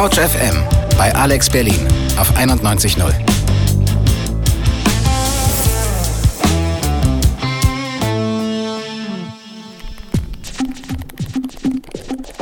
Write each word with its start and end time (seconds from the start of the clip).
Couch 0.00 0.16
FM 0.18 0.56
bei 0.96 1.14
Alex 1.14 1.50
Berlin 1.50 1.86
auf 2.18 2.34
91.0. 2.34 3.12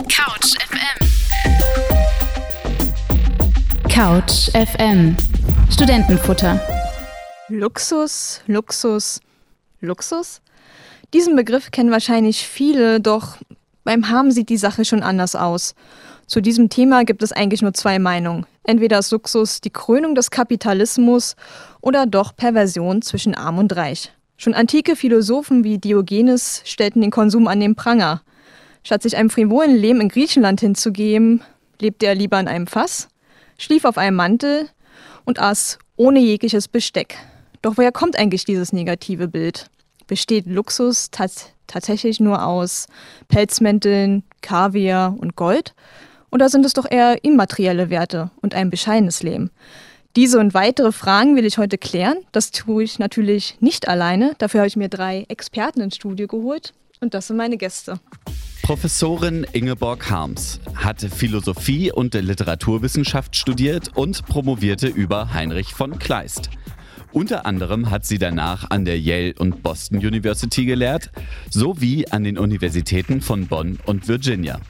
Couch 0.08 0.54
FM. 0.70 0.98
Couch 3.88 4.50
FM. 4.54 5.16
Studentenfutter. 5.68 6.60
Luxus, 7.48 8.40
Luxus, 8.46 9.20
Luxus? 9.80 10.42
Diesen 11.12 11.34
Begriff 11.34 11.72
kennen 11.72 11.90
wahrscheinlich 11.90 12.46
viele, 12.46 13.00
doch 13.00 13.36
beim 13.82 14.10
Haben 14.10 14.30
sieht 14.30 14.48
die 14.48 14.58
Sache 14.58 14.84
schon 14.84 15.02
anders 15.02 15.34
aus. 15.34 15.74
Zu 16.28 16.42
diesem 16.42 16.68
Thema 16.68 17.04
gibt 17.04 17.22
es 17.22 17.32
eigentlich 17.32 17.62
nur 17.62 17.72
zwei 17.72 17.98
Meinungen. 17.98 18.44
Entweder 18.62 18.98
ist 18.98 19.12
Luxus 19.12 19.62
die 19.62 19.70
Krönung 19.70 20.14
des 20.14 20.30
Kapitalismus 20.30 21.36
oder 21.80 22.04
doch 22.04 22.36
Perversion 22.36 23.00
zwischen 23.00 23.34
Arm 23.34 23.56
und 23.56 23.74
Reich. 23.74 24.12
Schon 24.36 24.52
antike 24.52 24.94
Philosophen 24.94 25.64
wie 25.64 25.78
Diogenes 25.78 26.60
stellten 26.66 27.00
den 27.00 27.10
Konsum 27.10 27.48
an 27.48 27.60
den 27.60 27.76
Pranger. 27.76 28.20
Statt 28.84 29.02
sich 29.02 29.16
einem 29.16 29.30
frivolen 29.30 29.74
Leben 29.74 30.02
in 30.02 30.10
Griechenland 30.10 30.60
hinzugeben, 30.60 31.42
lebte 31.80 32.04
er 32.04 32.14
lieber 32.14 32.38
in 32.38 32.46
einem 32.46 32.66
Fass, 32.66 33.08
schlief 33.56 33.86
auf 33.86 33.96
einem 33.96 34.16
Mantel 34.16 34.68
und 35.24 35.38
aß 35.38 35.78
ohne 35.96 36.20
jegliches 36.20 36.68
Besteck. 36.68 37.16
Doch 37.62 37.78
woher 37.78 37.90
kommt 37.90 38.18
eigentlich 38.18 38.44
dieses 38.44 38.74
negative 38.74 39.28
Bild? 39.28 39.70
Besteht 40.06 40.44
Luxus 40.44 41.10
tats 41.10 41.46
tatsächlich 41.66 42.20
nur 42.20 42.44
aus 42.44 42.86
Pelzmänteln, 43.28 44.24
Kaviar 44.42 45.16
und 45.18 45.36
Gold? 45.36 45.74
Oder 46.30 46.48
sind 46.48 46.66
es 46.66 46.72
doch 46.72 46.86
eher 46.90 47.24
immaterielle 47.24 47.90
Werte 47.90 48.30
und 48.42 48.54
ein 48.54 48.70
bescheidenes 48.70 49.22
Leben? 49.22 49.50
Diese 50.16 50.38
und 50.38 50.54
weitere 50.54 50.92
Fragen 50.92 51.36
will 51.36 51.44
ich 51.44 51.58
heute 51.58 51.78
klären. 51.78 52.18
Das 52.32 52.50
tue 52.50 52.82
ich 52.82 52.98
natürlich 52.98 53.56
nicht 53.60 53.88
alleine. 53.88 54.34
Dafür 54.38 54.60
habe 54.60 54.68
ich 54.68 54.76
mir 54.76 54.88
drei 54.88 55.24
Experten 55.28 55.80
ins 55.80 55.96
Studio 55.96 56.26
geholt. 56.26 56.72
Und 57.00 57.14
das 57.14 57.28
sind 57.28 57.36
meine 57.36 57.56
Gäste. 57.56 58.00
Professorin 58.62 59.46
Ingeborg 59.52 60.10
Harms 60.10 60.60
hat 60.74 61.00
Philosophie 61.00 61.92
und 61.92 62.14
Literaturwissenschaft 62.14 63.36
studiert 63.36 63.96
und 63.96 64.26
promovierte 64.26 64.88
über 64.88 65.32
Heinrich 65.32 65.72
von 65.72 65.98
Kleist. 65.98 66.50
Unter 67.12 67.46
anderem 67.46 67.90
hat 67.90 68.04
sie 68.04 68.18
danach 68.18 68.70
an 68.70 68.84
der 68.84 69.00
Yale 69.00 69.34
und 69.38 69.62
Boston 69.62 69.98
University 69.98 70.66
gelehrt, 70.66 71.10
sowie 71.48 72.06
an 72.08 72.24
den 72.24 72.36
Universitäten 72.36 73.22
von 73.22 73.46
Bonn 73.46 73.78
und 73.86 74.08
Virginia. 74.08 74.60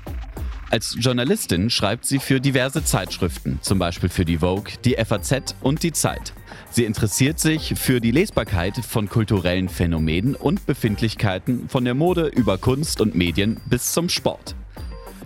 Als 0.70 0.96
Journalistin 0.98 1.70
schreibt 1.70 2.04
sie 2.04 2.18
für 2.18 2.40
diverse 2.40 2.84
Zeitschriften, 2.84 3.58
zum 3.62 3.78
Beispiel 3.78 4.10
für 4.10 4.26
die 4.26 4.38
Vogue, 4.38 4.74
die 4.84 4.96
FAZ 5.02 5.54
und 5.62 5.82
die 5.82 5.92
Zeit. 5.92 6.34
Sie 6.70 6.84
interessiert 6.84 7.38
sich 7.38 7.72
für 7.76 8.00
die 8.00 8.10
Lesbarkeit 8.10 8.76
von 8.76 9.08
kulturellen 9.08 9.70
Phänomenen 9.70 10.34
und 10.34 10.66
Befindlichkeiten 10.66 11.70
von 11.70 11.86
der 11.86 11.94
Mode 11.94 12.26
über 12.26 12.58
Kunst 12.58 13.00
und 13.00 13.14
Medien 13.14 13.60
bis 13.64 13.92
zum 13.92 14.10
Sport. 14.10 14.54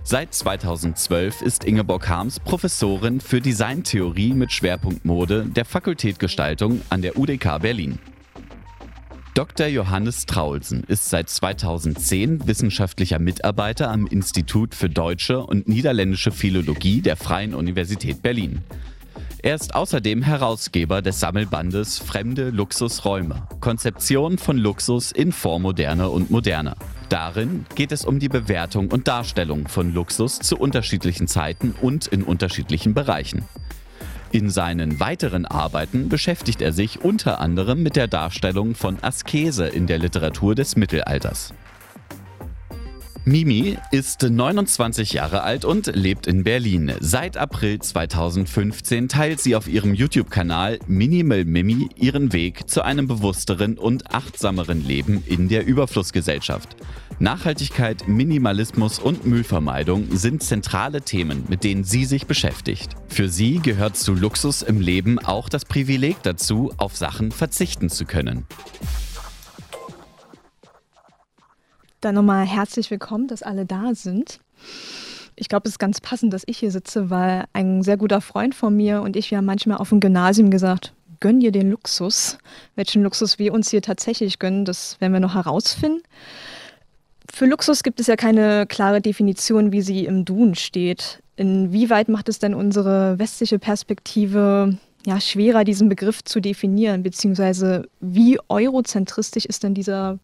Seit 0.04 0.32
2012 0.32 1.42
ist 1.42 1.64
Ingeborg 1.64 2.08
Harms 2.08 2.38
Professorin 2.38 3.20
für 3.20 3.40
Designtheorie 3.40 4.34
mit 4.34 4.52
Schwerpunkt 4.52 5.04
Mode 5.04 5.46
der 5.46 5.64
Fakultät 5.64 6.20
Gestaltung 6.20 6.82
an 6.88 7.02
der 7.02 7.18
UDK 7.18 7.60
Berlin. 7.60 7.98
Dr. 9.34 9.66
Johannes 9.66 10.26
Traulsen 10.26 10.84
ist 10.84 11.08
seit 11.08 11.30
2010 11.30 12.46
wissenschaftlicher 12.46 13.18
Mitarbeiter 13.18 13.90
am 13.90 14.06
Institut 14.06 14.74
für 14.74 14.90
Deutsche 14.90 15.40
und 15.40 15.66
Niederländische 15.66 16.30
Philologie 16.30 17.00
der 17.00 17.16
Freien 17.16 17.54
Universität 17.54 18.20
Berlin. 18.20 18.60
Er 19.38 19.54
ist 19.54 19.74
außerdem 19.74 20.20
Herausgeber 20.20 21.00
des 21.00 21.18
Sammelbandes 21.18 21.98
Fremde 21.98 22.50
Luxusräume, 22.50 23.48
Konzeption 23.60 24.36
von 24.36 24.58
Luxus 24.58 25.12
in 25.12 25.32
Vormoderne 25.32 26.10
und 26.10 26.30
Moderne. 26.30 26.76
Darin 27.08 27.64
geht 27.74 27.90
es 27.90 28.04
um 28.04 28.18
die 28.18 28.28
Bewertung 28.28 28.90
und 28.90 29.08
Darstellung 29.08 29.66
von 29.66 29.94
Luxus 29.94 30.40
zu 30.40 30.58
unterschiedlichen 30.58 31.26
Zeiten 31.26 31.74
und 31.80 32.06
in 32.06 32.22
unterschiedlichen 32.22 32.92
Bereichen. 32.92 33.46
In 34.32 34.48
seinen 34.48 34.98
weiteren 34.98 35.44
Arbeiten 35.44 36.08
beschäftigt 36.08 36.62
er 36.62 36.72
sich 36.72 37.02
unter 37.02 37.38
anderem 37.38 37.82
mit 37.82 37.96
der 37.96 38.08
Darstellung 38.08 38.74
von 38.74 38.96
Askese 39.02 39.66
in 39.66 39.86
der 39.86 39.98
Literatur 39.98 40.54
des 40.54 40.74
Mittelalters. 40.74 41.52
Mimi 43.24 43.78
ist 43.92 44.20
29 44.22 45.12
Jahre 45.12 45.44
alt 45.44 45.64
und 45.64 45.86
lebt 45.94 46.26
in 46.26 46.42
Berlin. 46.42 46.92
Seit 46.98 47.36
April 47.36 47.78
2015 47.78 49.08
teilt 49.08 49.40
sie 49.40 49.54
auf 49.54 49.68
ihrem 49.68 49.94
YouTube-Kanal 49.94 50.80
Minimal 50.88 51.44
Mimi 51.44 51.88
ihren 51.94 52.32
Weg 52.32 52.68
zu 52.68 52.82
einem 52.82 53.06
bewussteren 53.06 53.78
und 53.78 54.12
achtsameren 54.12 54.84
Leben 54.84 55.22
in 55.24 55.48
der 55.48 55.64
Überflussgesellschaft. 55.64 56.74
Nachhaltigkeit, 57.20 58.08
Minimalismus 58.08 58.98
und 58.98 59.24
Müllvermeidung 59.24 60.16
sind 60.16 60.42
zentrale 60.42 61.02
Themen, 61.02 61.44
mit 61.48 61.62
denen 61.62 61.84
sie 61.84 62.06
sich 62.06 62.26
beschäftigt. 62.26 62.96
Für 63.06 63.28
sie 63.28 63.60
gehört 63.60 63.96
zu 63.96 64.14
Luxus 64.14 64.62
im 64.62 64.80
Leben 64.80 65.20
auch 65.20 65.48
das 65.48 65.64
Privileg 65.64 66.16
dazu, 66.24 66.72
auf 66.76 66.96
Sachen 66.96 67.30
verzichten 67.30 67.88
zu 67.88 68.04
können. 68.04 68.46
Dann 72.02 72.16
nochmal 72.16 72.44
herzlich 72.44 72.90
willkommen, 72.90 73.28
dass 73.28 73.44
alle 73.44 73.64
da 73.64 73.94
sind. 73.94 74.40
Ich 75.36 75.48
glaube, 75.48 75.68
es 75.68 75.74
ist 75.74 75.78
ganz 75.78 76.00
passend, 76.00 76.32
dass 76.32 76.42
ich 76.46 76.58
hier 76.58 76.72
sitze, 76.72 77.10
weil 77.10 77.44
ein 77.52 77.84
sehr 77.84 77.96
guter 77.96 78.20
Freund 78.20 78.56
von 78.56 78.76
mir 78.76 79.02
und 79.02 79.14
ich, 79.14 79.30
wir 79.30 79.38
haben 79.38 79.44
manchmal 79.44 79.78
auf 79.78 79.90
dem 79.90 80.00
Gymnasium 80.00 80.50
gesagt, 80.50 80.94
gönn 81.20 81.38
dir 81.38 81.52
den 81.52 81.70
Luxus. 81.70 82.38
Welchen 82.74 83.04
Luxus 83.04 83.38
wir 83.38 83.54
uns 83.54 83.70
hier 83.70 83.82
tatsächlich 83.82 84.40
gönnen, 84.40 84.64
das 84.64 85.00
werden 85.00 85.12
wir 85.12 85.20
noch 85.20 85.36
herausfinden. 85.36 86.02
Für 87.32 87.46
Luxus 87.46 87.84
gibt 87.84 88.00
es 88.00 88.08
ja 88.08 88.16
keine 88.16 88.66
klare 88.66 89.00
Definition, 89.00 89.70
wie 89.70 89.82
sie 89.82 90.04
im 90.04 90.24
Duden 90.24 90.56
steht. 90.56 91.22
Inwieweit 91.36 92.08
macht 92.08 92.28
es 92.28 92.40
denn 92.40 92.52
unsere 92.52 93.16
westliche 93.20 93.60
Perspektive 93.60 94.76
ja, 95.06 95.20
schwerer, 95.20 95.62
diesen 95.62 95.88
Begriff 95.88 96.24
zu 96.24 96.40
definieren, 96.40 97.04
beziehungsweise 97.04 97.88
wie 98.00 98.40
eurozentristisch 98.48 99.44
ist 99.46 99.62
denn 99.62 99.74
dieser 99.74 100.18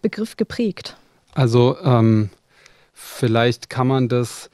Begriff 0.00 0.36
geprägt? 0.36 0.96
Also 1.34 1.76
ähm, 1.82 2.30
vielleicht 2.92 3.68
kann 3.68 3.86
man 3.86 4.08
das 4.08 4.50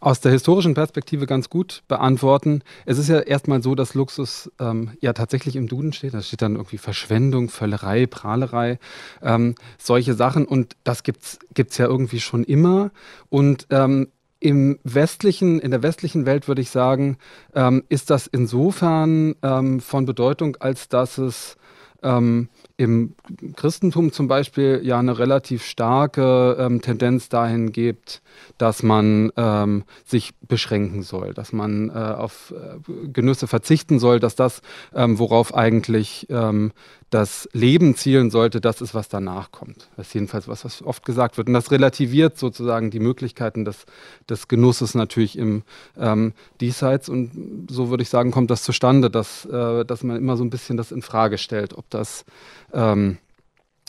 aus 0.00 0.20
der 0.20 0.32
historischen 0.32 0.74
Perspektive 0.74 1.26
ganz 1.26 1.50
gut 1.50 1.82
beantworten. 1.88 2.62
Es 2.86 2.98
ist 2.98 3.08
ja 3.08 3.20
erstmal 3.20 3.62
so, 3.62 3.74
dass 3.74 3.94
Luxus 3.94 4.50
ähm, 4.58 4.92
ja 5.00 5.12
tatsächlich 5.12 5.56
im 5.56 5.68
Duden 5.68 5.92
steht. 5.92 6.14
Da 6.14 6.22
steht 6.22 6.42
dann 6.42 6.54
irgendwie 6.54 6.78
Verschwendung, 6.78 7.48
Völlerei, 7.48 8.06
Prahlerei, 8.06 8.78
ähm, 9.22 9.54
solche 9.76 10.14
Sachen. 10.14 10.44
Und 10.44 10.76
das 10.84 11.02
gibt 11.02 11.24
es 11.24 11.78
ja 11.78 11.86
irgendwie 11.86 12.20
schon 12.20 12.44
immer. 12.44 12.90
Und 13.28 13.66
ähm, 13.70 14.08
im 14.40 14.78
westlichen, 14.84 15.58
in 15.58 15.72
der 15.72 15.82
westlichen 15.82 16.26
Welt 16.26 16.46
würde 16.46 16.62
ich 16.62 16.70
sagen, 16.70 17.18
ähm, 17.54 17.82
ist 17.88 18.10
das 18.10 18.28
insofern 18.28 19.34
ähm, 19.42 19.80
von 19.80 20.06
Bedeutung, 20.06 20.56
als 20.60 20.88
dass 20.88 21.18
es 21.18 21.56
ähm, 22.02 22.48
im 22.76 23.14
Christentum 23.56 24.12
zum 24.12 24.28
Beispiel 24.28 24.80
ja 24.84 24.98
eine 24.98 25.18
relativ 25.18 25.64
starke 25.64 26.56
ähm, 26.58 26.80
Tendenz 26.80 27.28
dahin 27.28 27.72
gibt, 27.72 28.22
dass 28.56 28.82
man 28.82 29.32
ähm, 29.36 29.84
sich 30.04 30.34
beschränken 30.46 31.02
soll, 31.02 31.34
dass 31.34 31.52
man 31.52 31.90
äh, 31.90 31.92
auf 31.92 32.54
äh, 32.56 33.08
Genüsse 33.08 33.48
verzichten 33.48 33.98
soll, 33.98 34.20
dass 34.20 34.36
das, 34.36 34.62
ähm, 34.94 35.18
worauf 35.18 35.54
eigentlich 35.54 36.26
ähm, 36.30 36.72
das 37.10 37.48
Leben 37.52 37.94
zielen 37.94 38.30
sollte, 38.30 38.60
das 38.60 38.82
ist, 38.82 38.94
was 38.94 39.08
danach 39.08 39.50
kommt. 39.50 39.88
Das 39.96 40.08
ist 40.08 40.14
jedenfalls 40.14 40.46
was, 40.46 40.64
was 40.64 40.82
oft 40.82 41.06
gesagt 41.06 41.38
wird. 41.38 41.48
Und 41.48 41.54
das 41.54 41.70
relativiert 41.70 42.38
sozusagen 42.38 42.90
die 42.90 43.00
Möglichkeiten 43.00 43.64
des, 43.64 43.86
des 44.28 44.46
Genusses 44.46 44.94
natürlich 44.94 45.38
im 45.38 45.62
ähm, 45.98 46.34
Diesseits. 46.60 47.08
Und 47.08 47.66
so 47.70 47.88
würde 47.88 48.02
ich 48.02 48.10
sagen, 48.10 48.30
kommt 48.30 48.50
das 48.50 48.62
zustande, 48.62 49.08
dass, 49.10 49.46
äh, 49.46 49.86
dass 49.86 50.02
man 50.02 50.16
immer 50.16 50.36
so 50.36 50.44
ein 50.44 50.50
bisschen 50.50 50.76
das 50.76 50.92
in 50.92 51.00
Frage 51.00 51.38
stellt, 51.38 51.72
ob 51.72 51.87
das 51.90 52.24
ähm, 52.72 53.18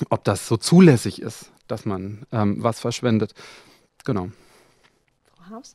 ob 0.09 0.23
das 0.23 0.47
so 0.47 0.57
zulässig 0.57 1.21
ist, 1.21 1.51
dass 1.67 1.85
man 1.85 2.25
ähm, 2.31 2.61
was 2.63 2.79
verschwendet. 2.79 3.33
Genau. 4.05 4.29
Frau 5.35 5.55
Haus? 5.55 5.73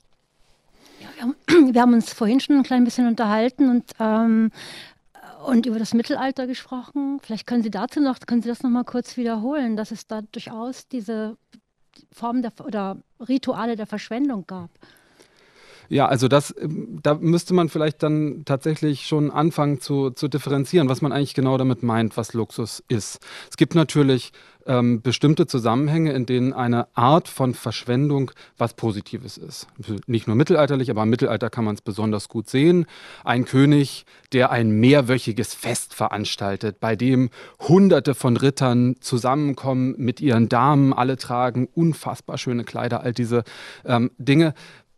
Ja, 1.00 1.08
wir, 1.14 1.22
haben, 1.22 1.74
wir, 1.74 1.80
haben, 1.80 1.94
uns 1.94 2.12
vorhin 2.12 2.40
schon 2.40 2.56
ein 2.56 2.62
klein 2.62 2.84
bisschen 2.84 3.06
unterhalten 3.06 3.68
und, 3.68 3.92
ähm, 3.98 4.50
und 5.46 5.66
über 5.66 5.78
das 5.78 5.92
Mittelalter 5.92 6.46
gesprochen. 6.46 7.20
Vielleicht 7.22 7.46
können 7.46 7.62
Sie 7.62 7.70
dazu 7.70 8.00
noch, 8.00 8.18
können 8.20 8.42
Sie 8.42 8.48
das 8.48 8.62
noch 8.62 8.70
mal 8.70 8.84
kurz 8.84 9.16
wiederholen, 9.16 9.76
dass 9.76 9.90
es 9.90 10.06
da 10.06 10.22
durchaus 10.22 10.88
diese 10.88 11.36
Form 12.12 12.42
der, 12.42 12.52
oder 12.64 12.96
Rituale 13.20 13.76
der 13.76 13.86
Verschwendung 13.86 14.46
gab. 14.46 14.70
Ja, 15.88 16.06
also 16.06 16.28
das, 16.28 16.54
ähm, 16.60 17.00
da 17.02 17.14
müsste 17.14 17.54
man 17.54 17.68
vielleicht 17.68 18.02
dann 18.02 18.44
tatsächlich 18.44 19.06
schon 19.06 19.30
anfangen 19.30 19.80
zu, 19.80 20.10
zu 20.10 20.28
differenzieren, 20.28 20.88
was 20.88 21.02
man 21.02 21.12
eigentlich 21.12 21.34
genau 21.34 21.58
damit 21.58 21.82
meint, 21.82 22.16
was 22.16 22.34
Luxus 22.34 22.82
ist. 22.88 23.18
Es 23.50 23.56
gibt 23.56 23.74
natürlich 23.74 24.32
ähm, 24.66 25.02
bestimmte 25.02 25.46
Zusammenhänge, 25.46 26.12
in 26.12 26.26
denen 26.26 26.52
eine 26.52 26.88
Art 26.96 27.28
von 27.28 27.54
Verschwendung 27.54 28.30
was 28.56 28.74
Positives 28.74 29.36
ist. 29.36 29.66
Nicht 30.06 30.26
nur 30.26 30.36
mittelalterlich, 30.36 30.90
aber 30.90 31.02
im 31.02 31.10
Mittelalter 31.10 31.50
kann 31.50 31.64
man 31.64 31.74
es 31.74 31.82
besonders 31.82 32.28
gut 32.28 32.48
sehen. 32.48 32.86
Ein 33.24 33.44
König, 33.44 34.06
der 34.32 34.50
ein 34.50 34.70
mehrwöchiges 34.70 35.54
Fest 35.54 35.94
veranstaltet, 35.94 36.80
bei 36.80 36.96
dem 36.96 37.30
Hunderte 37.60 38.14
von 38.14 38.36
Rittern 38.36 38.96
zusammenkommen 39.00 39.94
mit 39.98 40.20
ihren 40.20 40.48
Damen, 40.48 40.92
alle 40.92 41.16
tragen 41.16 41.68
unfassbar 41.74 42.38
schöne 42.38 42.64
Kleider, 42.64 43.02
all 43.02 43.12
diese 43.12 43.44
ähm, 43.84 44.10
Dinge 44.18 44.54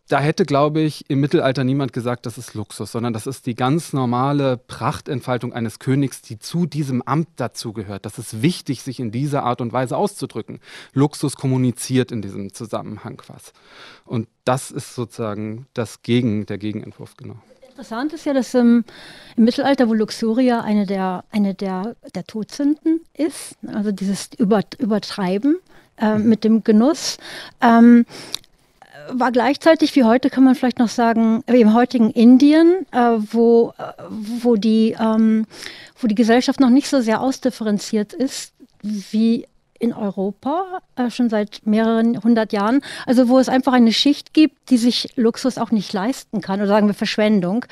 da 0.07 0.19
hätte, 0.19 0.45
glaube 0.45 0.79
ich, 0.81 1.09
im 1.09 1.19
Mittelalter 1.19 1.63
niemand 1.63 1.91
gesagt, 1.91 2.25
das 2.25 2.37
ist 2.37 2.53
Luxus, 2.53 2.91
sondern 2.91 3.13
das 3.13 3.27
ist 3.27 3.45
die 3.45 3.55
ganz 3.55 3.91
normale 3.91 4.57
Prachtentfaltung 4.57 5.51
eines 5.51 5.79
Königs, 5.79 6.21
die 6.21 6.39
zu 6.39 6.65
diesem 6.65 7.01
Amt 7.01 7.27
dazugehört. 7.35 8.05
Das 8.05 8.17
ist 8.17 8.41
wichtig, 8.41 8.81
sich 8.83 8.99
in 8.99 9.11
dieser 9.11 9.43
Art 9.43 9.59
und 9.59 9.73
Weise 9.73 9.97
auszudrücken. 9.97 10.59
Luxus 10.93 11.35
kommuniziert 11.35 12.11
in 12.11 12.21
diesem 12.21 12.53
Zusammenhang 12.53 13.21
was. 13.27 13.51
Und 14.05 14.29
das 14.45 14.71
ist 14.71 14.95
sozusagen 14.95 15.67
das 15.73 16.01
Gegen, 16.03 16.45
der 16.45 16.57
Gegenentwurf, 16.57 17.17
genau. 17.17 17.35
Interessant 17.69 18.13
ist 18.13 18.25
ja, 18.25 18.33
dass 18.33 18.55
ähm, 18.55 18.85
im 19.35 19.43
Mittelalter, 19.43 19.87
wo 19.87 19.93
Luxuria 19.93 20.61
eine 20.61 20.87
der, 20.87 21.25
eine 21.31 21.53
der, 21.53 21.95
der 22.15 22.23
Todsünden 22.23 23.01
ist, 23.13 23.55
also 23.67 23.91
dieses 23.91 24.29
Über, 24.37 24.61
Übertreiben 24.79 25.59
äh, 25.97 26.17
mhm. 26.17 26.29
mit 26.29 26.43
dem 26.43 26.63
Genuss, 26.63 27.17
ähm, 27.61 28.05
war 29.09 29.31
gleichzeitig, 29.31 29.95
wie 29.95 30.03
heute 30.03 30.29
kann 30.29 30.43
man 30.43 30.55
vielleicht 30.55 30.79
noch 30.79 30.89
sagen, 30.89 31.43
wie 31.47 31.61
im 31.61 31.73
heutigen 31.73 32.11
Indien, 32.11 32.85
äh, 32.91 33.17
wo, 33.31 33.73
äh, 33.77 33.93
wo, 34.09 34.55
die, 34.55 34.95
ähm, 34.99 35.45
wo 35.99 36.07
die 36.07 36.15
Gesellschaft 36.15 36.59
noch 36.59 36.69
nicht 36.69 36.87
so 36.87 37.01
sehr 37.01 37.21
ausdifferenziert 37.21 38.13
ist 38.13 38.53
wie 38.81 39.47
in 39.79 39.93
Europa, 39.93 40.81
äh, 40.95 41.09
schon 41.09 41.29
seit 41.29 41.61
mehreren 41.65 42.23
hundert 42.23 42.51
Jahren. 42.51 42.81
Also 43.05 43.29
wo 43.29 43.39
es 43.39 43.49
einfach 43.49 43.73
eine 43.73 43.93
Schicht 43.93 44.33
gibt, 44.33 44.69
die 44.69 44.77
sich 44.77 45.09
Luxus 45.15 45.57
auch 45.57 45.71
nicht 45.71 45.93
leisten 45.93 46.41
kann, 46.41 46.59
oder 46.59 46.67
sagen 46.67 46.87
wir 46.87 46.93
Verschwendung, 46.93 47.65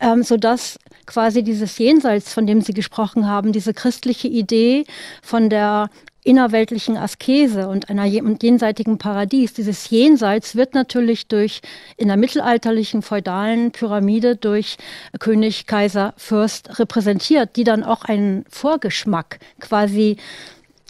ähm, 0.00 0.22
sodass 0.22 0.78
quasi 1.06 1.42
dieses 1.42 1.78
Jenseits, 1.78 2.32
von 2.32 2.46
dem 2.46 2.60
Sie 2.60 2.74
gesprochen 2.74 3.28
haben, 3.28 3.52
diese 3.52 3.74
christliche 3.74 4.28
Idee 4.28 4.84
von 5.22 5.50
der 5.50 5.88
innerweltlichen 6.24 6.96
Askese 6.96 7.68
und 7.68 7.90
einer 7.90 8.04
jenseitigen 8.04 8.98
Paradies. 8.98 9.54
Dieses 9.54 9.90
Jenseits 9.90 10.54
wird 10.54 10.74
natürlich 10.74 11.26
durch 11.26 11.60
in 11.96 12.08
der 12.08 12.16
mittelalterlichen 12.16 13.02
feudalen 13.02 13.72
Pyramide 13.72 14.36
durch 14.36 14.76
König, 15.18 15.66
Kaiser, 15.66 16.14
Fürst 16.16 16.78
repräsentiert, 16.78 17.56
die 17.56 17.64
dann 17.64 17.82
auch 17.82 18.04
einen 18.04 18.44
Vorgeschmack 18.48 19.40
quasi 19.60 20.16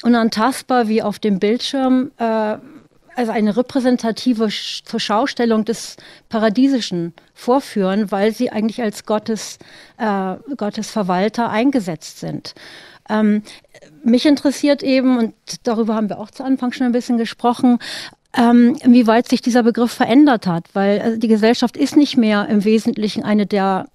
unantastbar 0.02 0.88
wie 0.88 1.02
auf 1.02 1.18
dem 1.18 1.38
Bildschirm 1.38 2.10
äh, 2.18 2.56
also 3.14 3.32
eine 3.32 3.56
repräsentative 3.56 4.50
Schaustellung 4.50 5.64
des 5.64 5.96
Paradiesischen 6.28 7.14
vorführen, 7.34 8.10
weil 8.10 8.32
sie 8.32 8.50
eigentlich 8.50 8.82
als 8.82 9.04
Gottes, 9.04 9.58
äh, 9.98 10.36
Gottes 10.56 10.90
Verwalter 10.90 11.50
eingesetzt 11.50 12.20
sind. 12.20 12.54
Ähm, 13.08 13.42
mich 14.04 14.26
interessiert 14.26 14.82
eben, 14.82 15.18
und 15.18 15.34
darüber 15.64 15.94
haben 15.94 16.08
wir 16.08 16.18
auch 16.18 16.30
zu 16.30 16.44
Anfang 16.44 16.72
schon 16.72 16.86
ein 16.86 16.92
bisschen 16.92 17.18
gesprochen, 17.18 17.78
ähm, 18.36 18.76
inwieweit 18.82 19.28
sich 19.28 19.42
dieser 19.42 19.62
Begriff 19.62 19.92
verändert 19.92 20.46
hat, 20.46 20.64
weil 20.72 21.00
also 21.00 21.18
die 21.18 21.28
Gesellschaft 21.28 21.76
ist 21.76 21.96
nicht 21.96 22.16
mehr 22.16 22.48
im 22.48 22.64
Wesentlichen 22.64 23.22
eine 23.22 23.46
der 23.46 23.86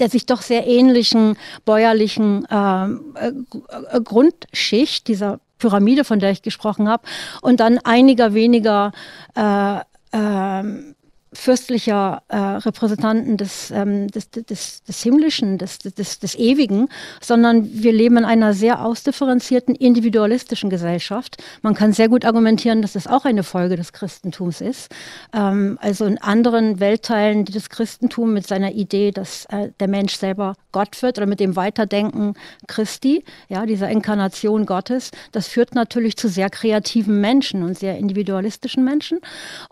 der 0.00 0.10
sich 0.10 0.26
doch 0.26 0.42
sehr 0.42 0.66
ähnlichen 0.66 1.36
bäuerlichen 1.64 2.46
ähm, 2.50 3.14
äh, 3.14 4.00
Grundschicht 4.00 5.06
dieser 5.06 5.38
Pyramide, 5.58 6.02
von 6.02 6.18
der 6.18 6.30
ich 6.30 6.42
gesprochen 6.42 6.88
habe, 6.88 7.04
und 7.42 7.60
dann 7.60 7.78
einiger 7.78 8.34
weniger 8.34 8.90
äh, 9.36 9.78
äh, 10.10 10.93
fürstlicher 11.34 12.22
äh, 12.28 12.36
Repräsentanten 12.36 13.36
des, 13.36 13.70
ähm, 13.70 14.08
des, 14.08 14.30
des, 14.30 14.82
des, 14.82 15.02
Himmlischen, 15.02 15.58
des, 15.58 15.78
des, 15.78 16.18
des 16.18 16.34
Ewigen, 16.36 16.88
sondern 17.20 17.68
wir 17.72 17.92
leben 17.92 18.16
in 18.18 18.24
einer 18.24 18.54
sehr 18.54 18.84
ausdifferenzierten, 18.84 19.74
individualistischen 19.74 20.70
Gesellschaft. 20.70 21.42
Man 21.62 21.74
kann 21.74 21.92
sehr 21.92 22.08
gut 22.08 22.24
argumentieren, 22.24 22.82
dass 22.82 22.92
das 22.94 23.06
auch 23.06 23.24
eine 23.24 23.42
Folge 23.42 23.76
des 23.76 23.92
Christentums 23.92 24.60
ist. 24.60 24.94
Ähm, 25.32 25.78
also 25.80 26.06
in 26.06 26.18
anderen 26.18 26.80
Weltteilen, 26.80 27.44
die 27.44 27.52
das 27.52 27.68
Christentum 27.68 28.32
mit 28.32 28.46
seiner 28.46 28.72
Idee, 28.72 29.10
dass 29.10 29.46
äh, 29.46 29.70
der 29.80 29.88
Mensch 29.88 30.14
selber 30.14 30.54
Gott 30.74 31.00
wird 31.02 31.18
oder 31.18 31.26
mit 31.26 31.38
dem 31.38 31.54
Weiterdenken 31.54 32.34
Christi, 32.66 33.24
ja, 33.48 33.64
dieser 33.64 33.88
Inkarnation 33.88 34.66
Gottes, 34.66 35.12
das 35.30 35.46
führt 35.46 35.76
natürlich 35.76 36.16
zu 36.16 36.28
sehr 36.28 36.50
kreativen 36.50 37.20
Menschen 37.20 37.62
und 37.62 37.78
sehr 37.78 37.96
individualistischen 37.96 38.84
Menschen. 38.84 39.20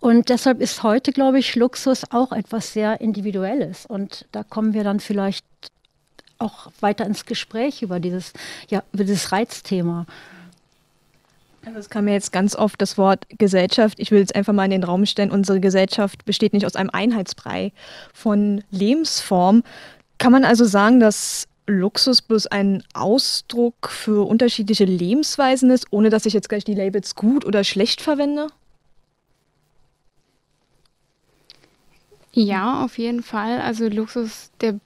Und 0.00 0.28
deshalb 0.28 0.60
ist 0.60 0.84
heute, 0.84 1.10
glaube 1.10 1.40
ich, 1.40 1.56
Luxus 1.56 2.04
auch 2.12 2.30
etwas 2.30 2.72
sehr 2.72 3.00
Individuelles. 3.00 3.84
Und 3.84 4.26
da 4.30 4.44
kommen 4.44 4.74
wir 4.74 4.84
dann 4.84 5.00
vielleicht 5.00 5.44
auch 6.38 6.70
weiter 6.78 7.04
ins 7.04 7.26
Gespräch 7.26 7.82
über 7.82 7.98
dieses, 7.98 8.32
ja, 8.68 8.84
über 8.92 9.02
dieses 9.02 9.32
Reizthema. 9.32 10.06
Also 11.66 11.80
es 11.80 11.90
kam 11.90 12.04
mir 12.04 12.12
jetzt 12.12 12.32
ganz 12.32 12.54
oft 12.54 12.80
das 12.80 12.96
Wort 12.96 13.26
Gesellschaft. 13.38 13.98
Ich 13.98 14.12
will 14.12 14.20
jetzt 14.20 14.36
einfach 14.36 14.52
mal 14.52 14.64
in 14.64 14.70
den 14.70 14.84
Raum 14.84 15.04
stellen, 15.04 15.32
unsere 15.32 15.58
Gesellschaft 15.58 16.24
besteht 16.24 16.52
nicht 16.52 16.66
aus 16.66 16.76
einem 16.76 16.90
Einheitsbrei 16.90 17.72
von 18.14 18.62
Lebensformen. 18.70 19.64
Kann 20.22 20.30
man 20.30 20.44
also 20.44 20.64
sagen, 20.64 21.00
dass 21.00 21.48
Luxus 21.66 22.22
bloß 22.22 22.46
ein 22.46 22.84
Ausdruck 22.94 23.88
für 23.88 24.24
unterschiedliche 24.24 24.84
Lebensweisen 24.84 25.68
ist, 25.68 25.88
ohne 25.90 26.10
dass 26.10 26.26
ich 26.26 26.32
jetzt 26.32 26.48
gleich 26.48 26.62
die 26.62 26.74
Labels 26.76 27.16
gut 27.16 27.44
oder 27.44 27.64
schlecht 27.64 28.00
verwende? 28.00 28.46
Ja, 32.32 32.84
auf 32.84 32.98
jeden 32.98 33.24
Fall. 33.24 33.60
Also 33.62 33.88
Luxus, 33.88 34.52
der, 34.60 34.78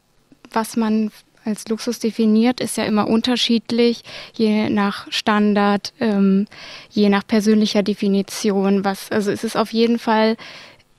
was 0.53 0.75
man 0.75 1.11
als 1.45 1.69
Luxus 1.69 1.99
definiert, 1.99 2.63
ist 2.63 2.79
ja 2.79 2.85
immer 2.85 3.07
unterschiedlich, 3.07 4.05
je 4.33 4.71
nach 4.71 5.07
Standard, 5.13 5.93
ähm, 6.01 6.47
je 6.89 7.11
nach 7.11 7.27
persönlicher 7.27 7.83
Definition. 7.83 8.87
Was, 8.87 9.13
also 9.13 9.31
es 9.31 9.45
ist 9.45 9.59
auf 9.59 9.75
jeden 9.75 9.99
Fall 9.99 10.39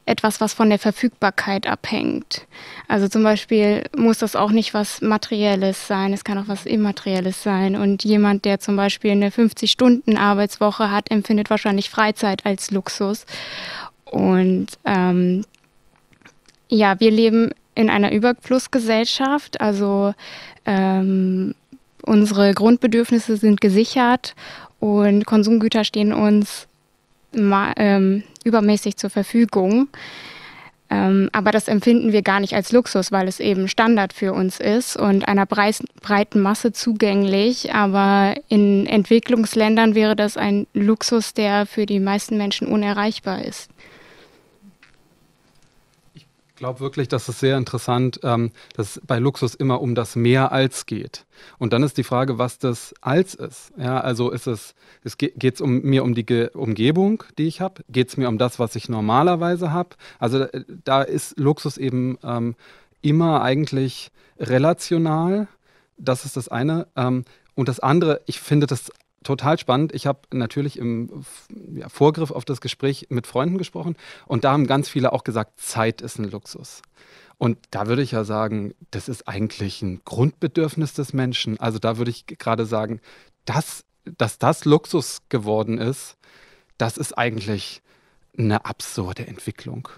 etwas, 0.08 0.40
was 0.40 0.54
von 0.54 0.70
der 0.70 0.80
Verfügbarkeit 0.80 1.68
abhängt. 1.68 2.48
Also 2.88 3.08
zum 3.08 3.24
Beispiel 3.24 3.84
muss 3.96 4.20
das 4.20 4.36
auch 4.36 4.52
nicht 4.52 4.74
was 4.74 5.02
Materielles 5.02 5.88
sein, 5.88 6.14
es 6.14 6.24
kann 6.24 6.38
auch 6.38 6.48
was 6.48 6.66
Immaterielles 6.66 7.44
sein. 7.44 7.76
Und 7.76 8.04
jemand, 8.06 8.46
der 8.46 8.60
zum 8.60 8.78
Beispiel 8.78 9.12
eine 9.12 9.30
50-Stunden-Arbeitswoche 9.30 10.90
hat, 10.90 11.12
empfindet 11.12 11.50
wahrscheinlich 11.50 11.90
Freizeit 11.90 12.46
als 12.46 12.72
Luxus. 12.72 13.26
Und 14.06 14.68
ähm, 14.86 15.44
ja, 16.70 17.00
wir 17.00 17.12
leben 17.12 17.52
in 17.76 17.90
einer 17.90 18.12
Überflussgesellschaft, 18.12 19.60
also 19.60 20.14
ähm, 20.66 21.54
unsere 22.02 22.54
Grundbedürfnisse 22.54 23.36
sind 23.36 23.60
gesichert 23.60 24.36
und 24.80 25.26
Konsumgüter 25.26 25.84
stehen 25.84 26.14
uns 26.14 26.68
ähm, 27.34 28.24
übermäßig 28.44 28.98
zur 28.98 29.10
Verfügung. 29.10 29.90
Ähm, 30.90 31.30
aber 31.34 31.52
das 31.52 31.68
empfinden 31.68 32.14
wir 32.14 32.22
gar 32.22 32.40
nicht 32.40 32.54
als 32.54 32.72
Luxus, 32.72 33.12
weil 33.12 33.28
es 33.28 33.42
eben 33.42 33.68
Standard 33.68 34.14
für 34.14 34.32
uns 34.32 34.60
ist 34.60 34.96
und 34.96 35.28
einer 35.28 35.46
breiten 35.46 36.42
Masse 36.42 36.72
zugänglich. 36.72 37.74
Aber 37.74 38.36
in 38.48 38.86
Entwicklungsländern 38.86 39.96
wäre 39.96 40.16
das 40.16 40.38
ein 40.38 40.66
Luxus, 40.74 41.34
der 41.34 41.66
für 41.66 41.86
die 41.86 42.00
meisten 42.00 42.38
Menschen 42.38 42.68
unerreichbar 42.68 43.44
ist 43.44 43.70
glaube 46.58 46.82
wirklich, 46.82 47.08
dass 47.08 47.30
es 47.30 47.40
sehr 47.40 47.58
interessant, 47.58 48.20
ähm, 48.24 48.52
dass 48.76 48.98
es 48.98 49.02
bei 49.06 49.20
Luxus 49.20 49.56
immer 49.56 49.82
um 49.82 49.96
das 49.96 50.16
Mehr 50.16 50.52
als 50.52 50.86
geht. 50.86 51.26
Und 51.58 51.72
dann 51.72 51.84
ist 51.84 51.98
die 51.98 52.04
Frage, 52.04 52.38
was 52.38 52.60
das 52.60 52.94
als 53.02 53.36
ist. 53.36 53.72
Ja, 53.78 54.02
also 54.02 54.32
ist 54.32 54.48
es, 54.48 54.76
es 55.04 55.18
geht 55.18 55.56
es 55.56 55.62
um, 55.62 55.82
mir 55.84 56.04
um 56.04 56.14
die 56.14 56.26
Ge 56.26 56.50
Umgebung, 56.54 57.24
die 57.38 57.48
ich 57.48 57.62
habe? 57.62 57.84
Geht 57.90 58.10
es 58.10 58.18
mir 58.18 58.28
um 58.28 58.38
das, 58.38 58.60
was 58.60 58.76
ich 58.76 58.90
normalerweise 58.90 59.72
habe? 59.72 59.92
Also 60.20 60.42
äh, 60.42 60.66
da 60.84 61.02
ist 61.04 61.40
Luxus 61.40 61.78
eben 61.78 62.18
ähm, 62.24 62.56
immer 63.02 63.42
eigentlich 63.42 64.12
relational. 64.40 65.48
Das 65.98 66.26
ist 66.26 66.36
das 66.36 66.50
eine. 66.50 66.88
Ähm, 66.96 67.24
und 67.56 67.70
das 67.70 67.80
andere, 67.80 68.22
ich 68.26 68.40
finde 68.40 68.68
das 68.68 68.92
total 69.28 69.60
spannend. 69.60 69.94
Ich 69.94 70.08
habe 70.08 70.22
natürlich 70.32 70.80
im 70.80 71.26
ja, 71.74 71.90
Vorgriff 71.90 72.32
auf 72.32 72.46
das 72.46 72.62
Gespräch 72.62 73.08
mit 73.10 73.28
Freunden 73.28 73.58
gesprochen 73.58 73.98
und 74.26 74.46
da 74.46 74.54
haben 74.54 74.68
ganz 74.68 74.88
viele 74.88 75.12
auch 75.12 75.26
gesagt, 75.26 75.60
Zeit 75.60 76.02
ist 76.02 76.18
ein 76.18 76.32
Luxus. 76.32 76.82
Und 77.38 77.60
da 77.70 77.88
würde 77.88 78.02
ich 78.02 78.12
ja 78.12 78.24
sagen, 78.24 78.74
das 78.90 79.10
ist 79.10 79.28
eigentlich 79.28 79.82
ein 79.82 80.02
Grundbedürfnis 80.06 80.94
des 80.94 81.14
Menschen. 81.14 81.60
Also 81.60 81.78
da 81.78 81.98
würde 81.98 82.10
ich 82.10 82.26
gerade 82.26 82.66
sagen, 82.66 83.02
dass, 83.44 83.84
dass 84.18 84.40
das 84.40 84.64
Luxus 84.64 85.22
geworden 85.28 85.78
ist, 85.78 86.16
das 86.78 86.98
ist 86.98 87.18
eigentlich 87.18 87.82
eine 88.38 88.66
absurde 88.66 89.28
Entwicklung. 89.28 89.90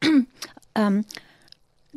ähm, 0.74 1.04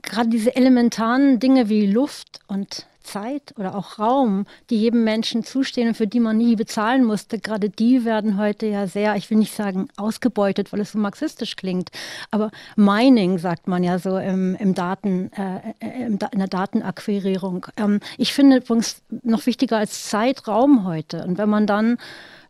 Gerade 0.01 0.29
diese 0.29 0.55
elementaren 0.55 1.39
Dinge 1.39 1.69
wie 1.69 1.85
Luft 1.85 2.39
und 2.47 2.87
Zeit 3.03 3.53
oder 3.57 3.75
auch 3.75 3.99
Raum, 3.99 4.45
die 4.69 4.77
jedem 4.77 5.03
Menschen 5.03 5.43
zustehen 5.43 5.89
und 5.89 5.95
für 5.95 6.07
die 6.07 6.19
man 6.19 6.37
nie 6.37 6.55
bezahlen 6.55 7.03
musste, 7.03 7.39
gerade 7.39 7.69
die 7.69 8.05
werden 8.05 8.37
heute 8.37 8.65
ja 8.65 8.87
sehr, 8.87 9.15
ich 9.15 9.29
will 9.29 9.37
nicht 9.37 9.53
sagen 9.53 9.87
ausgebeutet, 9.97 10.73
weil 10.73 10.79
es 10.81 10.93
so 10.93 10.99
marxistisch 10.99 11.55
klingt, 11.55 11.89
aber 12.31 12.51
Mining 12.75 13.37
sagt 13.37 13.67
man 13.67 13.83
ja 13.83 13.99
so 13.99 14.17
im, 14.17 14.55
im 14.55 14.73
Daten, 14.73 15.31
äh, 15.33 16.05
in 16.05 16.17
der 16.19 16.47
Datenakquirierung. 16.47 17.67
Ähm, 17.77 17.99
ich 18.17 18.33
finde 18.33 18.57
übrigens 18.57 19.01
noch 19.23 19.45
wichtiger 19.45 19.77
als 19.77 20.09
Zeitraum 20.09 20.85
heute. 20.85 21.23
Und 21.25 21.37
wenn 21.37 21.49
man 21.49 21.67
dann 21.67 21.97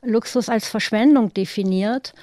Luxus 0.02 0.50
als 0.50 0.68
Verschwendung 0.68 1.34
definiert, 1.34 2.14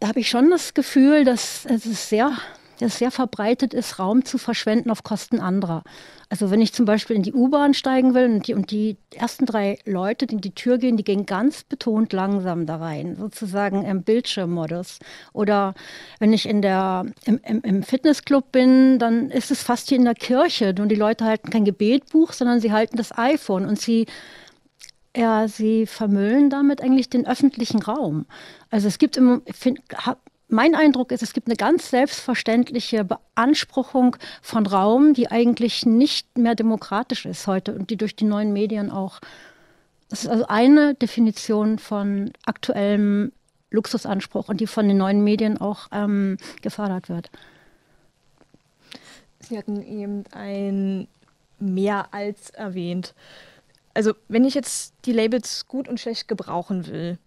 da 0.00 0.08
habe 0.08 0.20
ich 0.20 0.30
schon 0.30 0.50
das 0.50 0.74
Gefühl, 0.74 1.24
dass 1.24 1.66
es 1.66 2.08
sehr 2.08 2.32
dass 2.80 2.98
sehr 2.98 3.10
verbreitet 3.10 3.74
ist, 3.74 3.98
Raum 3.98 4.24
zu 4.24 4.38
verschwenden 4.38 4.90
auf 4.90 5.02
Kosten 5.02 5.40
anderer. 5.40 5.82
Also 6.28 6.50
wenn 6.50 6.60
ich 6.60 6.72
zum 6.72 6.84
Beispiel 6.84 7.16
in 7.16 7.22
die 7.22 7.32
U-Bahn 7.32 7.74
steigen 7.74 8.14
will 8.14 8.26
und 8.26 8.46
die, 8.46 8.54
und 8.54 8.70
die 8.70 8.96
ersten 9.14 9.46
drei 9.46 9.78
Leute, 9.84 10.26
die 10.26 10.36
in 10.36 10.40
die 10.40 10.54
Tür 10.54 10.78
gehen, 10.78 10.96
die 10.96 11.04
gehen 11.04 11.26
ganz 11.26 11.64
betont 11.64 12.12
langsam 12.12 12.66
da 12.66 12.76
rein, 12.76 13.16
sozusagen 13.16 13.84
im 13.84 14.02
Bildschirmmodus. 14.02 14.98
Oder 15.32 15.74
wenn 16.18 16.32
ich 16.32 16.48
in 16.48 16.62
der, 16.62 17.06
im, 17.24 17.40
im, 17.44 17.62
im 17.62 17.82
Fitnessclub 17.82 18.52
bin, 18.52 18.98
dann 18.98 19.30
ist 19.30 19.50
es 19.50 19.62
fast 19.62 19.90
wie 19.90 19.96
in 19.96 20.04
der 20.04 20.14
Kirche. 20.14 20.74
Nur 20.76 20.86
die 20.86 20.94
Leute 20.94 21.24
halten 21.24 21.50
kein 21.50 21.64
Gebetbuch, 21.64 22.32
sondern 22.32 22.60
sie 22.60 22.72
halten 22.72 22.96
das 22.96 23.16
iPhone 23.16 23.66
und 23.66 23.80
sie 23.80 24.06
ja, 25.16 25.48
sie 25.48 25.86
vermüllen 25.86 26.50
damit 26.50 26.80
eigentlich 26.80 27.10
den 27.10 27.26
öffentlichen 27.26 27.82
Raum. 27.82 28.26
Also 28.70 28.86
es 28.86 28.98
gibt 28.98 29.16
im, 29.16 29.42
find, 29.52 29.80
mein 30.50 30.74
Eindruck 30.74 31.12
ist, 31.12 31.22
es 31.22 31.32
gibt 31.32 31.48
eine 31.48 31.56
ganz 31.56 31.90
selbstverständliche 31.90 33.04
Beanspruchung 33.04 34.16
von 34.42 34.66
Raum, 34.66 35.14
die 35.14 35.30
eigentlich 35.30 35.86
nicht 35.86 36.36
mehr 36.36 36.54
demokratisch 36.54 37.26
ist 37.26 37.46
heute 37.46 37.74
und 37.74 37.90
die 37.90 37.96
durch 37.96 38.16
die 38.16 38.24
neuen 38.24 38.52
Medien 38.52 38.90
auch. 38.90 39.20
Das 40.08 40.24
ist 40.24 40.28
also 40.28 40.46
eine 40.46 40.94
Definition 40.94 41.78
von 41.78 42.32
aktuellem 42.44 43.32
Luxusanspruch 43.70 44.48
und 44.48 44.60
die 44.60 44.66
von 44.66 44.88
den 44.88 44.96
neuen 44.96 45.22
Medien 45.22 45.60
auch 45.60 45.86
ähm, 45.92 46.36
gefördert 46.62 47.08
wird. 47.08 47.30
Sie 49.38 49.56
hatten 49.56 49.82
eben 49.82 50.24
ein 50.32 51.08
mehr 51.58 52.12
als 52.12 52.50
erwähnt. 52.50 53.14
Also 53.94 54.14
wenn 54.28 54.44
ich 54.44 54.54
jetzt 54.54 54.94
die 55.04 55.12
Labels 55.12 55.66
gut 55.66 55.88
und 55.88 56.00
schlecht 56.00 56.28
gebrauchen 56.28 56.86
will, 56.86 57.18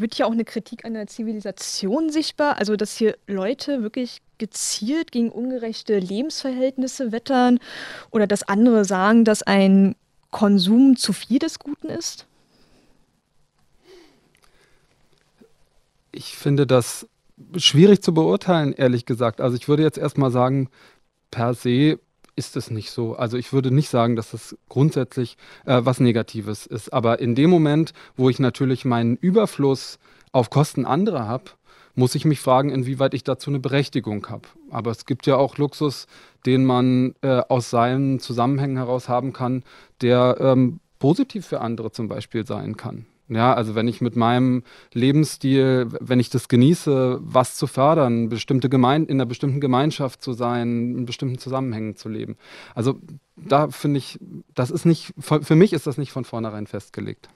wird 0.00 0.14
hier 0.14 0.26
auch 0.26 0.32
eine 0.32 0.44
Kritik 0.44 0.84
an 0.84 0.94
der 0.94 1.06
Zivilisation 1.06 2.10
sichtbar? 2.10 2.58
Also, 2.58 2.76
dass 2.76 2.96
hier 2.96 3.16
Leute 3.26 3.82
wirklich 3.82 4.20
gezielt 4.38 5.12
gegen 5.12 5.30
ungerechte 5.30 5.98
Lebensverhältnisse 5.98 7.12
wettern 7.12 7.58
oder 8.10 8.26
dass 8.26 8.42
andere 8.42 8.84
sagen, 8.84 9.24
dass 9.24 9.42
ein 9.42 9.96
Konsum 10.30 10.96
zu 10.96 11.12
viel 11.12 11.38
des 11.38 11.58
Guten 11.58 11.88
ist? 11.88 12.26
Ich 16.12 16.36
finde 16.36 16.66
das 16.66 17.06
schwierig 17.56 18.02
zu 18.02 18.14
beurteilen, 18.14 18.72
ehrlich 18.72 19.06
gesagt. 19.06 19.40
Also 19.40 19.56
ich 19.56 19.68
würde 19.68 19.82
jetzt 19.82 19.98
erstmal 19.98 20.30
sagen, 20.30 20.70
per 21.30 21.54
se 21.54 21.98
ist 22.36 22.56
es 22.56 22.70
nicht 22.70 22.90
so. 22.90 23.16
Also 23.16 23.36
ich 23.36 23.52
würde 23.52 23.70
nicht 23.70 23.88
sagen, 23.88 24.14
dass 24.14 24.30
das 24.30 24.56
grundsätzlich 24.68 25.36
äh, 25.64 25.80
was 25.82 26.00
Negatives 26.00 26.66
ist. 26.66 26.92
Aber 26.92 27.18
in 27.18 27.34
dem 27.34 27.50
Moment, 27.50 27.92
wo 28.16 28.30
ich 28.30 28.38
natürlich 28.38 28.84
meinen 28.84 29.16
Überfluss 29.16 29.98
auf 30.32 30.50
Kosten 30.50 30.84
anderer 30.84 31.26
habe, 31.26 31.44
muss 31.94 32.14
ich 32.14 32.26
mich 32.26 32.40
fragen, 32.40 32.70
inwieweit 32.70 33.14
ich 33.14 33.24
dazu 33.24 33.50
eine 33.50 33.58
Berechtigung 33.58 34.26
habe. 34.28 34.46
Aber 34.70 34.90
es 34.90 35.06
gibt 35.06 35.26
ja 35.26 35.36
auch 35.36 35.56
Luxus, 35.56 36.06
den 36.44 36.64
man 36.64 37.14
äh, 37.22 37.40
aus 37.48 37.70
seinen 37.70 38.20
Zusammenhängen 38.20 38.76
heraus 38.76 39.08
haben 39.08 39.32
kann, 39.32 39.64
der 40.02 40.36
ähm, 40.38 40.80
positiv 40.98 41.46
für 41.46 41.62
andere 41.62 41.90
zum 41.90 42.06
Beispiel 42.08 42.46
sein 42.46 42.76
kann. 42.76 43.06
Ja, 43.28 43.54
also 43.54 43.74
wenn 43.74 43.88
ich 43.88 44.00
mit 44.00 44.14
meinem 44.14 44.62
Lebensstil, 44.92 45.88
wenn 46.00 46.20
ich 46.20 46.30
das 46.30 46.46
genieße, 46.46 47.18
was 47.20 47.56
zu 47.56 47.66
fördern, 47.66 48.28
bestimmte 48.28 48.68
Gemein 48.68 49.06
in 49.06 49.16
einer 49.16 49.26
bestimmten 49.26 49.60
Gemeinschaft 49.60 50.22
zu 50.22 50.32
sein, 50.32 50.94
in 50.96 51.06
bestimmten 51.06 51.38
Zusammenhängen 51.38 51.96
zu 51.96 52.08
leben. 52.08 52.36
Also 52.74 53.00
da 53.36 53.68
finde 53.68 53.98
ich, 53.98 54.20
das 54.54 54.70
ist 54.70 54.86
nicht, 54.86 55.12
für 55.18 55.56
mich 55.56 55.72
ist 55.72 55.88
das 55.88 55.98
nicht 55.98 56.12
von 56.12 56.24
vornherein 56.24 56.68
festgelegt. 56.68 57.28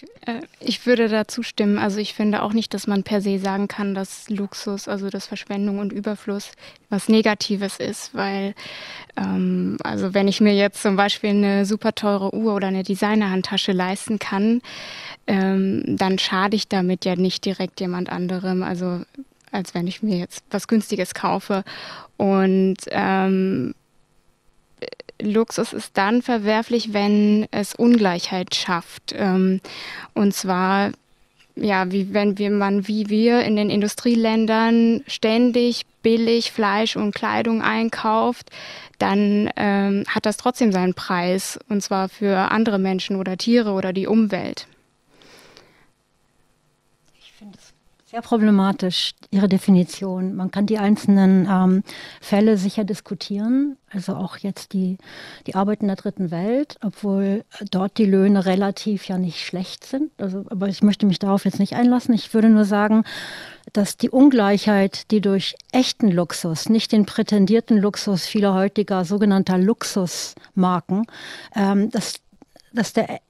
Ich, 0.00 0.28
äh, 0.28 0.40
ich, 0.60 0.86
würde 0.86 1.08
da 1.08 1.26
zustimmen. 1.26 1.78
Also 1.78 1.98
ich 1.98 2.14
finde 2.14 2.42
auch 2.42 2.52
nicht, 2.52 2.72
dass 2.72 2.86
man 2.86 3.02
per 3.02 3.20
se 3.20 3.38
sagen 3.38 3.66
kann, 3.66 3.94
dass 3.94 4.28
Luxus, 4.28 4.86
also 4.86 5.10
dass 5.10 5.26
Verschwendung 5.26 5.78
und 5.78 5.92
Überfluss 5.92 6.52
was 6.88 7.08
Negatives 7.08 7.78
ist, 7.78 8.14
weil 8.14 8.54
ähm, 9.16 9.76
also 9.82 10.14
wenn 10.14 10.28
ich 10.28 10.40
mir 10.40 10.54
jetzt 10.54 10.82
zum 10.82 10.96
Beispiel 10.96 11.30
eine 11.30 11.66
super 11.66 11.94
teure 11.94 12.32
Uhr 12.32 12.54
oder 12.54 12.68
eine 12.68 12.84
Designerhandtasche 12.84 13.72
leisten 13.72 14.18
kann, 14.18 14.62
ähm, 15.26 15.82
dann 15.86 16.18
schade 16.18 16.54
ich 16.54 16.68
damit 16.68 17.04
ja 17.04 17.16
nicht 17.16 17.44
direkt 17.44 17.80
jemand 17.80 18.10
anderem. 18.10 18.62
Also 18.62 19.02
als 19.50 19.74
wenn 19.74 19.86
ich 19.86 20.02
mir 20.02 20.18
jetzt 20.18 20.44
was 20.50 20.68
Günstiges 20.68 21.14
kaufe. 21.14 21.64
Und 22.16 22.76
ähm, 22.90 23.74
Luxus 25.20 25.72
ist 25.72 25.96
dann 25.96 26.22
verwerflich, 26.22 26.92
wenn 26.92 27.46
es 27.50 27.74
Ungleichheit 27.74 28.54
schafft. 28.54 29.14
Ähm, 29.16 29.60
und 30.14 30.34
zwar, 30.34 30.92
ja, 31.56 31.90
wie 31.90 32.14
wenn 32.14 32.38
wir, 32.38 32.50
man 32.50 32.86
wie 32.88 33.08
wir 33.08 33.42
in 33.42 33.56
den 33.56 33.70
Industrieländern 33.70 35.02
ständig 35.06 35.86
billig 36.02 36.52
Fleisch 36.52 36.96
und 36.96 37.14
Kleidung 37.14 37.62
einkauft, 37.62 38.50
dann 38.98 39.50
ähm, 39.56 40.04
hat 40.08 40.26
das 40.26 40.36
trotzdem 40.36 40.72
seinen 40.72 40.94
Preis. 40.94 41.58
Und 41.68 41.82
zwar 41.82 42.08
für 42.08 42.50
andere 42.50 42.78
Menschen 42.78 43.16
oder 43.16 43.36
Tiere 43.36 43.72
oder 43.72 43.92
die 43.92 44.06
Umwelt. 44.06 44.66
Sehr 48.10 48.22
problematisch, 48.22 49.12
Ihre 49.30 49.50
Definition. 49.50 50.34
Man 50.34 50.50
kann 50.50 50.64
die 50.64 50.78
einzelnen 50.78 51.46
ähm, 51.46 51.82
Fälle 52.22 52.56
sicher 52.56 52.84
diskutieren, 52.84 53.76
also 53.90 54.14
auch 54.14 54.38
jetzt 54.38 54.72
die, 54.72 54.96
die 55.46 55.54
Arbeit 55.54 55.82
in 55.82 55.88
der 55.88 55.96
dritten 55.96 56.30
Welt, 56.30 56.78
obwohl 56.82 57.44
dort 57.70 57.98
die 57.98 58.06
Löhne 58.06 58.46
relativ 58.46 59.08
ja 59.08 59.18
nicht 59.18 59.44
schlecht 59.44 59.84
sind. 59.84 60.10
Also, 60.16 60.46
aber 60.48 60.68
ich 60.68 60.82
möchte 60.82 61.04
mich 61.04 61.18
darauf 61.18 61.44
jetzt 61.44 61.58
nicht 61.58 61.74
einlassen. 61.74 62.14
Ich 62.14 62.32
würde 62.32 62.48
nur 62.48 62.64
sagen, 62.64 63.04
dass 63.74 63.98
die 63.98 64.08
Ungleichheit, 64.08 65.10
die 65.10 65.20
durch 65.20 65.56
echten 65.72 66.10
Luxus, 66.10 66.70
nicht 66.70 66.92
den 66.92 67.04
prätendierten 67.04 67.76
Luxus 67.76 68.24
vieler 68.24 68.54
heutiger 68.54 69.04
sogenannter 69.04 69.58
Luxusmarken, 69.58 71.04
ähm, 71.54 71.90
dass, 71.90 72.20
dass 72.72 72.94
der 72.94 73.20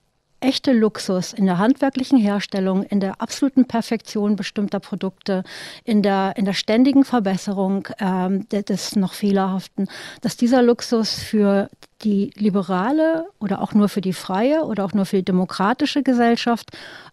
echte 0.40 0.72
Luxus 0.72 1.32
in 1.32 1.46
der 1.46 1.58
handwerklichen 1.58 2.18
Herstellung, 2.18 2.82
in 2.84 3.00
der 3.00 3.20
absoluten 3.20 3.66
Perfektion 3.66 4.36
bestimmter 4.36 4.80
Produkte, 4.80 5.42
in 5.84 6.02
der, 6.02 6.34
in 6.36 6.44
der 6.44 6.52
ständigen 6.52 7.04
Verbesserung 7.04 7.88
ähm, 7.98 8.48
des 8.48 8.96
noch 8.96 9.14
Fehlerhaften, 9.14 9.88
dass 10.20 10.36
dieser 10.36 10.62
Luxus 10.62 11.14
für 11.14 11.68
die 12.02 12.30
liberale 12.36 13.26
oder 13.40 13.60
auch 13.60 13.74
nur 13.74 13.88
für 13.88 14.00
die 14.00 14.12
freie 14.12 14.64
oder 14.64 14.84
auch 14.84 14.92
nur 14.92 15.06
für 15.06 15.16
die 15.16 15.24
demokratische 15.24 16.02
Gesellschaft 16.02 16.70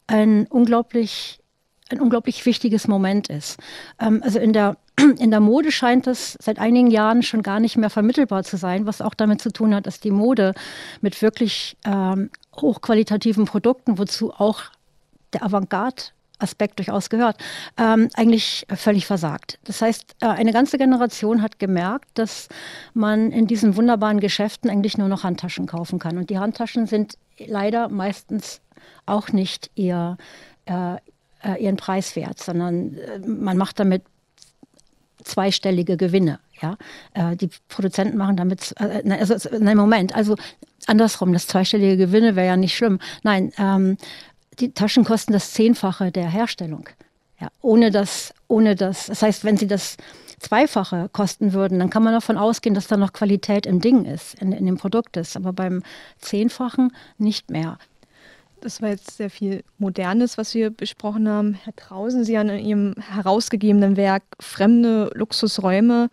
ein 0.08 0.46
unglaublich 0.48 1.40
ein 1.92 2.02
unglaublich 2.02 2.44
wichtiges 2.48 2.88
Moment 2.88 3.30
ist. 3.30 3.60
Ähm, 4.00 4.22
also 4.24 4.40
in 4.40 4.54
der 4.54 4.78
in 5.20 5.32
der 5.32 5.40
Mode 5.40 5.72
scheint 5.72 6.08
es 6.08 6.38
seit 6.42 6.60
einigen 6.60 6.90
Jahren 6.90 7.22
schon 7.22 7.44
gar 7.44 7.60
nicht 7.60 7.78
mehr 7.78 7.90
vermittelbar 7.90 8.44
zu 8.44 8.58
sein, 8.58 8.86
was 8.86 9.02
auch 9.02 9.14
damit 9.14 9.42
zu 9.42 9.52
tun 9.52 9.76
hat, 9.76 9.88
dass 9.88 10.00
die 10.00 10.12
Mode 10.12 10.54
mit 11.02 11.22
wirklich 11.22 11.78
ähm, 11.86 12.30
hochqualitativen 12.58 13.46
Produkten, 13.46 13.98
wozu 13.98 14.34
auch 14.34 14.64
der 15.34 15.44
Avantgarde 15.44 16.04
Aspekt 16.40 16.80
durchaus 16.80 17.10
gehört, 17.10 17.38
ähm, 17.78 18.10
eigentlich 18.14 18.66
völlig 18.76 19.06
versagt. 19.06 19.60
Das 19.64 19.82
heißt, 19.82 20.16
äh, 20.22 20.28
eine 20.28 20.52
ganze 20.52 20.78
Generation 20.78 21.42
hat 21.42 21.60
gemerkt, 21.60 22.10
dass 22.16 22.50
man 22.94 23.32
in 23.32 23.48
diesen 23.48 23.76
wunderbaren 23.76 24.20
Geschäften 24.20 24.70
eigentlich 24.70 24.98
nur 24.98 25.08
noch 25.08 25.24
Handtaschen 25.24 25.66
kaufen 25.66 26.00
kann. 26.00 26.18
Und 26.18 26.30
die 26.30 26.38
Handtaschen 26.38 26.88
sind 26.88 27.18
leider 27.38 27.90
meistens 27.90 28.62
auch 29.06 29.30
nicht 29.30 29.72
ihr, 29.76 30.18
äh, 30.66 30.96
äh 31.42 31.64
ihren 31.64 31.78
Preis 31.78 32.16
wert, 32.16 32.40
sondern 32.40 32.96
äh, 32.98 33.20
man 33.20 33.58
macht 33.58 33.80
damit 33.80 34.04
zweistellige 35.24 35.98
Gewinne. 35.98 36.40
Ja? 36.62 36.78
Äh, 37.14 37.36
die 37.36 37.50
Produzenten 37.68 38.18
machen 38.18 38.38
damit, 38.38 38.74
äh, 38.80 39.10
also, 39.12 39.50
nein, 39.58 39.78
Moment, 39.78 40.16
also 40.16 40.36
andersrum, 40.88 41.34
das 41.34 41.48
zweistellige 41.48 41.98
Gewinne 41.98 42.36
wäre 42.36 42.48
ja 42.48 42.58
nicht 42.58 42.76
schlimm. 42.76 43.00
Nein, 43.24 43.52
ähm, 43.58 43.98
die 44.60 44.74
Taschen 44.74 45.04
kosten 45.04 45.34
das 45.34 45.52
Zehnfache 45.52 46.12
der 46.12 46.30
Herstellung. 46.30 46.88
Ja, 47.40 47.50
ohne 47.62 47.92
das, 47.92 48.34
ohne 48.48 48.76
das, 48.76 49.08
das 49.08 49.22
heißt, 49.22 49.44
wenn 49.44 49.58
sie 49.58 49.68
das 49.68 49.98
Zweifache 50.40 51.10
kosten 51.12 51.54
würden, 51.54 51.80
dann 51.80 51.90
kann 51.90 52.04
man 52.04 52.14
davon 52.14 52.38
ausgehen, 52.38 52.76
dass 52.76 52.88
da 52.88 52.98
noch 52.98 53.14
Qualität 53.14 53.66
im 53.66 53.82
Ding 53.82 54.06
ist, 54.06 54.36
in, 54.42 54.52
in 54.52 54.66
dem 54.66 54.78
Produkt 54.78 55.18
ist, 55.18 55.36
aber 55.36 55.54
beim 55.54 55.82
Zehnfachen 56.20 56.94
nicht 57.18 57.50
mehr. 57.50 57.78
Das 58.62 58.82
war 58.82 58.90
jetzt 58.90 59.18
sehr 59.18 59.30
viel 59.30 59.64
Modernes, 59.78 60.38
was 60.38 60.54
wir 60.56 60.72
besprochen 60.72 61.30
haben. 61.30 61.54
Herr 61.54 61.76
Trausen, 61.76 62.24
Sie 62.24 62.38
haben 62.38 62.50
in 62.50 62.66
Ihrem 62.66 62.96
herausgegebenen 63.00 63.96
Werk 63.98 64.24
Fremde 64.40 65.12
Luxusräume 65.14 66.10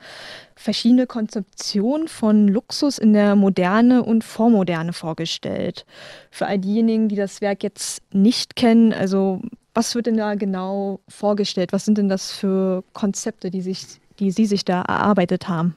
verschiedene 0.54 1.06
Konzeptionen 1.06 2.08
von 2.08 2.46
Luxus 2.48 2.98
in 2.98 3.12
der 3.12 3.36
Moderne 3.36 4.02
und 4.02 4.22
Vormoderne 4.22 4.92
vorgestellt. 4.92 5.84
Für 6.30 6.46
all 6.46 6.58
diejenigen, 6.58 7.08
die 7.08 7.16
das 7.16 7.40
Werk 7.40 7.62
jetzt 7.62 8.02
nicht 8.12 8.54
kennen, 8.54 8.92
also 8.92 9.40
was 9.74 9.94
wird 9.94 10.06
denn 10.06 10.18
da 10.18 10.34
genau 10.34 11.00
vorgestellt? 11.08 11.72
Was 11.72 11.84
sind 11.84 11.98
denn 11.98 12.08
das 12.08 12.30
für 12.30 12.84
Konzepte, 12.92 13.50
die, 13.50 13.62
sich, 13.62 13.86
die 14.18 14.30
Sie 14.30 14.46
sich 14.46 14.64
da 14.64 14.82
erarbeitet 14.82 15.48
haben? 15.48 15.76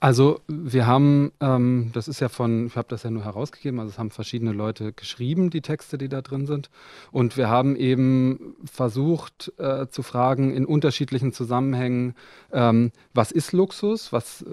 Also 0.00 0.40
wir 0.46 0.86
haben, 0.86 1.32
ähm, 1.40 1.90
das 1.92 2.06
ist 2.06 2.20
ja 2.20 2.28
von, 2.28 2.68
ich 2.68 2.76
habe 2.76 2.86
das 2.88 3.02
ja 3.02 3.10
nur 3.10 3.24
herausgegeben, 3.24 3.80
also 3.80 3.90
es 3.90 3.98
haben 3.98 4.10
verschiedene 4.10 4.52
Leute 4.52 4.92
geschrieben, 4.92 5.50
die 5.50 5.60
Texte, 5.60 5.98
die 5.98 6.08
da 6.08 6.22
drin 6.22 6.46
sind. 6.46 6.70
Und 7.10 7.36
wir 7.36 7.48
haben 7.48 7.74
eben 7.74 8.54
versucht 8.64 9.52
äh, 9.58 9.88
zu 9.88 10.04
fragen 10.04 10.54
in 10.54 10.66
unterschiedlichen 10.66 11.32
Zusammenhängen, 11.32 12.14
ähm, 12.52 12.92
was 13.12 13.32
ist 13.32 13.52
Luxus, 13.52 14.12
was, 14.12 14.44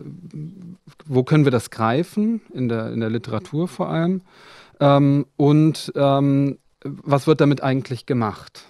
wo 1.06 1.24
können 1.24 1.46
wir 1.46 1.52
das 1.52 1.70
greifen, 1.70 2.42
in 2.52 2.68
der, 2.68 2.92
in 2.92 3.00
der 3.00 3.12
Literatur 3.12 3.68
vor 3.68 3.90
allem, 3.90 4.22
ähm, 4.80 5.28
und 5.38 5.94
ähm, 5.96 6.58
was 6.84 7.28
wird 7.28 7.40
damit 7.42 7.62
eigentlich 7.62 8.06
gemacht? 8.06 8.66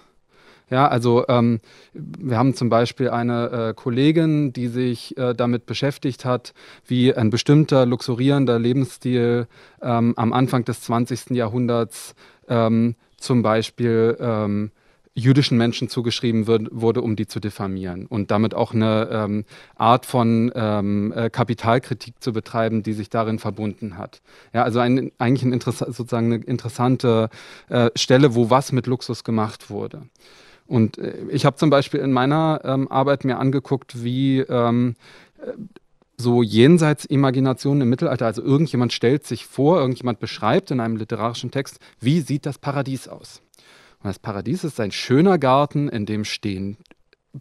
Ja, 0.68 0.88
also 0.88 1.24
ähm, 1.28 1.60
wir 1.92 2.36
haben 2.36 2.54
zum 2.54 2.68
Beispiel 2.68 3.08
eine 3.10 3.68
äh, 3.68 3.74
Kollegin, 3.74 4.52
die 4.52 4.66
sich 4.66 5.16
äh, 5.16 5.32
damit 5.32 5.64
beschäftigt 5.64 6.24
hat, 6.24 6.54
wie 6.86 7.14
ein 7.14 7.30
bestimmter 7.30 7.86
luxurierender 7.86 8.58
Lebensstil 8.58 9.46
ähm, 9.80 10.14
am 10.16 10.32
Anfang 10.32 10.64
des 10.64 10.80
20. 10.80 11.30
Jahrhunderts 11.30 12.16
ähm, 12.48 12.96
zum 13.16 13.42
Beispiel 13.42 14.16
ähm, 14.18 14.72
jüdischen 15.16 15.56
Menschen 15.56 15.88
zugeschrieben 15.88 16.46
wird, 16.46 16.68
wurde, 16.70 17.00
um 17.00 17.16
die 17.16 17.26
zu 17.26 17.40
diffamieren 17.40 18.06
und 18.06 18.30
damit 18.30 18.54
auch 18.54 18.74
eine 18.74 19.08
ähm, 19.10 19.44
Art 19.76 20.04
von 20.04 20.52
ähm, 20.54 21.12
äh, 21.16 21.30
Kapitalkritik 21.30 22.14
zu 22.20 22.32
betreiben, 22.32 22.82
die 22.82 22.92
sich 22.92 23.08
darin 23.08 23.38
verbunden 23.38 23.96
hat. 23.96 24.20
Ja, 24.52 24.64
also 24.64 24.78
ein, 24.80 25.10
eigentlich 25.18 25.44
ein 25.44 25.58
sozusagen 25.58 26.32
eine 26.32 26.44
interessante 26.44 27.30
äh, 27.70 27.90
Stelle, 27.96 28.34
wo 28.34 28.50
was 28.50 28.72
mit 28.72 28.86
Luxus 28.86 29.24
gemacht 29.24 29.70
wurde. 29.70 30.02
Und 30.66 30.98
äh, 30.98 31.26
ich 31.30 31.44
habe 31.44 31.56
zum 31.56 31.70
Beispiel 31.70 32.00
in 32.00 32.12
meiner 32.12 32.60
ähm, 32.64 32.90
Arbeit 32.90 33.24
mir 33.24 33.38
angeguckt, 33.38 34.02
wie 34.02 34.40
ähm, 34.40 34.96
äh, 35.38 35.52
so 36.16 36.42
jenseits 36.42 37.04
Imagination 37.04 37.80
im 37.80 37.90
Mittelalter, 37.90 38.26
also 38.26 38.42
irgendjemand 38.42 38.92
stellt 38.92 39.26
sich 39.26 39.46
vor, 39.46 39.78
irgendjemand 39.78 40.18
beschreibt 40.18 40.70
in 40.70 40.80
einem 40.80 40.96
literarischen 40.96 41.50
Text, 41.50 41.78
wie 42.00 42.20
sieht 42.20 42.46
das 42.46 42.58
Paradies 42.58 43.06
aus? 43.06 43.42
Und 44.02 44.08
das 44.08 44.18
Paradies 44.18 44.64
ist 44.64 44.80
ein 44.80 44.92
schöner 44.92 45.38
Garten, 45.38 45.88
in 45.88 46.06
dem 46.06 46.24
stehen 46.24 46.78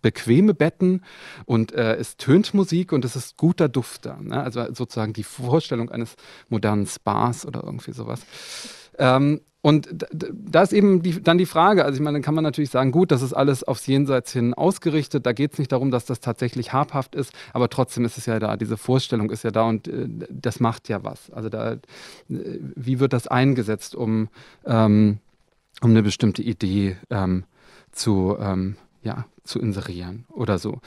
bequeme 0.02 0.54
Betten 0.54 1.04
und 1.46 1.72
äh, 1.72 1.96
es 1.96 2.18
tönt 2.18 2.54
Musik 2.54 2.92
und 2.92 3.06
es 3.06 3.16
ist 3.16 3.38
guter 3.38 3.70
Duft 3.70 4.06
da. 4.06 4.18
Ne? 4.22 4.42
Also 4.42 4.66
sozusagen 4.74 5.14
die 5.14 5.24
Vorstellung 5.24 5.90
eines 5.90 6.16
modernen 6.50 6.88
Spas 6.88 7.46
oder 7.46 7.64
irgendwie 7.64 7.94
sowas. 7.94 8.22
Ähm, 8.98 9.42
und 9.66 10.06
da 10.12 10.62
ist 10.62 10.74
eben 10.74 11.02
die, 11.02 11.24
dann 11.24 11.40
die 11.40 11.48
Frage, 11.48 11.86
also 11.86 11.96
ich 11.96 12.00
meine, 12.04 12.18
dann 12.18 12.22
kann 12.22 12.36
man 12.36 12.44
natürlich 12.44 12.70
sagen, 12.70 12.92
gut, 12.92 13.10
das 13.10 13.24
ist 13.24 13.34
alles 13.34 13.64
aufs 13.64 13.88
Jenseits 13.88 14.32
hin 14.32 14.54
ausgerichtet, 14.54 15.26
da 15.26 15.34
geht 15.34 15.54
es 15.54 15.58
nicht 15.58 15.72
darum, 15.72 15.90
dass 15.90 16.06
das 16.06 16.20
tatsächlich 16.20 16.72
habhaft 16.72 17.16
ist, 17.16 17.34
aber 17.52 17.68
trotzdem 17.68 18.06
ist 18.06 18.20
es 18.20 18.28
ja 18.28 18.38
da, 18.38 18.58
diese 18.58 18.78
Vorstellung 18.78 19.32
ist 19.32 19.44
ja 19.44 19.50
da 19.50 19.64
und 19.64 19.88
äh, 19.88 20.08
das 20.30 20.60
macht 20.60 20.88
ja 20.88 21.04
was. 21.04 21.32
Also 21.32 21.50
da, 21.50 21.72
äh, 21.72 21.80
wie 22.28 23.00
wird 23.00 23.12
das 23.12 23.26
eingesetzt, 23.26 23.96
um, 23.96 24.30
ähm, 24.68 25.18
um 25.82 25.90
eine 25.90 26.04
bestimmte 26.04 26.44
Idee 26.44 26.98
ähm, 27.10 27.46
zu, 27.92 28.38
ähm, 28.40 28.76
ja, 29.02 29.26
zu 29.46 29.60
inserieren 29.60 30.26
oder 30.30 30.60
so. 30.60 30.80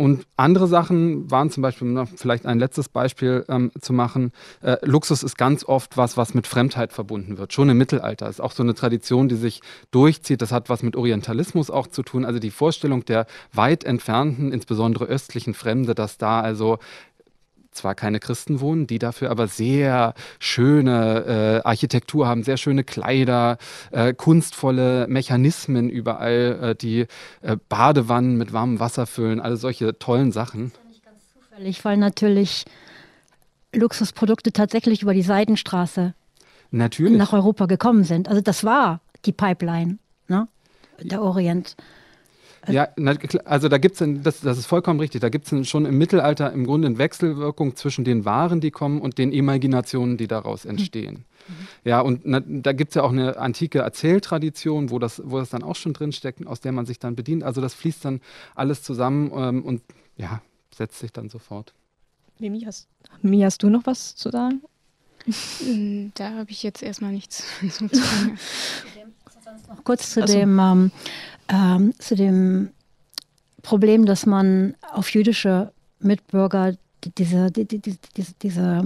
Und 0.00 0.26
andere 0.38 0.66
Sachen 0.66 1.30
waren 1.30 1.50
zum 1.50 1.62
Beispiel, 1.62 1.98
um 1.98 2.06
vielleicht 2.06 2.46
ein 2.46 2.58
letztes 2.58 2.88
Beispiel 2.88 3.44
ähm, 3.50 3.70
zu 3.78 3.92
machen, 3.92 4.32
äh, 4.62 4.78
Luxus 4.80 5.22
ist 5.22 5.36
ganz 5.36 5.62
oft 5.62 5.98
was, 5.98 6.16
was 6.16 6.32
mit 6.32 6.46
Fremdheit 6.46 6.94
verbunden 6.94 7.36
wird. 7.36 7.52
Schon 7.52 7.68
im 7.68 7.76
Mittelalter 7.76 8.26
ist 8.26 8.40
auch 8.40 8.52
so 8.52 8.62
eine 8.62 8.72
Tradition, 8.72 9.28
die 9.28 9.34
sich 9.34 9.60
durchzieht. 9.90 10.40
Das 10.40 10.52
hat 10.52 10.70
was 10.70 10.82
mit 10.82 10.96
Orientalismus 10.96 11.68
auch 11.68 11.86
zu 11.86 12.02
tun. 12.02 12.24
Also 12.24 12.38
die 12.38 12.50
Vorstellung 12.50 13.04
der 13.04 13.26
weit 13.52 13.84
entfernten, 13.84 14.52
insbesondere 14.52 15.04
östlichen 15.04 15.52
Fremde, 15.52 15.94
dass 15.94 16.16
da 16.16 16.40
also 16.40 16.78
zwar 17.72 17.94
keine 17.94 18.20
Christen 18.20 18.60
wohnen, 18.60 18.86
die 18.86 18.98
dafür 18.98 19.30
aber 19.30 19.46
sehr 19.46 20.14
schöne 20.38 21.62
äh, 21.64 21.68
Architektur 21.68 22.26
haben, 22.26 22.42
sehr 22.42 22.56
schöne 22.56 22.84
Kleider, 22.84 23.58
äh, 23.90 24.12
kunstvolle 24.12 25.06
Mechanismen 25.08 25.88
überall, 25.88 26.58
äh, 26.62 26.74
die 26.74 27.06
äh, 27.42 27.56
Badewannen 27.68 28.36
mit 28.36 28.52
warmem 28.52 28.80
Wasser 28.80 29.06
füllen, 29.06 29.40
alle 29.40 29.56
solche 29.56 29.98
tollen 29.98 30.32
Sachen. 30.32 30.72
Das 30.72 30.80
ist 30.80 30.88
nicht 30.88 31.04
ganz 31.04 31.18
zufällig, 31.32 31.84
weil 31.84 31.96
natürlich 31.96 32.64
Luxusprodukte 33.72 34.52
tatsächlich 34.52 35.02
über 35.02 35.14
die 35.14 35.22
Seidenstraße 35.22 36.14
natürlich. 36.70 37.16
nach 37.16 37.32
Europa 37.32 37.66
gekommen 37.66 38.04
sind. 38.04 38.28
Also 38.28 38.40
das 38.40 38.64
war 38.64 39.00
die 39.24 39.32
Pipeline, 39.32 39.98
ne? 40.28 40.48
der 41.00 41.22
Orient. 41.22 41.76
Ja, 42.68 42.88
also 43.44 43.68
da 43.68 43.78
gibt 43.78 44.00
es, 44.00 44.22
das, 44.22 44.40
das 44.40 44.58
ist 44.58 44.66
vollkommen 44.66 45.00
richtig, 45.00 45.20
da 45.20 45.28
gibt 45.28 45.50
es 45.50 45.68
schon 45.68 45.86
im 45.86 45.96
Mittelalter 45.96 46.52
im 46.52 46.66
Grunde 46.66 46.88
eine 46.88 46.98
Wechselwirkung 46.98 47.74
zwischen 47.74 48.04
den 48.04 48.24
Waren, 48.24 48.60
die 48.60 48.70
kommen 48.70 49.00
und 49.00 49.18
den 49.18 49.32
Imaginationen, 49.32 50.16
die 50.16 50.26
daraus 50.26 50.64
hm. 50.64 50.70
entstehen. 50.70 51.24
Mhm. 51.48 51.54
Ja, 51.84 52.00
und 52.00 52.22
na, 52.24 52.40
da 52.40 52.72
gibt 52.72 52.90
es 52.90 52.94
ja 52.96 53.02
auch 53.02 53.12
eine 53.12 53.38
antike 53.38 53.78
Erzähltradition, 53.78 54.90
wo 54.90 54.98
das, 54.98 55.22
wo 55.24 55.38
das 55.38 55.50
dann 55.50 55.62
auch 55.62 55.76
schon 55.76 55.92
drinsteckt, 55.92 56.46
aus 56.46 56.60
der 56.60 56.72
man 56.72 56.86
sich 56.86 56.98
dann 56.98 57.16
bedient. 57.16 57.42
Also 57.42 57.60
das 57.60 57.74
fließt 57.74 58.04
dann 58.04 58.20
alles 58.54 58.82
zusammen 58.82 59.32
ähm, 59.34 59.64
und 59.64 59.82
ja, 60.16 60.42
setzt 60.74 60.98
sich 60.98 61.12
dann 61.12 61.28
sofort. 61.28 61.72
Mimi, 62.38 62.60
hast, 62.60 62.88
Mimi, 63.22 63.40
hast 63.40 63.62
du 63.62 63.68
noch 63.68 63.86
was 63.86 64.14
zu 64.14 64.30
sagen? 64.30 64.62
Hm, 65.58 66.12
da 66.14 66.30
habe 66.30 66.50
ich 66.50 66.62
jetzt 66.62 66.82
erstmal 66.82 67.12
nichts 67.12 67.44
zu 67.60 67.88
sagen. 67.88 68.38
noch 69.68 69.84
kurz 69.84 70.10
zu 70.10 70.22
also. 70.22 70.32
dem 70.32 70.58
ähm, 70.58 70.90
ähm, 71.50 71.92
zu 71.98 72.14
dem 72.14 72.70
Problem, 73.62 74.06
dass 74.06 74.26
man 74.26 74.74
auf 74.92 75.10
jüdische 75.10 75.72
Mitbürger 75.98 76.74
diese, 77.18 77.50
die, 77.50 77.64
die, 77.66 77.78
die, 77.78 77.96
diese, 78.42 78.84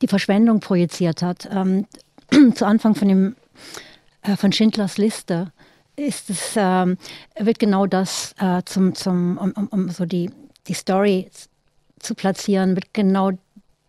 die 0.00 0.08
Verschwendung 0.08 0.60
projiziert 0.60 1.22
hat. 1.22 1.48
Ähm, 1.50 1.86
zu 2.54 2.66
Anfang 2.66 2.94
von, 2.94 3.08
dem, 3.08 3.36
äh, 4.22 4.36
von 4.36 4.52
Schindlers 4.52 4.98
Liste 4.98 5.52
ist 5.96 6.30
es, 6.30 6.52
ähm, 6.56 6.98
wird 7.38 7.58
genau 7.58 7.86
das 7.86 8.34
äh, 8.38 8.62
zum, 8.64 8.94
zum, 8.94 9.38
um, 9.38 9.52
um, 9.52 9.68
um, 9.68 9.90
so 9.90 10.04
die, 10.04 10.30
die 10.66 10.74
Story 10.74 11.30
zu 11.98 12.14
platzieren, 12.14 12.76
wird 12.76 12.92
genau 12.92 13.32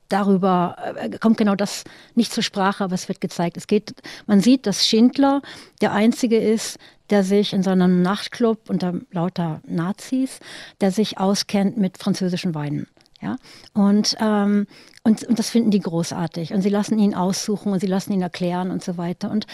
darüber 0.10 0.76
äh, 0.96 1.18
kommt 1.18 1.38
genau 1.38 1.56
das 1.56 1.84
nicht 2.16 2.32
zur 2.32 2.44
Sprache, 2.44 2.84
aber 2.84 2.96
es 2.96 3.08
wird 3.08 3.22
gezeigt. 3.22 3.58
Es 3.58 3.68
geht, 3.68 3.94
man 4.26 4.42
sieht, 4.42 4.66
dass 4.66 4.88
Schindler 4.88 5.42
der 5.82 5.94
einzige 5.94 6.38
ist, 6.38 6.78
der 7.10 7.24
sich 7.24 7.54
in 7.54 7.64
so 7.64 7.70
einem 7.70 8.02
Nachtclub 8.02 8.70
unter 8.70 8.94
lauter 9.12 9.62
Nazis, 9.66 10.40
der 10.82 10.92
sich 10.92 11.18
auskennt 11.18 11.78
mit 11.78 11.98
französischen 11.98 12.54
Weinen. 12.54 12.88
Ja? 13.22 13.38
Und, 13.74 14.16
ähm, 14.20 14.68
und, 15.04 15.24
und 15.24 15.40
das 15.40 15.50
finden 15.50 15.72
die 15.72 15.80
großartig. 15.80 16.54
Und 16.54 16.62
sie 16.62 16.70
lassen 16.70 17.00
ihn 17.00 17.16
aussuchen 17.16 17.72
und 17.72 17.80
sie 17.80 17.88
lassen 17.88 18.14
ihn 18.14 18.22
erklären 18.22 18.72
und 18.72 18.84
so 18.84 18.98
weiter. 18.98 19.32
Und 19.32 19.46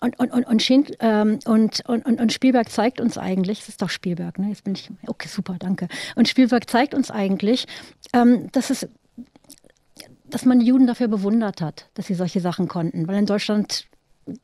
und, 0.00 0.16
und, 0.20 0.30
und, 0.30 0.44
und, 0.46 0.62
Schind, 0.62 0.92
ähm, 1.00 1.40
und, 1.44 1.84
und, 1.88 2.04
und, 2.06 2.32
Spielberg 2.32 2.70
zeigt 2.70 3.00
uns 3.00 3.18
eigentlich, 3.18 3.58
das 3.58 3.70
ist 3.70 3.82
doch 3.82 3.90
Spielberg, 3.90 4.38
ne? 4.38 4.48
Jetzt 4.48 4.62
bin 4.62 4.74
ich, 4.74 4.88
okay, 5.08 5.26
super, 5.26 5.56
danke. 5.58 5.88
Und 6.14 6.28
Spielberg 6.28 6.70
zeigt 6.70 6.94
uns 6.94 7.10
eigentlich, 7.10 7.66
ähm, 8.12 8.48
dass 8.52 8.70
es 8.70 8.88
dass 10.30 10.44
man 10.44 10.60
die 10.60 10.66
Juden 10.66 10.86
dafür 10.86 11.08
bewundert 11.08 11.60
hat, 11.60 11.88
dass 11.94 12.06
sie 12.06 12.14
solche 12.14 12.40
Sachen 12.40 12.68
konnten. 12.68 13.08
Weil 13.08 13.18
in 13.18 13.26
Deutschland 13.26 13.88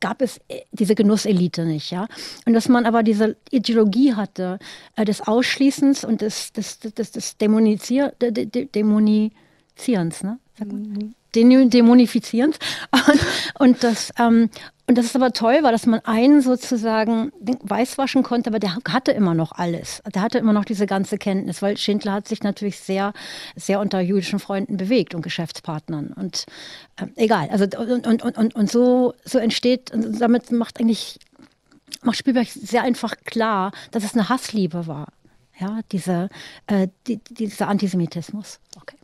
gab 0.00 0.22
es 0.22 0.38
äh, 0.48 0.62
diese 0.72 0.94
Genusselite 0.94 1.64
nicht, 1.64 1.90
ja. 1.90 2.06
Und 2.46 2.54
dass 2.54 2.68
man 2.68 2.86
aber 2.86 3.02
diese 3.02 3.36
Ideologie 3.50 4.14
hatte 4.14 4.58
äh, 4.96 5.04
des 5.04 5.20
Ausschließens 5.20 6.04
und 6.04 6.20
des, 6.20 6.52
des, 6.52 6.78
des, 6.78 7.12
des 7.12 7.36
Dämonisier, 7.36 8.14
Dämonizierens, 8.20 10.22
ne? 10.22 10.38
Sagt 10.58 10.72
man? 10.72 10.82
Mhm. 10.82 11.14
Dämonifizierens. 11.34 12.58
Und, 12.92 13.20
und, 13.58 13.82
das, 13.82 14.12
ähm, 14.20 14.50
und 14.86 14.98
das 14.98 15.06
ist 15.06 15.16
aber 15.16 15.32
toll, 15.32 15.62
war, 15.62 15.72
dass 15.72 15.86
man 15.86 16.00
einen 16.00 16.42
sozusagen 16.42 17.32
weißwaschen 17.40 18.22
konnte, 18.22 18.50
aber 18.50 18.58
der 18.58 18.76
hatte 18.76 19.12
immer 19.12 19.34
noch 19.34 19.52
alles. 19.52 20.02
Der 20.14 20.20
hatte 20.20 20.38
immer 20.38 20.52
noch 20.52 20.66
diese 20.66 20.86
ganze 20.86 21.16
Kenntnis, 21.16 21.62
weil 21.62 21.78
Schindler 21.78 22.12
hat 22.12 22.28
sich 22.28 22.42
natürlich 22.42 22.78
sehr, 22.78 23.14
sehr 23.56 23.80
unter 23.80 24.00
jüdischen 24.00 24.38
Freunden 24.38 24.76
bewegt 24.76 25.14
und 25.14 25.22
Geschäftspartnern. 25.22 26.08
Und 26.08 26.44
äh, 26.96 27.06
egal, 27.16 27.48
also 27.48 27.64
und, 27.64 28.06
und, 28.06 28.22
und, 28.22 28.54
und 28.54 28.70
so, 28.70 29.14
so 29.24 29.38
entsteht, 29.38 29.90
und 29.90 30.20
damit 30.20 30.52
macht 30.52 30.78
eigentlich, 30.78 31.18
macht 32.02 32.18
Spielberg 32.18 32.48
sehr 32.48 32.82
einfach 32.82 33.16
klar, 33.24 33.72
dass 33.90 34.04
es 34.04 34.12
eine 34.12 34.28
Hassliebe 34.28 34.86
war. 34.86 35.08
Ja, 35.58 35.80
diese, 35.92 36.28
äh, 36.66 36.88
die, 37.06 37.20
dieser 37.30 37.68
Antisemitismus. 37.68 38.60
Okay. 38.78 38.96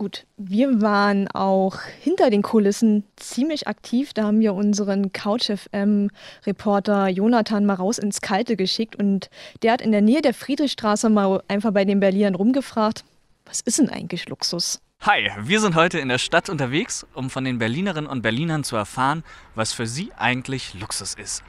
Gut, 0.00 0.24
wir 0.38 0.80
waren 0.80 1.28
auch 1.28 1.78
hinter 1.82 2.30
den 2.30 2.40
Kulissen 2.40 3.04
ziemlich 3.16 3.68
aktiv. 3.68 4.14
Da 4.14 4.22
haben 4.22 4.40
wir 4.40 4.54
unseren 4.54 5.12
Couch-FM-Reporter 5.12 7.08
Jonathan 7.08 7.66
mal 7.66 7.74
raus 7.74 7.98
ins 7.98 8.22
Kalte 8.22 8.56
geschickt 8.56 8.96
und 8.96 9.28
der 9.62 9.72
hat 9.72 9.82
in 9.82 9.92
der 9.92 10.00
Nähe 10.00 10.22
der 10.22 10.32
Friedrichstraße 10.32 11.10
mal 11.10 11.42
einfach 11.48 11.72
bei 11.72 11.84
den 11.84 12.00
Berlinern 12.00 12.34
rumgefragt, 12.34 13.04
was 13.44 13.60
ist 13.60 13.78
denn 13.78 13.90
eigentlich 13.90 14.26
Luxus? 14.26 14.80
Hi, 15.02 15.30
wir 15.42 15.60
sind 15.60 15.74
heute 15.74 15.98
in 15.98 16.08
der 16.08 16.16
Stadt 16.16 16.48
unterwegs, 16.48 17.06
um 17.12 17.28
von 17.28 17.44
den 17.44 17.58
Berlinerinnen 17.58 18.08
und 18.08 18.22
Berlinern 18.22 18.64
zu 18.64 18.76
erfahren, 18.76 19.22
was 19.54 19.74
für 19.74 19.86
sie 19.86 20.12
eigentlich 20.16 20.72
Luxus 20.80 21.12
ist. 21.12 21.44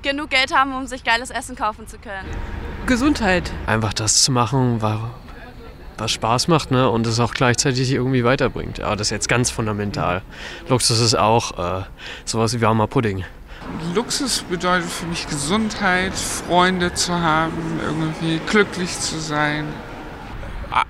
Genug 0.00 0.30
Geld 0.30 0.56
haben, 0.56 0.74
um 0.74 0.86
sich 0.86 1.04
geiles 1.04 1.28
Essen 1.28 1.56
kaufen 1.56 1.86
zu 1.88 1.98
können. 1.98 2.26
Gesundheit. 2.86 3.52
Einfach 3.66 3.92
das 3.92 4.22
zu 4.22 4.32
machen, 4.32 4.80
was 5.98 6.12
Spaß 6.12 6.48
macht 6.48 6.70
ne? 6.70 6.88
und 6.88 7.06
es 7.06 7.20
auch 7.20 7.34
gleichzeitig 7.34 7.92
irgendwie 7.92 8.24
weiterbringt. 8.24 8.78
Ja, 8.78 8.96
das 8.96 9.08
ist 9.08 9.10
jetzt 9.10 9.28
ganz 9.28 9.50
fundamental. 9.50 10.22
Luxus 10.68 11.00
ist 11.00 11.14
auch 11.14 11.80
äh, 11.80 11.84
sowas 12.24 12.54
wie 12.54 12.60
warmer 12.60 12.86
Pudding. 12.86 13.24
Luxus 13.94 14.42
bedeutet 14.42 14.90
für 14.90 15.06
mich 15.06 15.26
Gesundheit, 15.26 16.12
Freunde 16.14 16.92
zu 16.94 17.14
haben, 17.14 17.80
irgendwie 17.84 18.40
glücklich 18.46 18.98
zu 18.98 19.18
sein. 19.18 19.66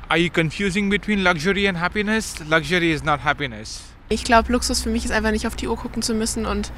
Are 0.09 0.19
you 0.19 0.31
confusing 0.31 0.89
between 0.89 1.23
luxury 1.23 1.69
and 1.69 1.79
happiness? 1.79 2.37
Luxury 2.49 2.93
is 2.93 3.05
not 3.05 3.23
happiness. 3.23 3.83
Ich 4.09 4.25
glaube, 4.25 4.53
Luxus 4.53 4.83
für 4.83 4.91
mich 4.91 5.05
ist 5.05 5.11
einfach 5.11 5.31
nicht 5.31 5.47
auf 5.47 5.57
die 5.57 5.69
Uhr 5.69 5.77
gucken 5.77 6.03
zu 6.03 6.15
müssen 6.15 6.47
und 6.47 6.73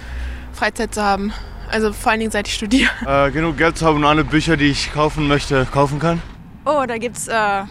Freizeit 0.53 0.95
zu 0.95 1.03
haben. 1.03 1.33
Also 1.71 1.93
vor 1.93 2.13
allen 2.13 2.21
Dingen 2.21 2.31
seit 2.31 2.49
ich 2.49 2.55
studiere. 2.55 2.91
Äh, 3.07 3.31
genug 3.31 3.57
Geld 3.59 3.79
zu 3.79 3.87
haben 3.87 3.97
und 3.97 4.05
alle 4.05 4.25
Bücher, 4.25 4.57
die 4.57 4.67
ich 4.67 4.93
kaufen 4.93 5.27
möchte, 5.29 5.67
kaufen 5.73 5.99
kann. 5.99 6.23
Oh, 6.65 6.85
da 6.87 6.99
gibt's 6.99 7.29
äh, 7.29 7.63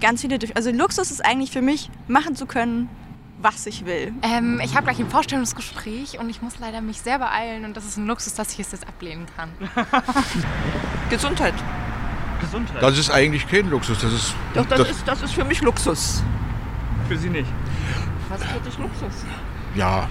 ganz 0.00 0.20
viele. 0.20 0.38
Also 0.54 0.70
Luxus 0.70 1.10
ist 1.10 1.24
eigentlich 1.24 1.50
für 1.50 1.62
mich, 1.62 1.90
machen 2.08 2.36
zu 2.36 2.46
können, 2.46 2.88
was 3.42 3.66
ich 3.66 3.84
will. 3.86 4.12
Ähm, 4.22 4.60
ich 4.62 4.74
habe 4.74 4.84
gleich 4.84 4.98
ein 4.98 5.08
Vorstellungsgespräch 5.08 6.18
und 6.18 6.28
ich 6.28 6.42
muss 6.42 6.58
leider 6.58 6.80
mich 6.80 7.00
sehr 7.00 7.18
beeilen 7.18 7.64
und 7.64 7.76
das 7.76 7.84
ist 7.84 7.96
ein 7.96 8.06
Luxus, 8.06 8.34
dass 8.34 8.52
ich 8.52 8.60
es 8.60 8.72
jetzt 8.72 8.86
ablehnen 8.86 9.26
kann. 9.36 9.50
Gesundheit. 11.10 11.54
Gesundheit. 12.40 12.82
Das 12.82 12.98
ist 12.98 13.10
eigentlich 13.10 13.46
kein 13.48 13.70
Luxus. 13.70 13.98
Das 14.00 14.12
ist, 14.12 14.34
Doch, 14.54 14.66
das, 14.66 14.78
das, 14.78 14.90
ist, 14.90 15.08
das 15.08 15.22
ist 15.22 15.34
für 15.34 15.44
mich 15.44 15.60
Luxus. 15.62 16.22
Für 17.08 17.16
Sie 17.16 17.28
nicht. 17.28 17.48
Was 18.28 18.44
für 18.44 18.60
dich 18.60 18.78
Luxus? 18.78 19.24
Ja. 19.74 20.08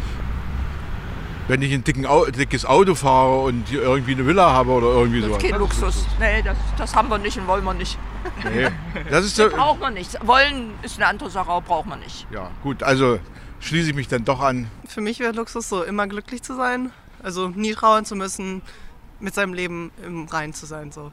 Wenn 1.47 1.61
ich 1.61 1.73
ein 1.73 1.83
dicken, 1.83 2.05
dickes 2.37 2.65
Auto 2.65 2.93
fahre 2.93 3.39
und 3.39 3.71
irgendwie 3.71 4.11
eine 4.11 4.25
Villa 4.25 4.51
habe 4.51 4.71
oder 4.71 4.87
irgendwie 4.87 5.21
so. 5.21 5.27
sowas. 5.27 5.37
Das 5.37 5.45
ist 5.45 5.51
kein 5.51 5.59
Luxus. 5.59 6.05
Nee, 6.19 6.41
das, 6.43 6.57
das 6.77 6.95
haben 6.95 7.09
wir 7.09 7.17
nicht 7.17 7.37
und 7.37 7.47
wollen 7.47 7.63
wir 7.63 7.73
nicht. 7.73 7.97
Nee, 8.43 8.69
das 9.09 9.25
ist 9.25 9.35
so, 9.35 9.49
braucht 9.49 9.79
man 9.79 9.93
nicht. 9.93 10.25
Wollen 10.25 10.73
ist 10.81 10.97
eine 10.97 11.07
andere 11.07 11.29
Sache, 11.29 11.49
aber 11.49 11.61
braucht 11.61 11.87
man 11.87 11.99
nicht. 11.99 12.27
Ja, 12.31 12.51
gut, 12.63 12.83
also 12.83 13.19
schließe 13.59 13.89
ich 13.89 13.95
mich 13.95 14.07
dann 14.07 14.25
doch 14.25 14.41
an. 14.41 14.69
Für 14.87 15.01
mich 15.01 15.19
wäre 15.19 15.33
Luxus 15.33 15.69
so, 15.69 15.83
immer 15.83 16.07
glücklich 16.07 16.43
zu 16.43 16.55
sein. 16.55 16.91
Also 17.21 17.49
nie 17.49 17.73
trauern 17.73 18.05
zu 18.05 18.15
müssen, 18.15 18.61
mit 19.19 19.33
seinem 19.33 19.53
Leben 19.53 19.91
im 20.05 20.25
Reinen 20.27 20.53
zu 20.53 20.65
sein. 20.65 20.91
So. 20.91 21.11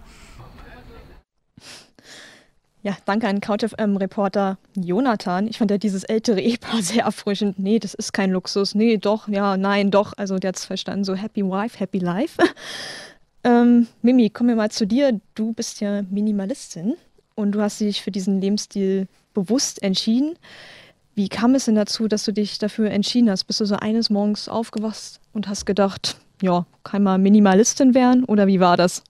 Ja, 2.83 2.97
danke 3.05 3.27
an 3.27 3.40
CouchFM-Reporter 3.40 4.59
Jonathan. 4.77 5.49
Ich 5.49 5.59
fand 5.59 5.73
ja 5.73 5.79
dieses 5.79 6.05
ältere 6.05 6.40
Ehepaar 6.40 6.83
sehr 6.83 7.05
erfrischend. 7.05 7.59
Nee, 7.59 7.81
das 7.81 7.95
ist 7.95 8.12
kein 8.12 8.31
Luxus. 8.31 8.77
Nee, 8.77 8.99
doch, 8.99 9.27
ja, 9.27 9.57
nein, 9.57 9.90
doch. 9.90 10.12
Also 10.16 10.38
der 10.38 10.51
hat 10.51 10.57
es 10.57 10.64
verstanden. 10.64 11.03
So 11.03 11.16
Happy 11.16 11.42
Wife, 11.42 11.81
Happy 11.81 11.99
Life. 11.99 12.40
Ähm, 13.47 13.87
Mimi, 14.03 14.29
kommen 14.31 14.49
wir 14.49 14.57
mal 14.57 14.71
zu 14.71 14.87
dir. 14.87 15.21
Du 15.35 15.53
bist 15.53 15.81
ja 15.81 16.03
Minimalistin 16.03 16.97
und 17.37 17.53
du 17.53 17.61
hast 17.61 17.81
dich 17.81 18.03
für 18.03 18.11
diesen 18.11 18.41
Lebensstil 18.41 19.07
bewusst 19.35 19.83
entschieden. 19.83 20.35
Wie 21.15 21.29
kam 21.29 21.55
es 21.55 21.67
denn 21.67 21.77
dazu, 21.77 22.09
dass 22.09 22.25
du 22.25 22.33
dich 22.33 22.59
dafür 22.59 22.91
entschieden 22.91 23.31
hast? 23.31 23.45
Bist 23.45 23.61
du 23.61 23.65
so 23.65 23.77
eines 23.77 24.11
Morgens 24.11 24.49
aufgewacht 24.49 25.21
und 25.33 25.49
hast 25.49 25.65
gedacht, 25.65 26.17
ja, 26.43 26.67
kann 26.83 27.05
mal 27.05 27.19
Minimalistin 27.19 27.95
werden? 27.95 28.25
Oder 28.25 28.49
wie 28.49 28.61
war 28.61 28.77
das? 28.77 29.05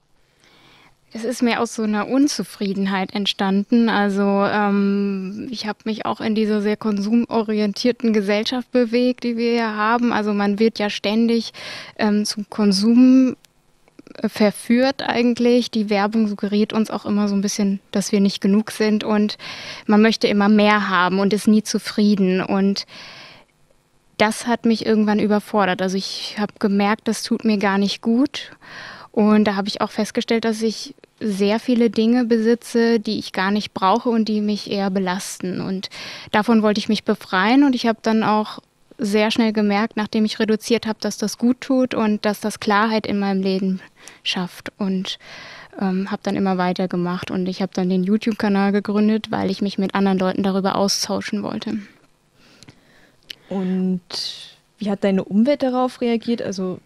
Es 1.13 1.25
ist 1.25 1.43
mehr 1.43 1.63
aus 1.63 1.75
so 1.75 1.83
einer 1.85 2.09
Unzufriedenheit 2.09 3.15
entstanden. 3.15 3.89
Also 3.89 4.23
ähm, 4.23 5.49
ich 5.51 5.67
habe 5.67 5.79
mich 5.85 6.05
auch 6.05 6.21
in 6.21 6.35
dieser 6.35 6.61
sehr 6.61 6.77
konsumorientierten 6.77 8.13
Gesellschaft 8.13 8.71
bewegt, 8.71 9.25
die 9.25 9.39
wir 9.39 9.53
hier 9.53 9.77
haben. 9.77 10.13
Also 10.13 10.35
man 10.35 10.59
wird 10.59 10.79
ja 10.79 10.91
ständig 10.91 11.53
ähm, 11.97 12.27
zum 12.27 12.51
Konsum 12.51 13.37
verführt 14.25 15.03
eigentlich. 15.03 15.71
Die 15.71 15.91
Werbung 15.91 16.29
suggeriert 16.29 16.73
uns 16.73 16.91
auch 16.91 17.05
immer 17.07 17.29
so 17.29 17.35
ein 17.35 17.41
bisschen, 17.41 17.81
dass 17.91 18.13
wir 18.13 18.21
nicht 18.21 18.41
genug 18.41 18.71
sind 18.71 19.05
und 19.05 19.37
man 19.87 20.03
möchte 20.03 20.27
immer 20.27 20.49
mehr 20.49 20.89
haben 20.89 21.19
und 21.19 21.33
ist 21.33 21.49
nie 21.49 21.63
zufrieden. 21.63 22.41
Und 22.41 22.87
das 24.17 24.47
hat 24.47 24.65
mich 24.65 24.87
irgendwann 24.87 25.19
überfordert. 25.19 25.83
Also 25.83 25.97
ich 25.97 26.37
habe 26.39 26.55
gemerkt, 26.59 27.09
das 27.09 27.23
tut 27.23 27.45
mir 27.45 27.59
gar 27.59 27.79
nicht 27.79 28.01
gut. 28.01 28.53
Und 29.13 29.45
da 29.45 29.57
habe 29.57 29.69
ich 29.69 29.81
auch 29.81 29.91
festgestellt, 29.91 30.45
dass 30.45 30.63
ich 30.63 30.95
sehr 31.21 31.59
viele 31.59 31.89
Dinge 31.89 32.25
besitze, 32.25 33.01
die 33.01 33.19
ich 33.19 33.33
gar 33.33 33.51
nicht 33.51 33.73
brauche 33.73 34.11
und 34.11 34.27
die 34.27 34.41
mich 34.41 34.71
eher 34.71 34.91
belasten. 34.91 35.61
Und 35.61 35.89
davon 36.33 36.63
wollte 36.63 36.79
ich 36.79 36.89
mich 36.89 37.05
befreien 37.05 37.65
und 37.65 37.75
ich 37.75 37.87
habe 37.87 37.99
dann 38.03 38.23
auch 38.23 38.61
sehr 38.99 39.31
schnell 39.31 39.53
gemerkt, 39.53 39.97
nachdem 39.97 40.25
ich 40.25 40.39
reduziert 40.39 40.87
habe, 40.87 40.99
dass 41.01 41.19
das 41.19 41.39
gut 41.39 41.61
tut 41.61 41.95
und 41.95 42.25
dass 42.25 42.41
das 42.41 42.61
Klarheit 42.61 43.07
in 43.07 43.19
meinem 43.19 43.43
Leben 43.43 43.81
schafft. 44.23 44.73
Und 44.79 45.19
ähm, 45.81 46.11
habe 46.11 46.23
dann 46.23 46.37
immer 46.37 46.59
weitergemacht 46.59 47.31
und 47.31 47.47
ich 47.47 47.61
habe 47.61 47.73
dann 47.75 47.91
den 47.91 48.05
YouTube-Kanal 48.05 48.73
gegründet, 48.73 49.31
weil 49.31 49.51
ich 49.51 49.61
mich 49.63 49.79
mit 49.79 49.95
anderen 49.95 50.19
Leuten 50.19 50.43
darüber 50.43 50.77
austauschen 50.77 51.43
wollte. 51.43 51.79
Und 53.49 54.01
wie 54.79 54.91
hat 54.91 55.05
deine 55.05 55.25
Umwelt 55.25 55.63
darauf 55.63 56.01
reagiert? 56.01 56.43
Also 56.43 56.81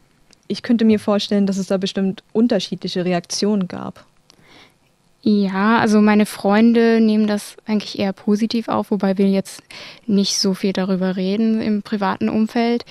ich 0.48 0.62
könnte 0.62 0.84
mir 0.84 0.98
vorstellen, 0.98 1.46
dass 1.46 1.56
es 1.56 1.68
da 1.68 1.76
bestimmt 1.76 2.22
unterschiedliche 2.32 3.04
Reaktionen 3.04 3.68
gab. 3.68 4.04
Ja, 5.22 5.78
also 5.78 6.00
meine 6.00 6.24
Freunde 6.24 6.98
nehmen 7.00 7.26
das 7.26 7.56
eigentlich 7.66 7.98
eher 7.98 8.14
positiv 8.14 8.68
auf, 8.68 8.90
wobei 8.90 9.18
wir 9.18 9.28
jetzt 9.28 9.62
nicht 10.06 10.38
so 10.38 10.54
viel 10.54 10.72
darüber 10.72 11.16
reden 11.16 11.60
im 11.60 11.82
privaten 11.82 12.30
Umfeld. 12.30 12.86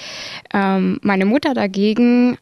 Ähm, 0.53 0.99
meine 1.01 1.25
Mutter 1.25 1.55
dagegen 1.55 2.37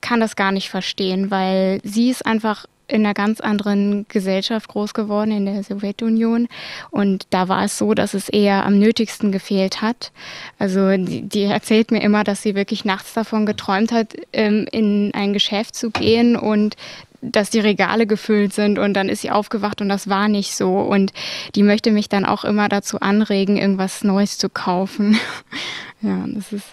kann 0.00 0.20
das 0.20 0.36
gar 0.36 0.52
nicht 0.52 0.70
verstehen, 0.70 1.30
weil 1.32 1.80
sie 1.82 2.10
ist 2.10 2.24
einfach 2.24 2.66
in 2.86 3.04
einer 3.04 3.14
ganz 3.14 3.40
anderen 3.40 4.06
Gesellschaft 4.08 4.68
groß 4.68 4.92
geworden, 4.94 5.30
in 5.32 5.46
der 5.46 5.62
Sowjetunion. 5.62 6.48
Und 6.90 7.26
da 7.30 7.48
war 7.48 7.64
es 7.64 7.78
so, 7.78 7.94
dass 7.94 8.14
es 8.14 8.28
eher 8.28 8.66
am 8.66 8.78
nötigsten 8.78 9.32
gefehlt 9.32 9.80
hat. 9.80 10.12
Also 10.58 10.96
die, 10.96 11.22
die 11.22 11.44
erzählt 11.44 11.90
mir 11.90 12.02
immer, 12.02 12.22
dass 12.22 12.42
sie 12.42 12.54
wirklich 12.54 12.84
nachts 12.84 13.14
davon 13.14 13.46
geträumt 13.46 13.92
hat, 13.92 14.14
ähm, 14.32 14.66
in 14.70 15.12
ein 15.14 15.32
Geschäft 15.32 15.74
zu 15.74 15.90
gehen 15.90 16.36
und 16.36 16.76
dass 17.22 17.50
die 17.50 17.60
Regale 17.60 18.06
gefüllt 18.06 18.52
sind 18.52 18.78
und 18.78 18.94
dann 18.94 19.08
ist 19.08 19.22
sie 19.22 19.30
aufgewacht 19.30 19.80
und 19.80 19.88
das 19.88 20.08
war 20.08 20.28
nicht 20.28 20.54
so. 20.54 20.78
Und 20.78 21.12
die 21.54 21.62
möchte 21.62 21.92
mich 21.92 22.08
dann 22.08 22.24
auch 22.24 22.44
immer 22.44 22.68
dazu 22.68 23.00
anregen, 23.00 23.56
irgendwas 23.56 24.02
Neues 24.02 24.38
zu 24.38 24.48
kaufen. 24.48 25.16
ja, 26.02 26.24
das 26.26 26.52
ist 26.52 26.66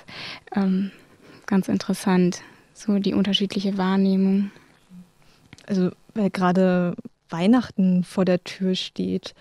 ähm, 0.56 0.92
ganz 1.46 1.68
interessant, 1.68 2.42
so 2.74 2.98
die 2.98 3.14
unterschiedliche 3.14 3.78
Wahrnehmung. 3.78 4.50
Also, 5.68 5.92
weil 6.16 6.32
gerade 6.32 6.96
Weihnachten 7.30 8.04
vor 8.04 8.26
der 8.26 8.44
Tür 8.44 8.74
steht. 8.74 9.36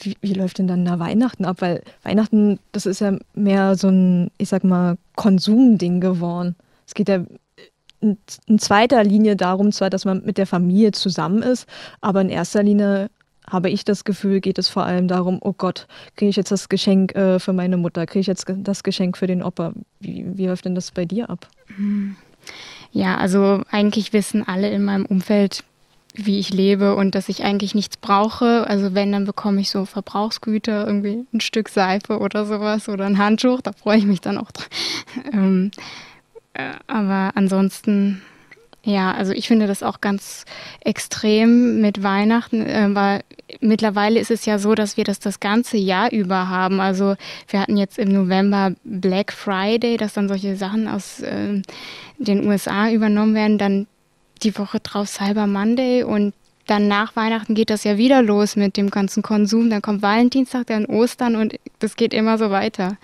Wie, 0.00 0.16
wie, 0.22 0.32
läuft 0.32 0.58
denn 0.58 0.66
dann 0.66 0.86
da 0.86 0.98
Weihnachten 0.98 1.44
ab? 1.44 1.58
Weil 1.60 1.82
Weihnachten, 2.02 2.58
das 2.72 2.86
ist 2.86 3.00
ja 3.00 3.18
mehr 3.34 3.76
so 3.76 3.88
ein, 3.88 4.30
ich 4.38 4.48
sag 4.48 4.64
mal, 4.64 4.96
Konsumding 5.16 6.00
geworden. 6.00 6.56
Es 6.86 6.94
geht 6.94 7.10
ja 7.10 7.24
in 8.02 8.58
zweiter 8.58 9.02
Linie 9.04 9.36
darum, 9.36 9.72
zwar, 9.72 9.90
dass 9.90 10.04
man 10.04 10.24
mit 10.24 10.38
der 10.38 10.46
Familie 10.46 10.92
zusammen 10.92 11.42
ist, 11.42 11.66
aber 12.00 12.20
in 12.20 12.28
erster 12.28 12.62
Linie 12.62 13.08
habe 13.48 13.70
ich 13.70 13.84
das 13.84 14.04
Gefühl, 14.04 14.40
geht 14.40 14.58
es 14.58 14.68
vor 14.68 14.84
allem 14.84 15.08
darum, 15.08 15.38
oh 15.40 15.52
Gott, 15.52 15.86
kriege 16.16 16.30
ich 16.30 16.36
jetzt 16.36 16.50
das 16.50 16.68
Geschenk 16.68 17.14
äh, 17.14 17.38
für 17.38 17.52
meine 17.52 17.76
Mutter, 17.76 18.06
kriege 18.06 18.20
ich 18.20 18.26
jetzt 18.26 18.46
das 18.48 18.82
Geschenk 18.82 19.18
für 19.18 19.26
den 19.26 19.42
Opa? 19.42 19.72
Wie, 20.00 20.26
wie 20.34 20.46
läuft 20.46 20.64
denn 20.64 20.74
das 20.74 20.90
bei 20.90 21.04
dir 21.04 21.28
ab? 21.28 21.48
Ja, 22.92 23.16
also 23.16 23.62
eigentlich 23.70 24.12
wissen 24.12 24.46
alle 24.46 24.70
in 24.70 24.84
meinem 24.84 25.06
Umfeld, 25.06 25.64
wie 26.14 26.38
ich 26.38 26.52
lebe 26.52 26.94
und 26.94 27.14
dass 27.14 27.28
ich 27.28 27.42
eigentlich 27.42 27.74
nichts 27.74 27.96
brauche. 27.96 28.66
Also 28.68 28.94
wenn, 28.94 29.12
dann 29.12 29.24
bekomme 29.24 29.60
ich 29.60 29.70
so 29.70 29.86
Verbrauchsgüter, 29.86 30.86
irgendwie 30.86 31.24
ein 31.32 31.40
Stück 31.40 31.68
Seife 31.68 32.18
oder 32.18 32.44
sowas 32.44 32.88
oder 32.88 33.06
ein 33.06 33.18
Handtuch, 33.18 33.60
da 33.60 33.72
freue 33.72 33.98
ich 33.98 34.06
mich 34.06 34.20
dann 34.20 34.38
auch 34.38 34.50
dran. 34.50 34.66
ähm, 35.32 35.70
äh, 35.74 36.11
aber 36.86 37.32
ansonsten, 37.34 38.22
ja, 38.84 39.12
also 39.12 39.32
ich 39.32 39.48
finde 39.48 39.66
das 39.66 39.82
auch 39.82 40.00
ganz 40.00 40.44
extrem 40.80 41.80
mit 41.80 42.02
Weihnachten, 42.02 42.62
äh, 42.66 42.88
weil 42.94 43.22
mittlerweile 43.60 44.20
ist 44.20 44.30
es 44.30 44.44
ja 44.44 44.58
so, 44.58 44.74
dass 44.74 44.96
wir 44.96 45.04
das 45.04 45.18
das 45.18 45.40
ganze 45.40 45.76
Jahr 45.76 46.10
über 46.10 46.48
haben. 46.48 46.80
Also 46.80 47.16
wir 47.48 47.60
hatten 47.60 47.76
jetzt 47.76 47.98
im 47.98 48.12
November 48.12 48.72
Black 48.84 49.32
Friday, 49.32 49.96
dass 49.96 50.14
dann 50.14 50.28
solche 50.28 50.56
Sachen 50.56 50.88
aus 50.88 51.20
äh, 51.20 51.62
den 52.18 52.46
USA 52.46 52.90
übernommen 52.90 53.34
werden, 53.34 53.58
dann 53.58 53.86
die 54.42 54.56
Woche 54.58 54.80
drauf 54.80 55.08
Cyber 55.08 55.46
Monday 55.46 56.02
und 56.02 56.34
dann 56.66 56.88
nach 56.88 57.16
Weihnachten 57.16 57.54
geht 57.54 57.70
das 57.70 57.84
ja 57.84 57.96
wieder 57.98 58.22
los 58.22 58.56
mit 58.56 58.76
dem 58.76 58.90
ganzen 58.90 59.22
Konsum. 59.22 59.68
Dann 59.68 59.82
kommt 59.82 60.02
Valentinstag, 60.02 60.68
dann 60.68 60.86
Ostern 60.86 61.36
und 61.36 61.56
das 61.80 61.96
geht 61.96 62.14
immer 62.14 62.38
so 62.38 62.50
weiter. 62.50 62.96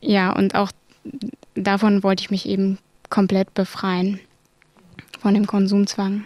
Ja, 0.00 0.32
und 0.32 0.54
auch 0.54 0.72
davon 1.54 2.02
wollte 2.02 2.22
ich 2.22 2.30
mich 2.30 2.48
eben 2.48 2.78
komplett 3.10 3.54
befreien, 3.54 4.20
von 5.20 5.34
dem 5.34 5.46
Konsumzwang. 5.46 6.24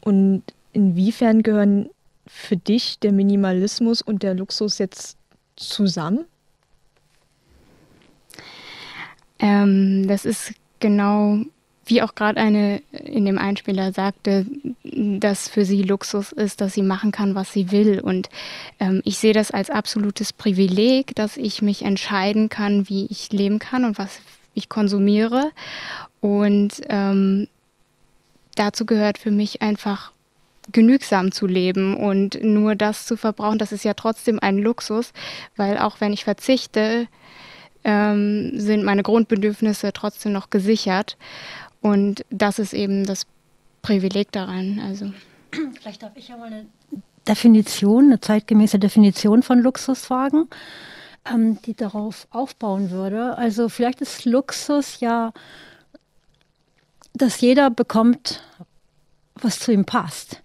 Und 0.00 0.42
inwiefern 0.72 1.42
gehören 1.42 1.88
für 2.26 2.56
dich 2.56 2.98
der 2.98 3.12
Minimalismus 3.12 4.02
und 4.02 4.22
der 4.22 4.34
Luxus 4.34 4.78
jetzt 4.78 5.16
zusammen? 5.56 6.24
Ähm, 9.38 10.06
das 10.06 10.24
ist 10.24 10.54
genau 10.80 11.38
wie 11.84 12.02
auch 12.02 12.14
gerade 12.14 12.40
eine 12.40 12.80
in 12.92 13.24
dem 13.24 13.38
Einspieler 13.38 13.92
sagte, 13.92 14.46
dass 14.84 15.48
für 15.48 15.64
sie 15.64 15.82
Luxus 15.82 16.32
ist, 16.32 16.60
dass 16.60 16.74
sie 16.74 16.82
machen 16.82 17.10
kann, 17.10 17.34
was 17.34 17.52
sie 17.52 17.72
will. 17.72 18.00
Und 18.00 18.28
ähm, 18.78 19.02
ich 19.04 19.18
sehe 19.18 19.32
das 19.32 19.50
als 19.50 19.70
absolutes 19.70 20.32
Privileg, 20.32 21.14
dass 21.16 21.36
ich 21.36 21.62
mich 21.62 21.82
entscheiden 21.82 22.48
kann, 22.48 22.88
wie 22.88 23.06
ich 23.06 23.32
leben 23.32 23.58
kann 23.58 23.84
und 23.84 23.98
was 23.98 24.20
ich 24.54 24.68
konsumiere. 24.68 25.50
Und 26.20 26.80
ähm, 26.88 27.48
dazu 28.54 28.86
gehört 28.86 29.18
für 29.18 29.30
mich 29.30 29.62
einfach 29.62 30.12
genügsam 30.70 31.32
zu 31.32 31.46
leben 31.48 31.96
und 31.96 32.42
nur 32.42 32.76
das 32.76 33.06
zu 33.06 33.16
verbrauchen, 33.16 33.58
das 33.58 33.72
ist 33.72 33.84
ja 33.84 33.94
trotzdem 33.94 34.38
ein 34.40 34.58
Luxus, 34.58 35.12
weil 35.56 35.76
auch 35.76 36.00
wenn 36.00 36.12
ich 36.12 36.22
verzichte, 36.22 37.08
ähm, 37.84 38.52
sind 38.54 38.84
meine 38.84 39.02
Grundbedürfnisse 39.02 39.92
trotzdem 39.92 40.32
noch 40.32 40.50
gesichert. 40.50 41.16
Und 41.82 42.24
das 42.30 42.58
ist 42.58 42.72
eben 42.72 43.04
das 43.04 43.26
Privileg 43.82 44.32
daran. 44.32 44.80
Also. 44.80 45.12
Vielleicht 45.80 46.02
darf 46.02 46.12
ich 46.16 46.28
ja 46.28 46.36
mal 46.36 46.46
eine 46.46 46.66
Definition, 47.28 48.06
eine 48.06 48.20
zeitgemäße 48.20 48.78
Definition 48.78 49.42
von 49.42 49.60
Luxus 49.60 50.04
fragen, 50.04 50.48
ähm, 51.30 51.58
die 51.62 51.74
darauf 51.74 52.26
aufbauen 52.30 52.90
würde. 52.90 53.36
Also 53.36 53.68
vielleicht 53.68 54.00
ist 54.00 54.24
Luxus 54.24 55.00
ja, 55.00 55.32
dass 57.12 57.40
jeder 57.40 57.70
bekommt, 57.70 58.42
was 59.34 59.58
zu 59.58 59.72
ihm 59.72 59.84
passt. 59.84 60.42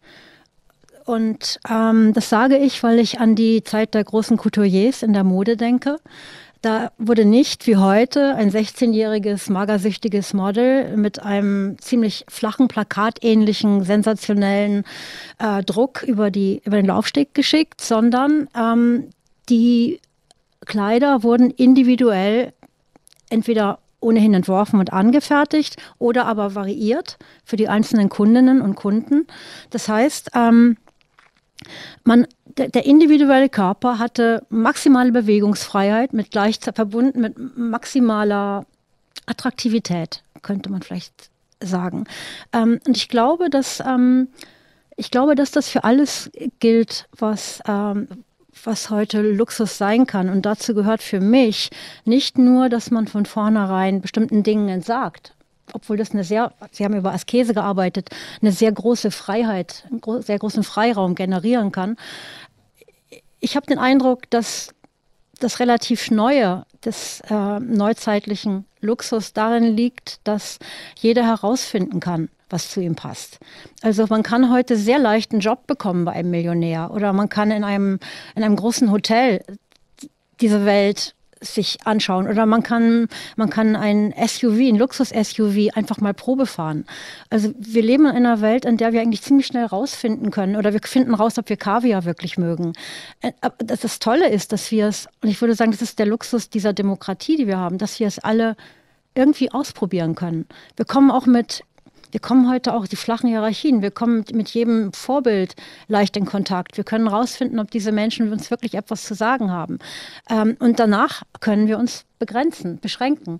Und 1.05 1.59
ähm, 1.69 2.13
das 2.13 2.29
sage 2.29 2.57
ich, 2.57 2.83
weil 2.83 2.99
ich 2.99 3.19
an 3.19 3.35
die 3.35 3.63
Zeit 3.63 3.93
der 3.93 4.03
großen 4.03 4.35
Couturiers 4.35 5.03
in 5.03 5.13
der 5.13 5.23
Mode 5.23 5.55
denke. 5.55 5.99
Da 6.61 6.91
wurde 6.97 7.25
nicht 7.25 7.67
wie 7.67 7.77
heute 7.77 8.35
ein 8.35 8.49
16-jähriges 8.49 9.51
magersüchtiges 9.51 10.33
Model 10.33 10.97
mit 10.97 11.21
einem 11.21 11.77
ziemlich 11.79 12.25
flachen, 12.27 12.67
plakatähnlichen, 12.67 13.83
sensationellen 13.83 14.83
äh, 15.37 15.63
Druck 15.63 16.03
über, 16.03 16.31
die, 16.31 16.61
über 16.65 16.77
den 16.77 16.87
Laufsteg 16.87 17.33
geschickt, 17.33 17.81
sondern 17.81 18.49
ähm, 18.55 19.09
die 19.49 19.99
Kleider 20.65 21.23
wurden 21.23 21.51
individuell 21.51 22.53
entweder 23.29 23.79
ohnehin 23.99 24.33
entworfen 24.33 24.79
und 24.79 24.93
angefertigt 24.93 25.77
oder 25.99 26.25
aber 26.25 26.55
variiert 26.55 27.17
für 27.43 27.55
die 27.55 27.67
einzelnen 27.67 28.09
Kundinnen 28.09 28.61
und 28.61 28.75
Kunden. 28.75 29.27
Das 29.69 29.89
heißt, 29.89 30.31
ähm, 30.35 30.77
man, 32.03 32.27
der, 32.57 32.69
der, 32.69 32.85
individuelle 32.85 33.49
Körper 33.49 33.99
hatte 33.99 34.45
maximale 34.49 35.11
Bewegungsfreiheit 35.11 36.13
mit 36.13 36.31
gleich 36.31 36.59
verbunden 36.59 37.21
mit 37.21 37.57
maximaler 37.57 38.65
Attraktivität, 39.25 40.23
könnte 40.41 40.71
man 40.71 40.81
vielleicht 40.81 41.29
sagen. 41.61 42.05
Ähm, 42.53 42.79
und 42.87 42.97
ich 42.97 43.09
glaube, 43.09 43.49
dass 43.49 43.81
ähm, 43.85 44.29
ich 44.97 45.11
glaube, 45.11 45.35
dass 45.35 45.51
das 45.51 45.69
für 45.69 45.83
alles 45.83 46.31
gilt, 46.59 47.07
was, 47.15 47.61
ähm, 47.67 48.07
was 48.63 48.89
heute 48.89 49.21
Luxus 49.21 49.77
sein 49.77 50.07
kann. 50.07 50.29
Und 50.29 50.45
dazu 50.45 50.73
gehört 50.73 51.03
für 51.03 51.21
mich 51.21 51.69
nicht 52.03 52.39
nur, 52.39 52.67
dass 52.67 52.89
man 52.89 53.07
von 53.07 53.27
vornherein 53.27 54.01
bestimmten 54.01 54.41
Dingen 54.41 54.69
entsagt, 54.69 55.33
obwohl 55.73 55.97
das 55.97 56.11
eine 56.11 56.23
sehr, 56.23 56.53
Sie 56.71 56.83
haben 56.83 56.95
über 56.95 57.13
Askese 57.13 57.53
gearbeitet, 57.53 58.09
eine 58.41 58.51
sehr 58.51 58.71
große 58.71 59.11
Freiheit, 59.11 59.85
einen 59.89 60.21
sehr 60.21 60.39
großen 60.39 60.63
Freiraum 60.63 61.15
generieren 61.15 61.71
kann. 61.71 61.97
Ich 63.39 63.55
habe 63.55 63.67
den 63.67 63.79
Eindruck, 63.79 64.29
dass 64.29 64.69
das 65.39 65.59
relativ 65.59 66.09
Neue 66.09 66.65
des 66.83 67.21
äh, 67.29 67.59
neuzeitlichen 67.59 68.65
Luxus 68.81 69.33
darin 69.33 69.75
liegt, 69.75 70.19
dass 70.23 70.59
jeder 70.95 71.25
herausfinden 71.25 71.99
kann, 71.99 72.29
was 72.49 72.71
zu 72.71 72.81
ihm 72.81 72.95
passt. 72.95 73.39
Also 73.81 74.05
man 74.09 74.23
kann 74.23 74.51
heute 74.51 74.77
sehr 74.77 74.99
leicht 74.99 75.31
einen 75.31 75.41
Job 75.41 75.67
bekommen 75.67 76.05
bei 76.05 76.13
einem 76.13 76.31
Millionär 76.31 76.91
oder 76.91 77.13
man 77.13 77.29
kann 77.29 77.51
in 77.51 77.63
einem, 77.63 77.99
in 78.35 78.43
einem 78.43 78.55
großen 78.55 78.91
Hotel 78.91 79.43
diese 80.39 80.65
Welt 80.65 81.13
sich 81.41 81.79
anschauen. 81.85 82.27
Oder 82.27 82.45
man 82.45 82.63
kann, 82.63 83.07
man 83.35 83.49
kann 83.49 83.75
ein 83.75 84.13
SUV, 84.17 84.59
ein 84.59 84.77
Luxus-SUV 84.77 85.75
einfach 85.75 85.99
mal 85.99 86.13
Probe 86.13 86.45
fahren. 86.45 86.85
Also 87.29 87.53
wir 87.57 87.81
leben 87.81 88.05
in 88.05 88.15
einer 88.15 88.41
Welt, 88.41 88.65
in 88.65 88.77
der 88.77 88.93
wir 88.93 89.01
eigentlich 89.01 89.21
ziemlich 89.21 89.47
schnell 89.47 89.65
rausfinden 89.65 90.31
können 90.31 90.55
oder 90.55 90.73
wir 90.73 90.81
finden 90.83 91.13
raus, 91.13 91.37
ob 91.37 91.49
wir 91.49 91.57
Kaviar 91.57 92.05
wirklich 92.05 92.37
mögen. 92.37 92.73
Äh, 93.21 93.31
das 93.59 93.99
Tolle 93.99 94.29
ist, 94.29 94.51
dass 94.51 94.71
wir 94.71 94.87
es, 94.87 95.07
und 95.21 95.29
ich 95.29 95.41
würde 95.41 95.55
sagen, 95.55 95.71
das 95.71 95.81
ist 95.81 95.99
der 95.99 96.05
Luxus 96.05 96.49
dieser 96.49 96.73
Demokratie, 96.73 97.37
die 97.37 97.47
wir 97.47 97.57
haben, 97.57 97.77
dass 97.77 97.99
wir 97.99 98.07
es 98.07 98.19
alle 98.19 98.55
irgendwie 99.15 99.51
ausprobieren 99.51 100.15
können. 100.15 100.45
Wir 100.75 100.85
kommen 100.85 101.09
auch 101.09 101.25
mit 101.25 101.63
wir 102.17 102.21
kommen 102.21 102.49
heute 102.49 102.73
auch 102.73 102.87
die 102.87 102.95
flachen 102.95 103.29
Hierarchien. 103.29 103.83
Wir 103.83 103.91
kommen 103.91 104.25
mit 104.33 104.49
jedem 104.49 104.91
Vorbild 104.91 105.55
leicht 105.87 106.17
in 106.17 106.25
Kontakt. 106.25 106.75
Wir 106.75 106.83
können 106.83 107.09
herausfinden, 107.09 107.59
ob 107.59 107.69
diese 107.69 107.91
Menschen 107.91 108.31
uns 108.31 108.49
wirklich 108.49 108.73
etwas 108.73 109.03
zu 109.03 109.13
sagen 109.13 109.51
haben. 109.51 109.77
Ähm, 110.27 110.57
und 110.57 110.79
danach 110.79 111.21
können 111.41 111.67
wir 111.67 111.77
uns 111.77 112.05
begrenzen, 112.17 112.79
beschränken. 112.79 113.39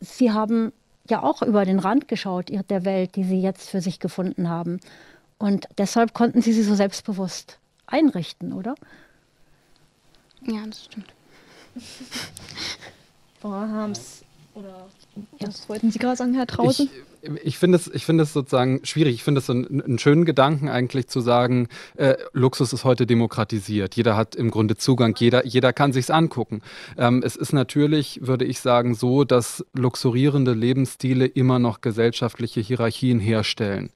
Sie 0.00 0.30
haben 0.30 0.74
ja 1.08 1.22
auch 1.22 1.40
über 1.40 1.64
den 1.64 1.78
Rand 1.78 2.06
geschaut 2.06 2.50
der 2.50 2.84
Welt, 2.84 3.16
die 3.16 3.24
Sie 3.24 3.40
jetzt 3.40 3.70
für 3.70 3.80
sich 3.80 3.98
gefunden 3.98 4.50
haben. 4.50 4.78
Und 5.38 5.66
deshalb 5.78 6.12
konnten 6.12 6.42
Sie 6.42 6.52
sie 6.52 6.64
so 6.64 6.74
selbstbewusst 6.74 7.58
einrichten, 7.86 8.52
oder? 8.52 8.74
Ja, 10.42 10.66
das 10.66 10.84
stimmt. 10.84 11.14
Frau 13.40 13.52
Harms, 13.52 14.22
oder 14.54 14.86
was 15.40 15.66
wollten 15.70 15.90
Sie 15.90 15.98
gerade 15.98 16.16
sagen, 16.16 16.34
Herr 16.34 16.46
Trausen? 16.46 16.90
Ich, 16.92 17.15
ich 17.42 17.58
finde 17.58 17.76
es, 17.76 17.90
find 18.02 18.20
es 18.20 18.32
sozusagen 18.32 18.80
schwierig. 18.84 19.14
Ich 19.14 19.24
finde 19.24 19.40
es 19.40 19.50
einen, 19.50 19.80
einen, 19.80 19.98
schönen 19.98 20.24
Gedanken 20.24 20.68
eigentlich 20.68 21.08
zu 21.08 21.20
sagen, 21.20 21.68
äh, 21.96 22.16
Luxus 22.32 22.72
ist 22.72 22.84
heute 22.84 23.06
demokratisiert. 23.06 23.96
Jeder 23.96 24.16
hat 24.16 24.34
im 24.34 24.50
Grunde 24.50 24.76
Zugang, 24.76 25.14
jeder, 25.16 25.46
jeder 25.46 25.72
kann 25.72 25.92
sich's 25.92 26.10
angucken. 26.10 26.62
Ähm, 26.96 27.22
es 27.24 27.36
ist 27.36 27.52
natürlich, 27.52 28.20
würde 28.22 28.44
ich 28.44 28.60
sagen, 28.60 28.94
so, 28.94 29.24
dass 29.24 29.64
luxurierende 29.74 30.52
Lebensstile 30.52 31.26
immer 31.26 31.58
noch 31.58 31.80
gesellschaftliche 31.80 32.60
Hierarchien 32.60 33.20
herstellen 33.20 33.90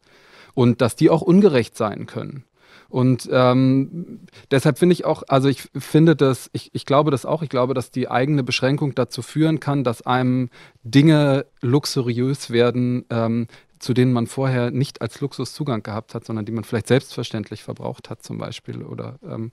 und 0.54 0.80
dass 0.80 0.96
die 0.96 1.10
auch 1.10 1.22
ungerecht 1.22 1.76
sein 1.76 2.06
können. 2.06 2.44
Und 2.90 3.28
ähm, 3.32 4.20
deshalb 4.50 4.78
finde 4.78 4.92
ich 4.94 5.04
auch, 5.04 5.22
also 5.28 5.48
ich 5.48 5.68
finde 5.76 6.16
das, 6.16 6.50
ich, 6.52 6.70
ich 6.74 6.84
glaube 6.84 7.10
das 7.10 7.24
auch, 7.24 7.42
ich 7.42 7.48
glaube, 7.48 7.72
dass 7.72 7.90
die 7.90 8.10
eigene 8.10 8.42
Beschränkung 8.42 8.94
dazu 8.94 9.22
führen 9.22 9.60
kann, 9.60 9.84
dass 9.84 10.02
einem 10.02 10.50
Dinge 10.82 11.46
luxuriös 11.62 12.50
werden, 12.50 13.04
ähm, 13.10 13.46
zu 13.78 13.94
denen 13.94 14.12
man 14.12 14.26
vorher 14.26 14.70
nicht 14.70 15.00
als 15.00 15.20
Luxus 15.20 15.54
Zugang 15.54 15.82
gehabt 15.82 16.14
hat, 16.14 16.24
sondern 16.24 16.44
die 16.44 16.52
man 16.52 16.64
vielleicht 16.64 16.88
selbstverständlich 16.88 17.62
verbraucht 17.62 18.10
hat 18.10 18.22
zum 18.22 18.36
Beispiel 18.38 18.82
oder 18.82 19.18
ähm, 19.26 19.52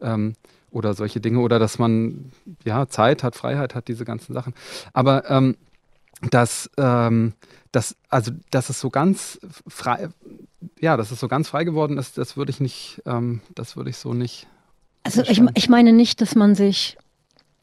ähm, 0.00 0.34
oder 0.72 0.94
solche 0.94 1.20
Dinge 1.20 1.40
oder 1.40 1.58
dass 1.58 1.78
man 1.78 2.32
ja 2.64 2.86
Zeit 2.88 3.22
hat, 3.22 3.34
Freiheit 3.36 3.74
hat, 3.74 3.88
diese 3.88 4.04
ganzen 4.04 4.32
Sachen. 4.34 4.54
Aber 4.92 5.28
ähm, 5.28 5.56
dass, 6.30 6.70
ähm, 6.76 7.34
dass, 7.72 7.96
also, 8.08 8.32
dass 8.50 8.68
es 8.70 8.80
so 8.80 8.90
ganz 8.90 9.40
frei, 9.66 10.08
ja, 10.80 10.96
dass 10.96 11.10
es 11.10 11.20
so 11.20 11.28
ganz 11.28 11.48
frei 11.48 11.64
geworden 11.64 11.98
ist, 11.98 12.18
das 12.18 12.36
würde 12.36 12.50
ich 12.50 12.60
nicht, 12.60 13.02
ähm, 13.06 13.40
das 13.54 13.76
würde 13.76 13.90
ich 13.90 13.96
so 13.96 14.12
nicht. 14.12 14.46
Also 15.02 15.22
ich, 15.22 15.42
ich 15.54 15.68
meine 15.68 15.92
nicht, 15.92 16.20
dass 16.20 16.34
man 16.34 16.54
sich, 16.54 16.98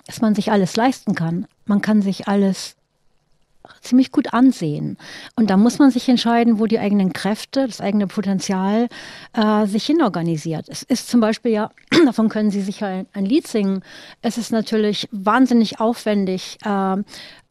dass 0.06 0.22
man 0.22 0.34
sich 0.34 0.52
alles 0.52 0.76
leisten 0.76 1.14
kann. 1.14 1.48
Man 1.66 1.82
kann 1.82 2.02
sich 2.02 2.28
alles 2.28 2.78
ziemlich 3.82 4.12
gut 4.12 4.34
ansehen. 4.34 4.98
Und 5.36 5.50
da 5.50 5.58
muss 5.58 5.80
man 5.80 5.92
sich 5.92 6.08
entscheiden, 6.10 6.60
wo 6.60 6.66
die 6.66 6.80
eigenen 6.80 7.14
Kräfte, 7.14 7.68
das 7.68 7.82
eigene 7.82 8.08
Potenzial 8.08 8.88
äh, 9.34 9.66
sich 9.66 9.86
hinorganisiert. 9.86 10.68
Es 10.70 10.84
ist 10.84 11.10
zum 11.10 11.20
Beispiel 11.20 11.52
ja, 11.52 11.72
davon 12.06 12.30
können 12.30 12.52
Sie 12.52 12.62
sicher 12.62 12.88
ein, 12.88 13.08
ein 13.14 13.26
Lied 13.26 13.48
singen. 13.48 13.84
Es 14.22 14.38
ist 14.38 14.52
natürlich 14.52 15.08
wahnsinnig 15.12 15.80
aufwendig, 15.80 16.58
äh, 16.64 16.98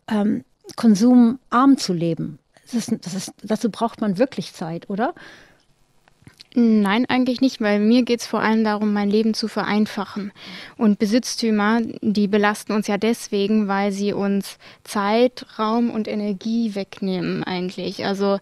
ähm, 0.08 0.44
konsumarm 0.74 1.76
zu 1.78 1.92
leben. 1.92 2.38
Das 2.64 2.74
ist, 2.74 3.06
das 3.06 3.14
ist, 3.14 3.32
dazu 3.42 3.70
braucht 3.70 4.00
man 4.00 4.18
wirklich 4.18 4.52
Zeit, 4.52 4.90
oder? 4.90 5.14
Nein, 6.58 7.04
eigentlich 7.06 7.42
nicht, 7.42 7.60
weil 7.60 7.78
mir 7.78 8.02
geht 8.02 8.22
es 8.22 8.26
vor 8.26 8.40
allem 8.40 8.64
darum, 8.64 8.94
mein 8.94 9.10
Leben 9.10 9.34
zu 9.34 9.46
vereinfachen. 9.46 10.32
Und 10.78 10.98
Besitztümer, 10.98 11.82
die 12.00 12.28
belasten 12.28 12.72
uns 12.72 12.86
ja 12.86 12.96
deswegen, 12.96 13.68
weil 13.68 13.92
sie 13.92 14.14
uns 14.14 14.56
Zeit, 14.82 15.44
Raum 15.58 15.90
und 15.90 16.08
Energie 16.08 16.74
wegnehmen 16.74 17.44
eigentlich. 17.44 18.06
Also 18.06 18.38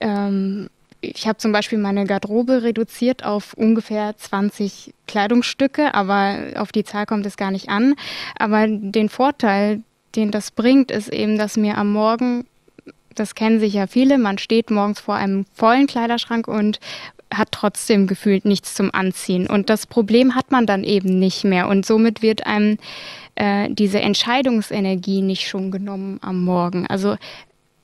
ähm, 0.00 0.68
ich 1.00 1.28
habe 1.28 1.38
zum 1.38 1.52
Beispiel 1.52 1.78
meine 1.78 2.06
Garderobe 2.06 2.64
reduziert 2.64 3.24
auf 3.24 3.54
ungefähr 3.54 4.16
20 4.16 4.92
Kleidungsstücke, 5.06 5.94
aber 5.94 6.54
auf 6.56 6.72
die 6.72 6.82
Zahl 6.82 7.06
kommt 7.06 7.24
es 7.24 7.36
gar 7.36 7.52
nicht 7.52 7.68
an. 7.68 7.94
Aber 8.36 8.66
den 8.66 9.08
Vorteil, 9.08 9.82
den 10.16 10.30
das 10.30 10.50
bringt, 10.50 10.90
ist 10.90 11.12
eben, 11.12 11.38
dass 11.38 11.56
mir 11.56 11.78
am 11.78 11.92
Morgen, 11.92 12.46
das 13.14 13.34
kennen 13.34 13.60
sich 13.60 13.74
ja 13.74 13.86
viele, 13.86 14.18
man 14.18 14.38
steht 14.38 14.70
morgens 14.70 15.00
vor 15.00 15.14
einem 15.14 15.46
vollen 15.54 15.86
Kleiderschrank 15.86 16.48
und 16.48 16.80
hat 17.32 17.48
trotzdem 17.52 18.06
gefühlt 18.06 18.44
nichts 18.44 18.74
zum 18.74 18.90
Anziehen. 18.92 19.48
Und 19.48 19.70
das 19.70 19.86
Problem 19.86 20.34
hat 20.34 20.50
man 20.50 20.66
dann 20.66 20.84
eben 20.84 21.18
nicht 21.18 21.44
mehr. 21.44 21.68
Und 21.68 21.84
somit 21.84 22.22
wird 22.22 22.46
einem 22.46 22.78
äh, 23.34 23.68
diese 23.70 24.00
Entscheidungsenergie 24.00 25.22
nicht 25.22 25.48
schon 25.48 25.70
genommen 25.70 26.18
am 26.22 26.44
Morgen. 26.44 26.86
Also 26.86 27.16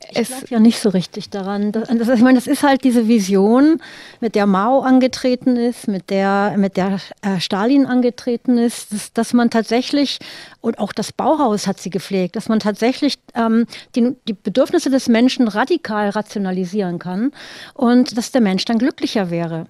ich 0.08 0.28
glaube 0.28 0.46
ja 0.48 0.60
nicht 0.60 0.80
so 0.80 0.88
richtig 0.88 1.30
daran. 1.30 1.72
Das, 1.72 1.88
das, 1.88 2.08
ich 2.08 2.22
meine, 2.22 2.38
das 2.38 2.46
ist 2.46 2.62
halt 2.62 2.84
diese 2.84 3.06
Vision, 3.06 3.80
mit 4.20 4.34
der 4.34 4.46
Mao 4.46 4.80
angetreten 4.80 5.56
ist, 5.56 5.88
mit 5.88 6.10
der, 6.10 6.54
mit 6.56 6.76
der 6.76 7.00
äh, 7.22 7.38
Stalin 7.38 7.86
angetreten 7.86 8.58
ist, 8.58 8.92
dass, 8.92 9.12
dass, 9.12 9.32
man 9.32 9.50
tatsächlich, 9.50 10.18
und 10.60 10.78
auch 10.78 10.92
das 10.92 11.12
Bauhaus 11.12 11.66
hat 11.66 11.80
sie 11.80 11.90
gepflegt, 11.90 12.36
dass 12.36 12.48
man 12.48 12.60
tatsächlich 12.60 13.18
ähm, 13.34 13.66
die, 13.94 14.16
die 14.26 14.32
Bedürfnisse 14.32 14.90
des 14.90 15.08
Menschen 15.08 15.48
radikal 15.48 16.10
rationalisieren 16.10 16.98
kann 16.98 17.32
und 17.74 18.16
dass 18.16 18.32
der 18.32 18.40
Mensch 18.40 18.64
dann 18.64 18.78
glücklicher 18.78 19.30
wäre 19.30 19.66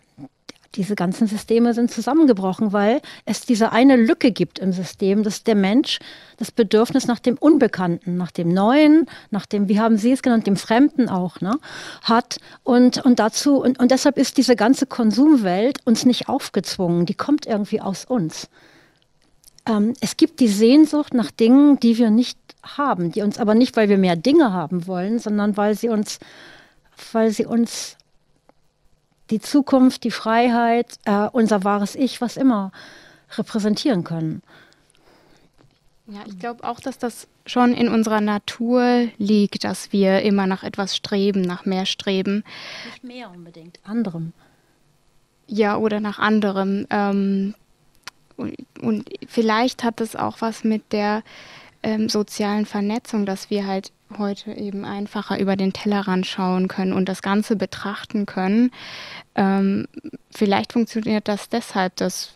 diese 0.76 0.94
ganzen 0.94 1.26
Systeme 1.26 1.74
sind 1.74 1.90
zusammengebrochen, 1.90 2.72
weil 2.72 3.00
es 3.24 3.40
diese 3.40 3.72
eine 3.72 3.96
Lücke 3.96 4.30
gibt 4.30 4.60
im 4.60 4.72
System, 4.72 5.24
dass 5.24 5.42
der 5.42 5.56
Mensch 5.56 5.98
das 6.36 6.52
Bedürfnis 6.52 7.08
nach 7.08 7.18
dem 7.18 7.36
Unbekannten, 7.36 8.16
nach 8.16 8.30
dem 8.30 8.52
Neuen, 8.54 9.06
nach 9.30 9.46
dem, 9.46 9.68
wie 9.68 9.80
haben 9.80 9.96
Sie 9.96 10.12
es 10.12 10.22
genannt, 10.22 10.46
dem 10.46 10.56
Fremden 10.56 11.08
auch, 11.08 11.40
ne, 11.40 11.58
hat. 12.02 12.38
Und, 12.62 13.04
und 13.04 13.18
dazu, 13.18 13.60
und, 13.60 13.80
und 13.80 13.90
deshalb 13.90 14.16
ist 14.16 14.36
diese 14.36 14.54
ganze 14.54 14.86
Konsumwelt 14.86 15.84
uns 15.86 16.06
nicht 16.06 16.28
aufgezwungen, 16.28 17.04
die 17.04 17.14
kommt 17.14 17.46
irgendwie 17.46 17.80
aus 17.80 18.04
uns. 18.04 18.48
Ähm, 19.66 19.94
es 20.00 20.16
gibt 20.16 20.38
die 20.38 20.48
Sehnsucht 20.48 21.14
nach 21.14 21.32
Dingen, 21.32 21.80
die 21.80 21.98
wir 21.98 22.10
nicht 22.10 22.38
haben, 22.62 23.10
die 23.10 23.22
uns 23.22 23.38
aber 23.38 23.56
nicht, 23.56 23.76
weil 23.76 23.88
wir 23.88 23.98
mehr 23.98 24.16
Dinge 24.16 24.52
haben 24.52 24.86
wollen, 24.86 25.18
sondern 25.18 25.56
weil 25.56 25.76
sie 25.76 25.88
uns, 25.88 26.20
weil 27.12 27.30
sie 27.30 27.46
uns 27.46 27.96
die 29.30 29.40
Zukunft, 29.40 30.04
die 30.04 30.10
Freiheit, 30.10 30.98
äh, 31.04 31.28
unser 31.32 31.64
wahres 31.64 31.94
Ich, 31.94 32.20
was 32.20 32.36
immer 32.36 32.72
repräsentieren 33.36 34.04
können. 34.04 34.42
Ja, 36.06 36.22
ich 36.26 36.38
glaube 36.40 36.64
auch, 36.64 36.80
dass 36.80 36.98
das 36.98 37.28
schon 37.46 37.72
in 37.72 37.88
unserer 37.88 38.20
Natur 38.20 39.08
liegt, 39.18 39.62
dass 39.62 39.92
wir 39.92 40.22
immer 40.22 40.46
nach 40.46 40.64
etwas 40.64 40.96
streben, 40.96 41.40
nach 41.42 41.64
mehr 41.64 41.86
streben. 41.86 42.42
Nicht 42.86 43.04
mehr 43.04 43.30
unbedingt, 43.30 43.78
anderem. 43.84 44.32
Ja, 45.46 45.76
oder 45.76 46.00
nach 46.00 46.18
anderem. 46.18 46.86
Ähm, 46.90 47.54
und, 48.36 48.56
und, 48.80 49.08
vielleicht 49.28 49.84
hat 49.84 50.00
es 50.00 50.16
auch 50.16 50.40
was 50.40 50.64
mit 50.64 50.92
der 50.92 51.22
ähm, 51.82 52.08
sozialen 52.08 52.66
Vernetzung, 52.66 53.26
dass 53.26 53.50
wir 53.50 53.66
halt 53.66 53.92
heute 54.18 54.52
eben 54.52 54.84
einfacher 54.84 55.38
über 55.38 55.56
den 55.56 55.72
Tellerrand 55.72 56.26
schauen 56.26 56.68
können 56.68 56.92
und 56.92 57.08
das 57.08 57.22
Ganze 57.22 57.56
betrachten 57.56 58.26
können. 58.26 58.70
Ähm, 59.34 59.86
vielleicht 60.30 60.72
funktioniert 60.72 61.28
das 61.28 61.48
deshalb, 61.48 61.96
dass 61.96 62.34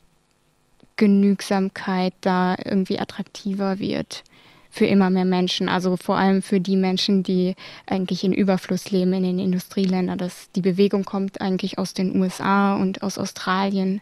Genügsamkeit 0.97 2.15
da 2.21 2.57
irgendwie 2.65 3.01
attraktiver 3.01 3.79
wird 3.79 4.23
für 4.71 4.87
immer 4.87 5.11
mehr 5.11 5.25
Menschen. 5.25 5.69
Also 5.69 5.97
vor 5.97 6.17
allem 6.17 6.43
für 6.43 6.61
die 6.61 6.77
Menschen, 6.77 7.23
die 7.23 7.55
eigentlich 7.87 8.25
in 8.25 8.33
Überfluss 8.33 8.91
leben 8.91 9.13
in 9.13 9.23
den 9.23 9.39
Industrieländern. 9.39 10.19
Das, 10.19 10.51
die 10.53 10.63
Bewegung 10.63 11.05
kommt 11.05 11.41
eigentlich 11.41 11.79
aus 11.79 11.95
den 11.95 12.21
USA 12.21 12.75
und 12.75 13.03
aus 13.03 13.19
Australien. 13.19 14.01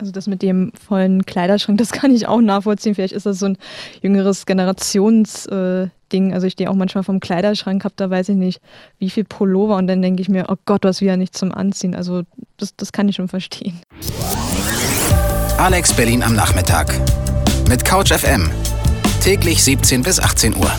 Also 0.00 0.12
das 0.12 0.26
mit 0.26 0.40
dem 0.40 0.72
vollen 0.88 1.26
Kleiderschrank, 1.26 1.76
das 1.76 1.92
kann 1.92 2.10
ich 2.10 2.26
auch 2.26 2.40
nachvollziehen. 2.40 2.94
Vielleicht 2.94 3.12
ist 3.12 3.26
das 3.26 3.38
so 3.38 3.46
ein 3.46 3.58
jüngeres 4.00 4.46
Generationsding. 4.46 5.90
Äh, 6.30 6.32
also 6.32 6.46
ich 6.46 6.54
stehe 6.54 6.70
auch 6.70 6.74
manchmal 6.74 7.04
vom 7.04 7.20
Kleiderschrank, 7.20 7.84
habe 7.84 7.94
da 7.96 8.08
weiß 8.08 8.30
ich 8.30 8.36
nicht, 8.36 8.62
wie 8.98 9.10
viel 9.10 9.24
Pullover 9.24 9.76
und 9.76 9.86
dann 9.86 10.00
denke 10.00 10.22
ich 10.22 10.30
mir, 10.30 10.46
oh 10.48 10.56
Gott, 10.64 10.84
was 10.84 11.02
wieder 11.02 11.18
nicht 11.18 11.36
zum 11.36 11.52
Anziehen. 11.52 11.94
Also 11.94 12.22
das, 12.56 12.74
das 12.76 12.92
kann 12.92 13.08
ich 13.08 13.16
schon 13.16 13.28
verstehen. 13.28 13.78
Alex 15.58 15.92
Berlin 15.92 16.22
am 16.22 16.34
Nachmittag 16.34 16.98
mit 17.68 17.84
Couch 17.84 18.10
FM. 18.10 18.48
Täglich 19.22 19.62
17 19.62 20.02
bis 20.02 20.18
18 20.18 20.56
Uhr. 20.56 20.72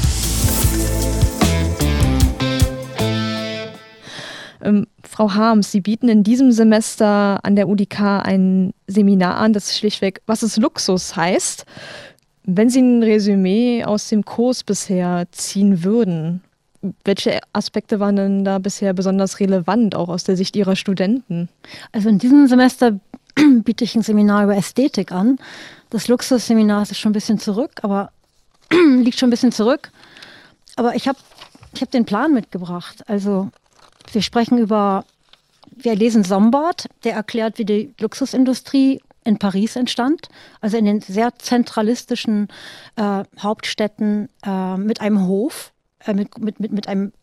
Ähm, 4.62 4.88
Frau 5.04 5.34
Harms, 5.34 5.71
Sie 5.71 5.82
bieten 5.82 6.10
in 6.10 6.24
diesem 6.24 6.52
Semester 6.52 7.39
an 7.43 7.56
der 7.56 7.67
UDK 7.67 8.21
ein 8.24 8.74
Seminar 8.88 9.38
an, 9.38 9.54
das 9.54 9.78
schlichtweg 9.78 10.21
Was 10.26 10.43
ist 10.43 10.58
Luxus 10.58 11.15
heißt. 11.15 11.65
Wenn 12.43 12.69
Sie 12.69 12.82
ein 12.82 13.04
Resümee 13.04 13.84
aus 13.84 14.10
dem 14.10 14.26
Kurs 14.26 14.63
bisher 14.63 15.28
ziehen 15.32 15.84
würden, 15.84 16.41
welche 17.04 17.39
Aspekte 17.54 18.00
waren 18.00 18.15
denn 18.15 18.43
da 18.43 18.58
bisher 18.58 18.93
besonders 18.93 19.39
relevant, 19.39 19.95
auch 19.95 20.10
aus 20.10 20.24
der 20.24 20.36
Sicht 20.36 20.56
Ihrer 20.56 20.76
Studenten? 20.76 21.50
Also 21.91 22.10
in 22.10 22.17
diesem 22.17 22.47
Semester 22.47 23.00
biete 23.63 23.84
ich 23.84 23.95
ein 23.95 24.02
Seminar 24.02 24.45
über 24.45 24.58
Ästhetik 24.58 25.12
an. 25.12 25.38
Das 25.91 26.08
Luxusseminar 26.08 26.84
ist 26.84 26.97
schon 26.97 27.12
ein 27.12 27.13
bisschen 27.13 27.38
zurück, 27.38 27.71
aber 27.84 28.12
liegt 28.71 29.19
schon 29.19 29.28
ein 29.28 29.32
bisschen 29.32 29.52
zurück. 29.52 29.91
Aber 30.76 30.95
ich 30.95 31.08
habe 31.08 31.19
ich 31.74 31.82
hab 31.82 31.91
den 31.91 32.06
Plan 32.06 32.34
mitgebracht. 32.34 33.04
Also 33.08 33.50
wir 34.13 34.21
sprechen 34.21 34.58
über, 34.58 35.06
wir 35.69 35.95
lesen 35.95 36.24
Sombart, 36.24 36.88
der 37.04 37.13
erklärt, 37.13 37.58
wie 37.58 37.65
die 37.65 37.93
Luxusindustrie 38.00 39.02
in 39.24 39.38
Paris 39.38 39.76
entstand, 39.76 40.30
also 40.62 40.78
in 40.78 40.86
den 40.86 41.02
sehr 41.02 41.36
zentralistischen 41.38 42.47
äh, 42.95 43.24
Hauptstädten 43.39 44.30
äh, 44.43 44.78
mit 44.78 45.00
einem 45.02 45.28
Hof, 45.28 45.74
äh, 46.06 46.13
mit, 46.13 46.38
mit, 46.39 46.60
mit, 46.60 46.71
mit 46.71 46.88
einem 46.88 47.13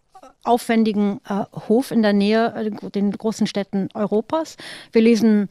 aufwendigen 0.44 1.20
äh, 1.28 1.44
Hof 1.68 1.90
in 1.90 2.02
der 2.02 2.12
Nähe 2.12 2.54
äh, 2.54 2.90
den 2.90 3.10
großen 3.10 3.46
Städten 3.46 3.88
Europas. 3.94 4.56
Wir 4.92 5.02
lesen 5.02 5.48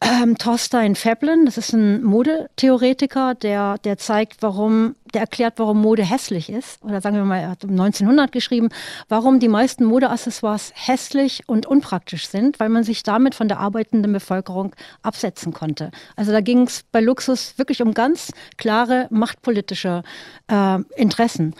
ähm, 0.00 0.36
Thorstein 0.36 0.96
Veblen, 0.96 1.46
das 1.46 1.56
ist 1.56 1.72
ein 1.72 2.02
Modetheoretiker, 2.02 3.34
der, 3.34 3.78
der 3.78 3.96
zeigt, 3.96 4.42
warum, 4.42 4.96
der 5.14 5.22
erklärt, 5.22 5.54
warum 5.56 5.80
Mode 5.80 6.04
hässlich 6.04 6.50
ist. 6.50 6.82
Oder 6.82 7.00
sagen 7.00 7.16
wir 7.16 7.24
mal, 7.24 7.38
er 7.38 7.50
hat 7.50 7.64
um 7.64 7.70
1900 7.70 8.30
geschrieben, 8.30 8.68
warum 9.08 9.40
die 9.40 9.48
meisten 9.48 9.84
Modeaccessoires 9.84 10.72
hässlich 10.74 11.44
und 11.46 11.64
unpraktisch 11.64 12.28
sind, 12.28 12.60
weil 12.60 12.68
man 12.68 12.84
sich 12.84 13.02
damit 13.02 13.34
von 13.34 13.48
der 13.48 13.60
arbeitenden 13.60 14.12
Bevölkerung 14.12 14.74
absetzen 15.02 15.52
konnte. 15.54 15.90
Also 16.16 16.32
da 16.32 16.40
ging 16.40 16.66
es 16.66 16.84
bei 16.92 17.00
Luxus 17.00 17.56
wirklich 17.56 17.80
um 17.80 17.94
ganz 17.94 18.30
klare 18.58 19.06
machtpolitische 19.10 20.02
äh, 20.48 20.78
Interessen. 20.96 21.54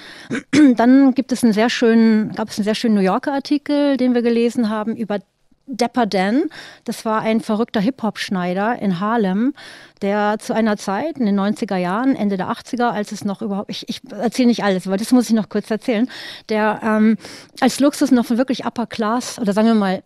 Dann 0.77 1.15
gibt 1.15 1.33
es 1.33 1.43
einen 1.45 1.55
sehr 1.55 1.71
schönen, 1.71 2.33
gab 2.33 2.51
es 2.51 2.59
einen 2.59 2.65
sehr 2.65 2.75
schönen 2.75 2.97
New 2.97 3.01
Yorker 3.01 3.33
Artikel, 3.33 3.97
den 3.97 4.15
wir 4.15 4.23
gelesen 4.23 4.69
haben 4.69 4.97
über 4.97 5.19
Dapper 5.67 6.07
Dan, 6.07 6.45
das 6.85 7.05
war 7.05 7.21
ein 7.21 7.41
verrückter 7.41 7.81
Hip-Hop-Schneider 7.81 8.81
in 8.81 9.01
Harlem, 9.01 9.55
der 10.03 10.39
zu 10.39 10.55
einer 10.55 10.77
Zeit 10.77 11.19
in 11.19 11.27
den 11.27 11.39
90er 11.39 11.77
Jahren, 11.77 12.17
Ende 12.17 12.37
der 12.37 12.51
80er, 12.51 12.91
als 12.91 13.13
es 13.13 13.25
noch 13.25 13.43
überhaupt, 13.43 13.71
ich, 13.71 13.89
ich 13.89 14.01
erzähle 14.11 14.49
nicht 14.49 14.65
alles, 14.65 14.87
aber 14.87 14.97
das 14.97 15.13
muss 15.13 15.29
ich 15.29 15.35
noch 15.35 15.49
kurz 15.49 15.71
erzählen, 15.71 16.09
der 16.49 16.81
ähm, 16.83 17.17
als 17.61 17.81
Luxus 17.81 18.11
noch 18.11 18.27
von 18.27 18.39
wirklich 18.39 18.67
Upper 18.67 18.87
Class, 18.87 19.39
oder 19.39 19.53
sagen 19.53 19.69
wir 19.69 19.75
mal 19.75 20.03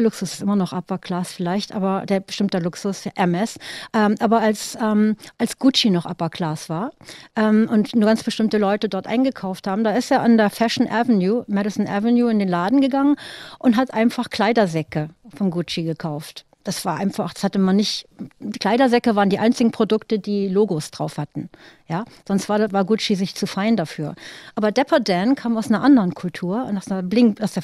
Luxus 0.00 0.34
ist 0.34 0.42
immer 0.42 0.56
noch 0.56 0.72
Upper 0.72 0.98
Class 0.98 1.32
vielleicht, 1.32 1.72
aber 1.72 2.04
der 2.06 2.20
bestimmte 2.20 2.58
Luxus, 2.58 3.06
MS, 3.14 3.58
ähm, 3.92 4.16
aber 4.20 4.40
als, 4.40 4.76
ähm, 4.80 5.16
als 5.38 5.58
Gucci 5.58 5.90
noch 5.90 6.06
Upper 6.06 6.30
Class 6.30 6.68
war 6.68 6.92
ähm, 7.36 7.68
und 7.70 7.94
nur 7.94 8.06
ganz 8.06 8.22
bestimmte 8.22 8.58
Leute 8.58 8.88
dort 8.88 9.06
eingekauft 9.06 9.66
haben, 9.66 9.84
da 9.84 9.92
ist 9.92 10.10
er 10.10 10.22
an 10.22 10.36
der 10.36 10.50
Fashion 10.50 10.88
Avenue, 10.88 11.44
Madison 11.46 11.86
Avenue 11.86 12.30
in 12.30 12.38
den 12.38 12.48
Laden 12.48 12.80
gegangen 12.80 13.16
und 13.58 13.76
hat 13.76 13.94
einfach 13.94 14.30
Kleidersäcke 14.30 15.10
von 15.34 15.50
Gucci 15.50 15.82
gekauft. 15.82 16.44
Das 16.64 16.84
war 16.84 16.98
einfach, 16.98 17.32
das 17.32 17.42
hatte 17.42 17.58
man 17.58 17.76
nicht. 17.76 18.06
Die 18.38 18.58
Kleidersäcke 18.58 19.16
waren 19.16 19.30
die 19.30 19.38
einzigen 19.38 19.70
Produkte, 19.70 20.18
die 20.18 20.46
Logos 20.46 20.90
drauf 20.90 21.16
hatten. 21.16 21.48
Ja, 21.88 22.04
sonst 22.28 22.48
war, 22.50 22.70
war 22.72 22.84
Gucci 22.84 23.14
sich 23.14 23.34
zu 23.34 23.46
fein 23.46 23.76
dafür. 23.76 24.14
Aber 24.54 24.70
Dapper 24.70 25.00
Dan 25.00 25.36
kam 25.36 25.56
aus 25.56 25.68
einer 25.68 25.82
anderen 25.82 26.14
Kultur, 26.14 26.70
aus 26.76 26.90
einer 26.90 27.02
Bling, 27.02 27.36
aus 27.40 27.52
der 27.52 27.62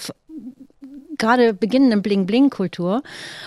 gerade 1.18 1.54
beginnenden 1.54 2.02
Bling-Bling-Kultur. 2.02 3.02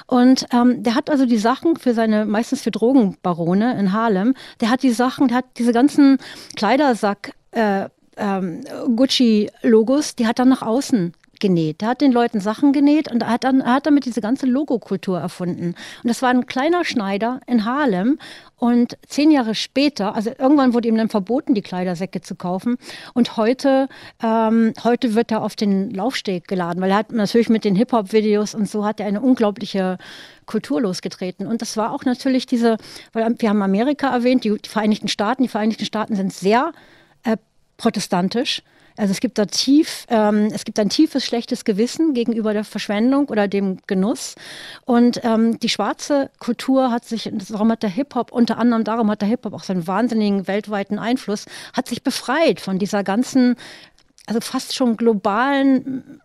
Und 0.08 0.46
ähm, 0.54 0.84
der 0.84 0.96
hat 0.96 1.10
also 1.10 1.26
die 1.26 1.38
Sachen 1.38 1.76
für 1.76 1.94
seine, 1.94 2.26
meistens 2.26 2.62
für 2.62 2.72
Drogenbarone 2.72 3.78
in 3.80 3.94
Harlem, 3.94 4.34
der 4.62 4.70
hat 4.70 4.84
die 4.84 4.92
Sachen, 4.92 5.28
der 5.28 5.38
hat 5.38 5.46
diese 5.58 5.74
ganzen 5.74 6.18
Kleidersack, 6.56 7.34
äh, 7.52 7.90
ähm, 8.18 8.62
Gucci-Logos, 8.96 10.16
die 10.16 10.28
hat 10.28 10.40
er 10.40 10.46
nach 10.46 10.62
außen 10.62 11.14
genäht. 11.40 11.82
Der 11.82 11.90
hat 11.90 12.02
den 12.02 12.12
Leuten 12.12 12.40
Sachen 12.40 12.74
genäht 12.74 13.12
und 13.12 13.24
er 13.24 13.30
hat, 13.30 13.44
dann, 13.44 13.64
hat 13.64 13.86
damit 13.86 14.06
diese 14.06 14.22
ganze 14.22 14.46
Logokultur 14.46 15.20
erfunden. 15.20 15.76
Und 16.04 16.08
das 16.08 16.22
war 16.22 16.30
ein 16.30 16.46
kleiner 16.46 16.86
Schneider 16.86 17.40
in 17.48 17.66
Harlem. 17.66 18.20
Und 18.58 18.98
zehn 19.08 19.32
Jahre 19.32 19.56
später, 19.56 20.16
also 20.16 20.32
irgendwann 20.38 20.74
wurde 20.74 20.90
ihm 20.90 20.98
dann 20.98 21.08
verboten, 21.08 21.54
die 21.54 21.62
Kleidersäcke 21.62 22.20
zu 22.20 22.36
kaufen. 22.36 22.78
Und 23.14 23.38
heute, 23.38 23.88
ähm, 24.22 24.74
heute 24.84 25.16
wird 25.16 25.32
er 25.32 25.44
auf 25.44 25.56
den 25.56 25.92
Laufsteg 25.92 26.48
geladen, 26.48 26.82
weil 26.82 26.92
er 26.92 26.98
hat 26.98 27.12
natürlich 27.14 27.48
mit 27.48 27.64
den 27.64 27.76
Hip-Hop-Videos 27.76 28.56
und 28.56 28.70
so 28.70 28.84
hat 28.84 29.00
er 29.00 29.06
eine 29.06 29.22
unglaubliche 29.22 29.98
Kultur 30.46 30.82
losgetreten. 30.82 31.48
Und 31.48 31.62
das 31.62 31.78
war 31.78 31.94
auch 31.94 32.04
natürlich 32.04 32.48
diese, 32.48 32.78
weil 33.14 33.34
wir 33.38 33.50
haben 33.50 33.62
Amerika 33.62 34.10
erwähnt, 34.10 34.44
die, 34.44 34.58
die 34.58 34.70
Vereinigten 34.70 35.08
Staaten. 35.08 35.44
Die 35.44 35.50
Vereinigten 35.50 35.86
Staaten 35.86 36.16
sind 36.16 36.34
sehr 36.34 36.74
äh, 37.24 37.38
protestantisch. 37.78 38.62
Also 39.00 39.12
es 39.12 39.22
gibt 39.22 39.38
da 39.38 39.46
tief, 39.46 40.06
ähm, 40.10 40.50
es 40.54 40.66
gibt 40.66 40.78
ein 40.78 40.90
tiefes 40.90 41.26
schlechtes 41.26 41.64
Gewissen 41.64 42.14
gegenüber 42.14 42.52
der 42.52 42.66
Verschwendung 42.66 43.30
oder 43.30 43.48
dem 43.48 43.78
Genuss. 43.88 44.36
Und 44.84 45.22
ähm, 45.24 45.58
die 45.58 45.70
schwarze 45.70 46.30
Kultur 46.40 46.92
hat 46.92 47.06
sich, 47.06 47.32
darum 47.50 47.72
hat 47.72 47.82
der 47.82 47.90
Hip-Hop, 47.92 48.34
unter 48.34 48.58
anderem 48.58 48.84
darum 48.84 49.10
hat 49.10 49.22
der 49.22 49.30
Hip-Hop 49.30 49.54
auch 49.54 49.64
seinen 49.64 49.88
wahnsinnigen 49.88 50.50
weltweiten 50.50 51.00
Einfluss, 51.00 51.46
hat 51.72 51.88
sich 51.88 52.04
befreit 52.04 52.60
von 52.60 52.78
dieser 52.78 53.06
ganzen, 53.06 53.56
also 54.26 54.42
fast 54.42 54.76
schon 54.76 54.98
globalen 54.98 56.20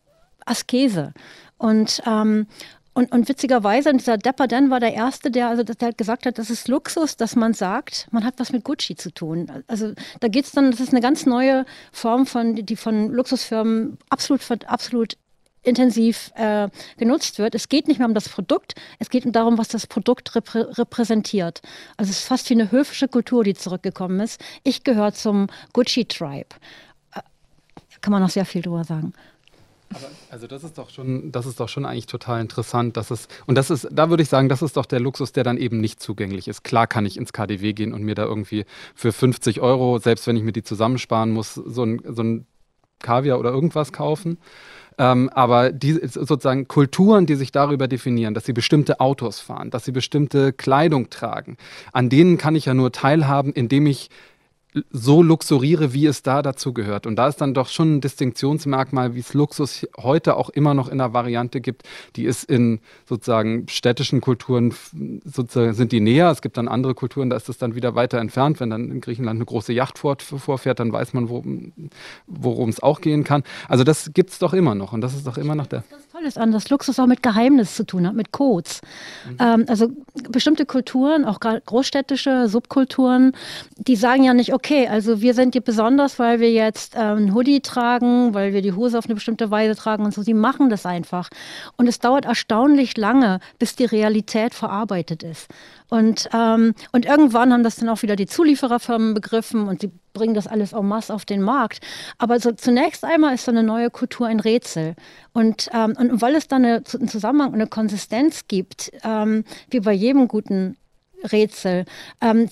Askese. 0.45 1.15
Und, 1.57 2.03
ähm, 2.09 2.49
und, 2.95 3.11
und 3.11 3.29
witzigerweise, 3.29 3.93
dieser 3.93 4.17
Dapper 4.19 4.47
Dan 4.47 4.71
war 4.71 4.79
der 4.79 4.95
Erste, 4.95 5.33
der, 5.33 5.49
also, 5.49 5.65
der 5.65 5.93
gesagt 5.93 6.27
hat, 6.27 6.39
das 6.39 6.49
ist 6.49 6.69
Luxus, 6.69 7.17
dass 7.17 7.35
man 7.35 7.53
sagt, 7.53 8.07
man 8.13 8.25
hat 8.25 8.35
was 8.39 8.53
mit 8.53 8.63
Gucci 8.63 8.95
zu 8.95 9.13
tun. 9.13 9.65
Also 9.67 9.95
da 10.21 10.29
geht 10.29 10.45
es 10.45 10.53
dann, 10.53 10.71
das 10.71 10.79
ist 10.79 10.91
eine 10.91 11.01
ganz 11.01 11.27
neue 11.27 11.67
Form 11.91 12.25
von, 12.25 12.55
die 12.55 12.77
von 12.77 13.11
Luxusfirmen 13.11 13.99
absolut, 14.11 14.41
absolut 14.67 15.17
intensiv 15.65 16.31
äh, 16.37 16.69
genutzt 16.97 17.39
wird. 17.39 17.57
Es 17.57 17.69
geht 17.69 17.89
nicht 17.89 17.99
mehr 17.99 18.07
um 18.07 18.15
das 18.15 18.29
Produkt, 18.29 18.75
es 19.01 19.11
geht 19.11 19.25
darum, 19.35 19.59
was 19.59 19.69
das 19.69 19.89
Produkt 19.89 20.37
reprä 20.37 20.61
repräsentiert. 20.79 21.63
Also 21.97 22.11
es 22.11 22.19
ist 22.19 22.27
fast 22.29 22.49
wie 22.49 22.55
eine 22.55 22.71
höfische 22.71 23.09
Kultur, 23.09 23.43
die 23.43 23.55
zurückgekommen 23.55 24.21
ist. 24.21 24.41
Ich 24.63 24.85
gehöre 24.85 25.13
zum 25.13 25.49
Gucci-Tribe. 25.73 26.55
Äh, 27.13 27.21
kann 28.01 28.13
man 28.13 28.23
noch 28.23 28.31
sehr 28.31 28.45
viel 28.45 28.63
drüber 28.63 28.85
sagen. 28.85 29.15
Also 30.31 30.47
das 30.47 30.65
ist 30.65 30.79
doch 30.79 30.91
schon, 30.91 31.33
das 31.33 31.47
ist 31.47 31.61
doch 31.61 31.69
schon 31.69 31.85
eigentlich 31.85 32.07
total 32.07 32.41
interessant, 32.41 32.97
dass 32.97 33.11
es 33.11 33.29
und 33.47 33.57
das 33.57 33.71
ist, 33.71 33.89
da 33.91 34.11
würde 34.11 34.23
ich 34.23 34.29
sagen, 34.29 34.49
das 34.49 34.63
ist 34.63 34.77
doch 34.77 34.87
der 34.87 35.01
Luxus, 35.01 35.33
der 35.33 35.45
dann 35.45 35.57
eben 35.57 35.81
nicht 35.81 36.01
zugänglich 36.01 36.49
ist. 36.49 36.65
Klar 36.65 36.87
kann 36.87 37.07
ich 37.07 37.17
ins 37.17 37.33
KDW 37.33 37.73
gehen 37.73 37.93
und 37.93 38.03
mir 38.03 38.15
da 38.15 38.25
irgendwie 38.25 38.65
für 38.95 39.13
50 39.13 39.61
Euro, 39.61 39.99
selbst 39.99 40.27
wenn 40.27 40.37
ich 40.37 40.43
mir 40.43 40.53
die 40.53 40.63
zusammensparen 40.63 41.31
muss, 41.31 41.55
so 41.55 41.85
ein, 41.85 42.01
so 42.05 42.23
ein 42.23 42.47
Kaviar 43.01 43.39
oder 43.39 43.51
irgendwas 43.51 43.93
kaufen. 43.93 44.39
Ähm, 44.97 45.29
aber 45.31 45.73
die 45.73 45.93
sozusagen 46.07 46.69
Kulturen, 46.69 47.27
die 47.27 47.35
sich 47.35 47.51
darüber 47.51 47.89
definieren, 47.89 48.33
dass 48.35 48.45
sie 48.45 48.53
bestimmte 48.53 49.01
Autos 49.01 49.41
fahren, 49.41 49.71
dass 49.71 49.85
sie 49.85 49.93
bestimmte 49.93 50.53
Kleidung 50.53 51.11
tragen, 51.11 51.57
an 51.93 52.09
denen 52.09 52.39
kann 52.39 52.55
ich 52.55 52.67
ja 52.67 52.75
nur 52.75 52.93
teilhaben, 52.93 53.53
indem 53.53 53.87
ich 53.87 54.09
so 54.91 55.23
luxuriere, 55.23 55.93
wie 55.93 56.07
es 56.07 56.23
da 56.23 56.43
dazu 56.43 56.73
gehört. 56.73 57.07
Und 57.07 57.17
da 57.17 57.29
ist 57.29 57.41
dann 57.41 57.55
doch 57.55 57.69
schon 57.69 57.97
ein 57.97 58.01
Distinktionsmerkmal, 58.01 59.15
wie 59.15 59.21
es 59.21 59.33
Luxus 59.33 59.87
heute 59.97 60.37
auch 60.37 60.51
immer 60.51 60.75
noch 60.75 60.89
in 60.89 60.99
der 60.99 61.13
Variante 61.13 61.61
gibt. 61.61 61.83
Die 62.17 62.25
ist 62.25 62.45
in 62.45 62.81
sozusagen 63.09 63.69
städtischen 63.69 64.21
Kulturen 64.21 64.75
sozusagen 65.25 65.75
sind 65.75 65.93
die 65.93 66.01
näher. 66.01 66.31
Es 66.31 66.43
gibt 66.43 66.57
dann 66.57 66.69
andere 66.69 66.95
Kulturen, 66.95 67.31
da 67.31 67.37
ist 67.37 67.49
es 67.49 67.59
dann 67.59 67.75
wieder 67.75 67.95
weiter 67.95 68.19
entfernt. 68.19 68.61
Wenn 68.61 68.71
dann 68.71 68.91
in 68.91 69.01
Griechenland 69.01 69.39
eine 69.39 69.45
große 69.45 69.73
Yacht 69.73 69.99
vorfährt, 69.99 70.81
dann 70.81 70.93
weiß 70.93 71.13
man, 71.15 71.29
worum 71.29 72.69
es 72.69 72.83
auch 72.83 73.01
gehen 73.01 73.25
kann. 73.25 73.45
Also 73.69 73.85
das 73.85 74.13
gibt 74.13 74.31
es 74.31 74.39
doch 74.39 74.55
immer 74.55 74.75
noch. 74.75 74.93
Und 74.93 75.01
das 75.01 75.15
ist 75.15 75.27
doch 75.27 75.39
immer 75.39 75.55
noch 75.55 75.67
der. 75.67 75.85
Das 75.91 76.04
Tolles 76.25 76.39
an, 76.39 76.53
dass 76.53 76.71
Luxus 76.71 76.99
auch 76.99 77.07
mit 77.07 77.23
Geheimnis 77.23 77.75
zu 77.75 77.85
tun 77.85 78.07
hat, 78.07 78.15
mit 78.15 78.33
Codes. 78.33 78.81
Mhm. 79.29 79.37
Ähm, 79.41 79.65
also 79.69 79.89
bestimmte 80.31 80.65
Kulturen, 80.65 81.25
auch 81.25 81.39
großstädtische 81.41 82.49
Subkulturen, 82.49 83.33
die 83.77 83.97
sagen 83.97 84.25
ja 84.25 84.33
nicht, 84.33 84.55
okay, 84.55 84.89
also 84.89 85.21
wir 85.21 85.35
sind 85.35 85.55
hier 85.55 85.61
besonders, 85.61 86.19
weil 86.19 86.41
wir 86.41 86.51
jetzt 86.51 86.95
ähm, 86.97 87.17
einen 87.17 87.35
Hoodie 87.35 87.61
tragen, 87.61 88.33
weil 88.33 88.53
wir 88.55 88.63
die 88.63 88.73
Hose 88.73 88.99
auf 88.99 89.05
eine 89.05 89.15
bestimmte 89.15 89.51
Weise 89.51 89.77
tragen 89.77 90.05
und 90.05 90.15
so. 90.15 90.23
Sie 90.23 90.35
machen 90.35 90.71
das 90.71 90.87
einfach. 90.87 91.29
Und 91.77 91.89
es 91.89 91.99
dauert 91.99 92.25
erstaunlich 92.25 92.97
lange, 92.97 93.41
bis 93.59 93.77
die 93.77 93.85
Realität 93.85 94.55
verarbeitet 94.55 95.23
ist. 95.23 95.49
Und, 95.95 96.29
ähm, 96.33 96.75
und 96.91 97.07
irgendwann 97.07 97.53
haben 97.53 97.63
das 97.63 97.77
dann 97.77 97.89
auch 97.89 98.03
wieder 98.03 98.17
die 98.17 98.27
Zuliefererfirmen 98.27 99.15
begriffen 99.15 99.69
und 99.69 99.81
sie 99.81 99.93
bringen 100.13 100.35
das 100.35 100.49
alles 100.49 100.73
en 100.73 100.89
masse 100.89 101.15
auf 101.15 101.25
den 101.25 101.41
Markt. 101.41 101.87
Aber 102.19 102.41
so, 102.41 102.51
zunächst 102.51 103.05
einmal 103.05 103.37
ist 103.37 103.45
so 103.45 103.53
eine 103.53 103.63
neue 103.63 103.91
Kultur 103.91 104.27
ein 104.27 104.41
Rätsel. 104.41 104.97
Und, 105.35 105.71
ähm, 105.73 105.95
und 105.97 106.21
weil 106.21 106.35
es 106.35 106.49
dann 106.49 106.65
eine, 106.65 106.83
einen 106.99 107.07
Zusammenhang 107.07 107.51
und 107.51 107.61
eine 107.61 107.69
Konsistenz 107.69 108.49
gibt, 108.49 108.91
ähm, 109.05 109.45
wie 109.71 109.79
bei 109.79 109.93
jedem 109.93 110.27
guten 110.27 110.77
Rätsel, 111.31 111.85
ähm, 112.21 112.49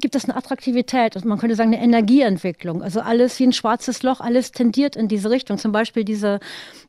gibt 0.00 0.16
es 0.16 0.24
eine 0.24 0.34
Attraktivität, 0.34 1.14
also 1.14 1.28
man 1.28 1.38
könnte 1.38 1.54
sagen 1.54 1.72
eine 1.72 1.84
Energieentwicklung. 1.84 2.82
Also 2.82 3.00
alles 3.00 3.38
wie 3.38 3.46
ein 3.46 3.52
schwarzes 3.52 4.02
Loch, 4.02 4.20
alles 4.20 4.50
tendiert 4.50 4.96
in 4.96 5.06
diese 5.06 5.30
Richtung. 5.30 5.56
Zum 5.58 5.70
Beispiel 5.70 6.04
diese, 6.04 6.40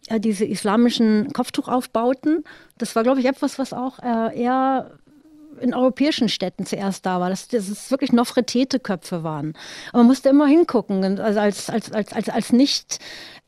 äh, 0.08 0.20
diese 0.20 0.46
islamischen 0.46 1.32
Kopftuchaufbauten. 1.34 2.44
Das 2.80 2.96
war, 2.96 3.04
glaube 3.04 3.20
ich, 3.20 3.28
etwas, 3.28 3.60
was 3.60 3.74
auch 3.74 4.00
äh, 4.00 4.42
eher 4.42 4.98
in 5.64 5.74
europäischen 5.74 6.30
Städten 6.30 6.66
zuerst 6.66 7.06
da 7.06 7.20
war, 7.20 7.30
dass 7.30 7.48
das 7.48 7.90
wirklich 7.90 8.12
Nofretete-Köpfe 8.12 9.24
waren. 9.24 9.54
Aber 9.90 10.00
man 10.00 10.08
musste 10.08 10.30
immer 10.30 10.46
hingucken. 10.46 11.20
Also 11.20 11.40
als, 11.40 11.70
als, 11.70 11.92
als, 11.92 12.14
als, 12.14 12.30
als 12.30 12.52
nicht 12.52 13.00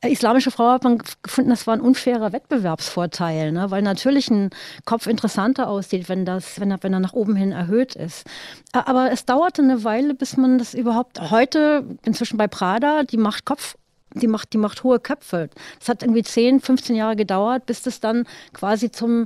äh, 0.02 0.12
islamische 0.12 0.52
Frau 0.52 0.70
hat 0.72 0.84
man 0.84 1.02
gefunden, 1.22 1.50
das 1.50 1.68
war 1.68 1.76
ein 1.76 1.82
unfairer 1.82 2.32
Wettbewerbsvorteil, 2.32 3.52
ne? 3.52 3.70
weil 3.70 3.82
natürlich 3.82 4.30
ein 4.30 4.50
Kopf 4.86 5.08
interessanter 5.08 5.68
aussieht, 5.68 6.10
wenn, 6.10 6.26
das, 6.26 6.60
wenn, 6.60 6.72
er, 6.72 6.82
wenn 6.82 6.94
er 6.94 7.00
nach 7.00 7.14
oben 7.14 7.36
hin 7.36 7.52
erhöht 7.52 7.96
ist. 7.96 8.26
Aber 8.72 9.12
es 9.12 9.26
dauerte 9.26 9.62
eine 9.62 9.84
Weile, 9.84 10.14
bis 10.14 10.38
man 10.38 10.58
das 10.58 10.74
überhaupt, 10.74 11.20
heute 11.32 11.86
inzwischen 12.04 12.38
bei 12.38 12.48
Prada, 12.48 13.04
die 13.04 13.18
macht 13.18 13.46
Kopf 13.46 13.76
die 14.18 14.28
macht, 14.28 14.54
die 14.54 14.58
macht 14.58 14.84
hohe 14.86 15.00
Köpfe. 15.00 15.50
Das 15.80 15.90
hat 15.90 16.02
irgendwie 16.02 16.24
10, 16.24 16.62
15 16.62 16.96
Jahre 16.96 17.18
gedauert, 17.18 17.66
bis 17.66 17.82
das 17.82 18.00
dann 18.00 18.26
quasi 18.54 18.90
zum, 18.90 19.26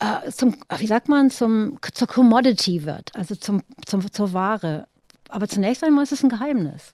äh, 0.00 0.30
zum 0.30 0.56
wie 0.78 0.86
sagt 0.86 1.08
man, 1.08 1.30
zum, 1.30 1.78
zur 1.92 2.08
Commodity 2.08 2.84
wird, 2.84 3.14
also 3.14 3.34
zum, 3.34 3.62
zum, 3.86 4.10
zur 4.12 4.32
Ware. 4.32 4.86
Aber 5.28 5.46
zunächst 5.48 5.84
einmal 5.84 6.04
ist 6.04 6.12
es 6.12 6.22
ein 6.22 6.28
Geheimnis 6.28 6.92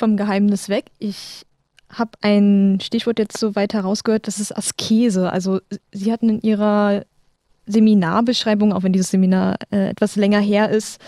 vom 0.00 0.16
Geheimnis 0.16 0.68
weg. 0.68 0.86
Ich 0.98 1.46
habe 1.90 2.12
ein 2.22 2.78
Stichwort 2.82 3.18
jetzt 3.18 3.38
so 3.38 3.54
weit 3.54 3.74
herausgehört, 3.74 4.26
das 4.26 4.40
ist 4.40 4.56
Askese. 4.56 5.30
Also 5.30 5.60
Sie 5.92 6.10
hatten 6.10 6.28
in 6.28 6.40
Ihrer 6.40 7.04
Seminarbeschreibung, 7.66 8.72
auch 8.72 8.82
wenn 8.82 8.92
dieses 8.92 9.10
Seminar 9.10 9.56
äh, 9.70 9.90
etwas 9.90 10.16
länger 10.16 10.40
her 10.40 10.70
ist, 10.70 11.00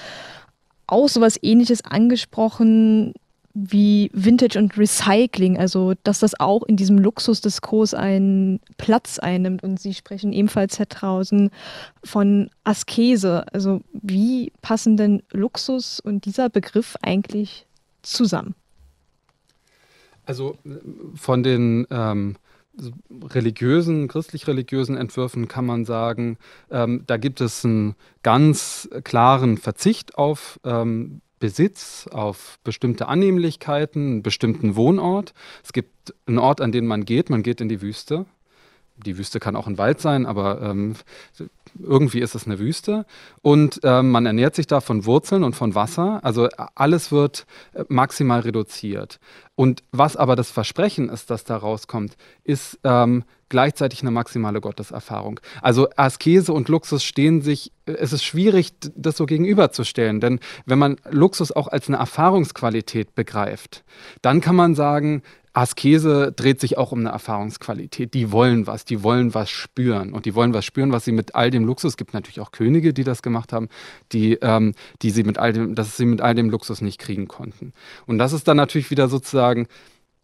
auch 0.87 1.09
sowas 1.09 1.39
ähnliches 1.41 1.83
angesprochen 1.85 3.15
wie 3.55 4.11
Vintage 4.15 4.59
und 4.59 4.77
Recycling, 4.79 5.59
also 5.59 5.95
dass 6.05 6.21
das 6.21 6.39
auch 6.39 6.63
in 6.63 6.77
diesem 6.77 6.99
Luxusdiskurs 6.99 7.95
einen 7.95 8.61
Platz 8.79 9.19
einnimmt. 9.19 9.63
Und 9.63 9.79
Sie 9.79 9.95
sprechen 9.95 10.33
ebenfalls, 10.33 10.79
Herr 10.79 10.89
Trausen, 10.89 11.51
von 12.03 12.51
Askese. 12.65 13.45
Also 13.53 13.81
wie 13.93 14.53
passen 14.63 14.97
denn 14.97 15.23
Luxus 15.33 16.01
und 16.01 16.25
dieser 16.25 16.49
Begriff 16.49 16.97
eigentlich 17.03 17.67
zusammen? 18.03 18.55
Also 20.25 20.57
von 21.15 21.43
den 21.43 21.87
ähm, 21.91 22.37
religiösen, 23.23 24.09
christlich-religiösen 24.09 24.97
Entwürfen 24.97 25.49
kann 25.49 25.67
man 25.67 25.85
sagen, 25.85 26.39
ähm, 26.71 27.05
da 27.07 27.17
gibt 27.17 27.41
es 27.41 27.65
einen 27.65 27.97
ganz 28.23 28.89
klaren 29.05 29.59
Verzicht 29.59 30.17
auf 30.17 30.59
ähm, 30.65 31.21
Besitz, 31.43 32.07
auf 32.13 32.61
bestimmte 32.63 33.09
Annehmlichkeiten, 33.09 34.07
einen 34.07 34.23
bestimmten 34.23 34.77
Wohnort. 34.77 35.35
Es 35.65 35.73
gibt 35.73 36.15
einen 36.27 36.39
Ort, 36.39 36.61
an 36.61 36.71
den 36.71 36.87
man 36.87 37.05
geht, 37.05 37.31
man 37.31 37.43
geht 37.43 37.61
in 37.61 37.69
die 37.69 37.83
Wüste. 37.83 38.27
Die 39.05 39.19
Wüste 39.19 39.41
kann 39.41 39.57
auch 39.57 39.67
ein 39.67 39.77
Wald 39.77 40.01
sein, 40.01 40.25
aber 40.25 40.63
ähm, 40.63 40.95
irgendwie 41.79 42.21
ist 42.21 42.35
es 42.35 42.47
eine 42.47 42.59
Wüste. 42.59 43.07
Und 43.41 43.81
ähm, 43.85 44.11
man 44.11 44.27
ernährt 44.27 44.55
sich 44.55 44.67
da 44.67 44.81
von 44.81 45.05
Wurzeln 45.05 45.45
und 45.45 45.55
von 45.55 45.75
Wasser. 45.75 46.21
Also 46.23 46.49
alles 46.75 47.13
wird 47.13 47.47
äh, 47.75 47.85
maximal 47.89 48.41
reduziert. 48.41 49.19
Und 49.55 49.83
was 49.93 50.17
aber 50.17 50.37
das 50.37 50.51
Versprechen 50.51 51.09
ist, 51.09 51.31
das 51.31 51.45
da 51.45 51.57
rauskommt, 51.57 52.17
ist 52.45 52.79
ähm, 52.85 53.25
gleichzeitig 53.49 54.01
eine 54.01 54.11
maximale 54.11 54.63
Gotteserfahrung. 54.63 55.39
Also 55.61 55.89
Askese 55.97 56.55
und 56.55 56.71
Luxus 56.71 57.05
stehen 57.05 57.43
sich, 57.43 57.71
es 57.85 58.15
ist 58.15 58.25
schwierig, 58.25 58.73
das 58.97 59.19
so 59.19 59.27
gegenüberzustellen, 59.27 60.21
denn 60.21 60.41
wenn 60.65 60.79
man 60.79 60.97
Luxus 61.11 61.53
auch 61.53 61.69
als 61.69 61.89
eine 61.89 61.99
Erfahrungsqualität 61.99 63.15
begreift, 63.15 63.85
dann 64.23 64.41
kann 64.41 64.57
man 64.57 64.75
sagen, 64.75 65.23
Askese 65.55 66.33
dreht 66.33 66.61
sich 66.61 66.79
auch 66.79 66.93
um 66.93 67.01
eine 67.01 67.11
Erfahrungsqualität. 67.11 68.15
Die 68.15 68.33
wollen 68.33 68.67
was, 68.67 68.85
die 68.85 69.03
wollen 69.03 69.35
was 69.35 69.51
spüren 69.51 70.13
und 70.13 70.25
die 70.25 70.35
wollen 70.35 70.55
was 70.55 70.65
spüren, 70.65 70.93
was 70.93 71.05
sie 71.05 71.13
mit 71.13 71.35
all 71.35 71.51
dem 71.51 71.65
Luxus, 71.65 71.93
es 71.93 71.97
gibt 71.97 72.15
natürlich 72.15 72.41
auch 72.41 72.53
Könige, 72.53 72.95
die 72.95 73.05
das 73.05 73.23
gemacht 73.23 73.53
haben, 73.53 73.69
die, 74.13 74.35
ähm, 74.41 74.75
die 75.03 75.11
sie 75.11 75.25
mit 75.25 75.39
all 75.39 75.53
dem, 75.53 75.75
dass 75.75 75.97
sie 75.97 76.07
mit 76.07 76.21
all 76.21 76.35
dem 76.35 76.49
Luxus 76.49 76.81
nicht 76.81 76.99
kriegen 76.99 77.29
konnten. 77.29 77.73
Und 78.07 78.19
das 78.19 78.33
ist 78.33 78.49
dann 78.49 78.57
natürlich 78.57 78.91
wieder 78.91 79.09
sozusagen 79.09 79.67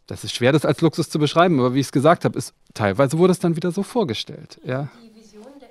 das 0.09 0.25
ist 0.25 0.35
schwer, 0.35 0.53
das 0.53 0.65
als 0.65 0.81
Luxus 0.81 1.11
zu 1.11 1.19
beschreiben, 1.19 1.61
aber 1.61 1.75
wie 1.75 1.81
ich 1.81 1.87
es 1.87 1.93
gesagt 1.93 2.25
habe, 2.25 2.39
ist 2.39 2.55
teilweise 2.73 3.19
wurde 3.19 3.33
es 3.33 3.41
dann 3.41 3.57
wieder 3.57 3.71
so 3.73 3.83
vorgestellt. 3.83 4.59
Ja. 4.65 4.89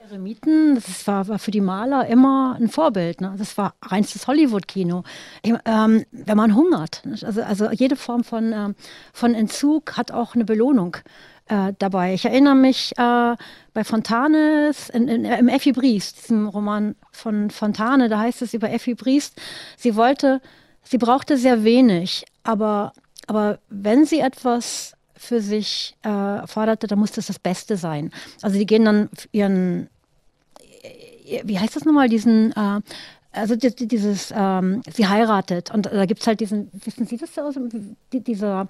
Eremiten, 0.10 0.76
das 0.76 1.06
war, 1.08 1.28
war 1.28 1.40
für 1.40 1.52
die 1.52 1.62
Maler 1.62 2.08
immer 2.08 2.58
ein 2.60 2.70
Vorbild. 2.70 3.22
Ne? 3.22 3.36
Das 3.38 3.58
war 3.58 3.76
reinstes 3.82 4.28
Hollywood-Kino. 4.28 5.04
Ähm, 5.44 6.06
wenn 6.12 6.38
man 6.38 6.56
hungert, 6.56 7.04
also, 7.24 7.42
also 7.42 7.70
jede 7.72 7.96
Form 7.96 8.24
von, 8.24 8.54
ähm, 8.54 8.76
von 9.14 9.34
Entzug 9.34 9.98
hat 9.98 10.12
auch 10.12 10.36
eine 10.36 10.46
Belohnung 10.46 10.98
äh, 11.48 11.74
dabei. 11.78 12.14
Ich 12.14 12.26
erinnere 12.26 12.56
mich 12.56 12.94
äh, 12.98 13.36
bei 13.74 13.84
Fontanes, 13.84 14.90
in, 14.90 15.08
in, 15.08 15.26
im 15.26 15.48
Effi 15.48 15.72
Briest, 15.74 16.24
diesem 16.24 16.48
Roman 16.48 16.96
von 17.12 17.50
Fontane, 17.50 18.10
da 18.10 18.20
heißt 18.20 18.42
es 18.42 18.54
über 18.54 18.72
Effi 18.72 18.96
Briest, 18.96 19.40
sie 19.78 19.96
wollte, 19.96 20.42
sie 20.84 20.98
brauchte 20.98 21.38
sehr 21.38 21.64
wenig, 21.64 22.26
aber, 22.44 22.94
aber 23.28 23.60
wenn 23.70 24.06
sie 24.06 24.20
etwas 24.20 24.94
für 25.16 25.42
sich 25.42 25.98
äh, 26.04 26.46
forderte, 26.48 26.88
dann 26.88 27.00
musste 27.00 27.20
es 27.20 27.28
das 27.28 27.40
Beste 27.40 27.76
sein. 27.76 28.12
Also 28.42 28.58
die 28.58 28.68
gehen 28.68 28.86
dann 28.86 29.10
ihren 29.32 29.90
wie 31.44 31.60
heißt 31.60 31.76
das 31.76 31.86
nochmal, 31.86 32.10
diesen, 32.10 32.52
äh, 32.54 32.82
also 33.32 33.56
dieses, 33.56 34.34
ähm, 34.36 34.82
sie 34.92 35.08
heiratet 35.08 35.72
und 35.72 35.86
da 35.86 36.06
gibt 36.06 36.22
es 36.22 36.28
halt 36.28 36.40
diesen, 36.40 36.70
wissen 36.74 37.06
Sie 37.06 37.18
das 37.18 37.38
aus, 37.38 37.56
die, 38.12 38.22
dieser, 38.22 38.68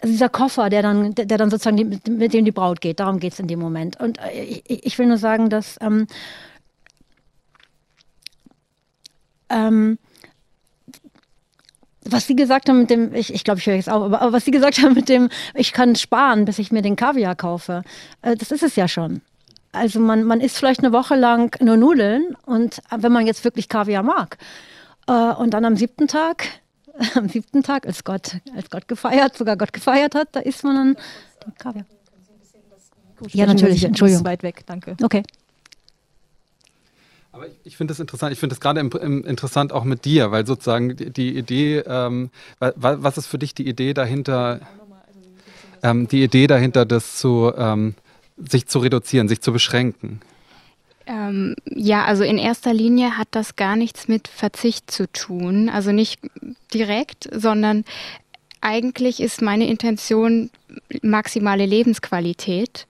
also 0.00 0.12
dieser 0.12 0.28
Koffer, 0.28 0.70
der 0.70 0.82
dann, 0.82 1.14
der, 1.14 1.26
der 1.26 1.38
dann 1.38 1.50
sozusagen 1.50 1.76
die, 1.76 2.10
mit 2.10 2.32
dem 2.32 2.44
die 2.44 2.52
Braut 2.52 2.80
geht, 2.80 3.00
darum 3.00 3.20
geht 3.20 3.32
es 3.32 3.40
in 3.40 3.48
dem 3.48 3.58
Moment. 3.58 4.00
Und 4.00 4.18
äh, 4.18 4.42
ich, 4.42 4.86
ich, 4.86 4.98
will 4.98 5.06
nur 5.06 5.18
sagen, 5.18 5.50
dass 5.50 5.76
ähm, 5.80 6.06
ähm, 9.48 9.98
was 12.10 12.26
Sie 12.26 12.36
gesagt 12.36 12.68
haben 12.68 12.80
mit 12.80 12.90
dem, 12.90 13.14
ich, 13.14 13.32
ich 13.32 13.44
glaube, 13.44 13.60
ich 13.60 13.66
höre 13.66 13.74
jetzt 13.74 13.88
auf, 13.88 14.02
aber, 14.02 14.20
aber, 14.20 14.32
was 14.32 14.44
Sie 14.44 14.50
gesagt 14.50 14.82
haben 14.82 14.94
mit 14.94 15.08
dem, 15.08 15.28
ich 15.54 15.72
kann 15.72 15.94
sparen, 15.96 16.44
bis 16.44 16.58
ich 16.58 16.72
mir 16.72 16.82
den 16.82 16.96
Kaviar 16.96 17.34
kaufe, 17.34 17.82
äh, 18.22 18.36
das 18.36 18.50
ist 18.50 18.62
es 18.62 18.76
ja 18.76 18.88
schon. 18.88 19.20
Also 19.72 20.00
man, 20.00 20.24
man 20.24 20.40
isst 20.40 20.56
vielleicht 20.56 20.80
eine 20.80 20.92
Woche 20.92 21.14
lang 21.14 21.54
nur 21.62 21.76
Nudeln 21.76 22.36
und 22.46 22.78
äh, 22.90 22.98
wenn 22.98 23.12
man 23.12 23.26
jetzt 23.26 23.44
wirklich 23.44 23.68
Kaviar 23.68 24.02
mag 24.02 24.38
äh, 25.06 25.12
und 25.12 25.50
dann 25.52 25.64
am 25.64 25.76
siebten 25.76 26.08
Tag, 26.08 26.46
am 27.14 27.28
siebten 27.28 27.62
Tag, 27.62 27.86
als 27.86 28.04
Gott, 28.04 28.36
als 28.56 28.70
Gott 28.70 28.88
gefeiert, 28.88 29.36
sogar 29.36 29.56
Gott 29.56 29.72
gefeiert 29.72 30.14
hat, 30.14 30.28
da 30.32 30.40
isst 30.40 30.64
man 30.64 30.76
dann 30.76 30.96
den 31.44 31.54
Kaviar. 31.56 31.84
Ja, 33.32 33.46
natürlich, 33.46 33.84
Entschuldigung. 33.84 34.24
Weit 34.24 34.42
weg, 34.42 34.62
danke. 34.66 34.96
Okay. 35.02 35.22
Aber 37.38 37.46
ich, 37.46 37.54
ich 37.62 37.76
finde 37.76 37.92
das 37.92 38.00
interessant. 38.00 38.32
Ich 38.32 38.40
finde 38.40 38.54
das 38.54 38.60
gerade 38.60 38.80
interessant 38.80 39.72
auch 39.72 39.84
mit 39.84 40.04
dir, 40.04 40.32
weil 40.32 40.44
sozusagen 40.44 40.96
die, 40.96 41.10
die 41.10 41.38
Idee, 41.38 41.84
ähm, 41.86 42.30
was 42.58 43.16
ist 43.16 43.28
für 43.28 43.38
dich 43.38 43.54
die 43.54 43.68
Idee 43.68 43.94
dahinter, 43.94 44.60
ähm, 45.84 46.08
die 46.08 46.24
Idee 46.24 46.48
dahinter, 46.48 46.84
das 46.84 47.16
zu, 47.16 47.52
ähm, 47.56 47.94
sich 48.36 48.66
zu 48.66 48.80
reduzieren, 48.80 49.28
sich 49.28 49.40
zu 49.40 49.52
beschränken? 49.52 50.20
Ähm, 51.06 51.54
ja, 51.64 52.04
also 52.06 52.24
in 52.24 52.38
erster 52.38 52.74
Linie 52.74 53.16
hat 53.16 53.28
das 53.30 53.54
gar 53.54 53.76
nichts 53.76 54.08
mit 54.08 54.26
Verzicht 54.26 54.90
zu 54.90 55.06
tun. 55.06 55.68
Also 55.68 55.92
nicht 55.92 56.18
direkt, 56.74 57.28
sondern 57.32 57.84
eigentlich 58.60 59.20
ist 59.20 59.42
meine 59.42 59.66
Intention 59.66 60.50
maximale 61.02 61.66
Lebensqualität. 61.66 62.86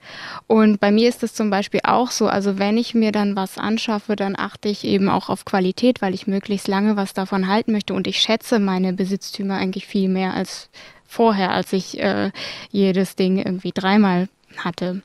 Und 0.47 0.79
bei 0.79 0.91
mir 0.91 1.09
ist 1.09 1.23
es 1.23 1.33
zum 1.33 1.49
Beispiel 1.49 1.81
auch 1.83 2.11
so, 2.11 2.27
also 2.27 2.59
wenn 2.59 2.77
ich 2.77 2.93
mir 2.93 3.11
dann 3.11 3.35
was 3.35 3.57
anschaffe, 3.57 4.15
dann 4.15 4.35
achte 4.37 4.69
ich 4.69 4.83
eben 4.83 5.09
auch 5.09 5.29
auf 5.29 5.45
Qualität, 5.45 6.01
weil 6.01 6.13
ich 6.13 6.27
möglichst 6.27 6.67
lange 6.67 6.95
was 6.95 7.13
davon 7.13 7.47
halten 7.47 7.71
möchte. 7.71 7.93
Und 7.93 8.07
ich 8.07 8.19
schätze 8.19 8.59
meine 8.59 8.93
Besitztümer 8.93 9.55
eigentlich 9.55 9.87
viel 9.87 10.09
mehr 10.09 10.33
als 10.33 10.69
vorher, 11.07 11.51
als 11.51 11.73
ich 11.73 11.99
äh, 11.99 12.31
jedes 12.71 13.15
Ding 13.15 13.37
irgendwie 13.37 13.71
dreimal 13.71 14.27
hatte. 14.57 15.01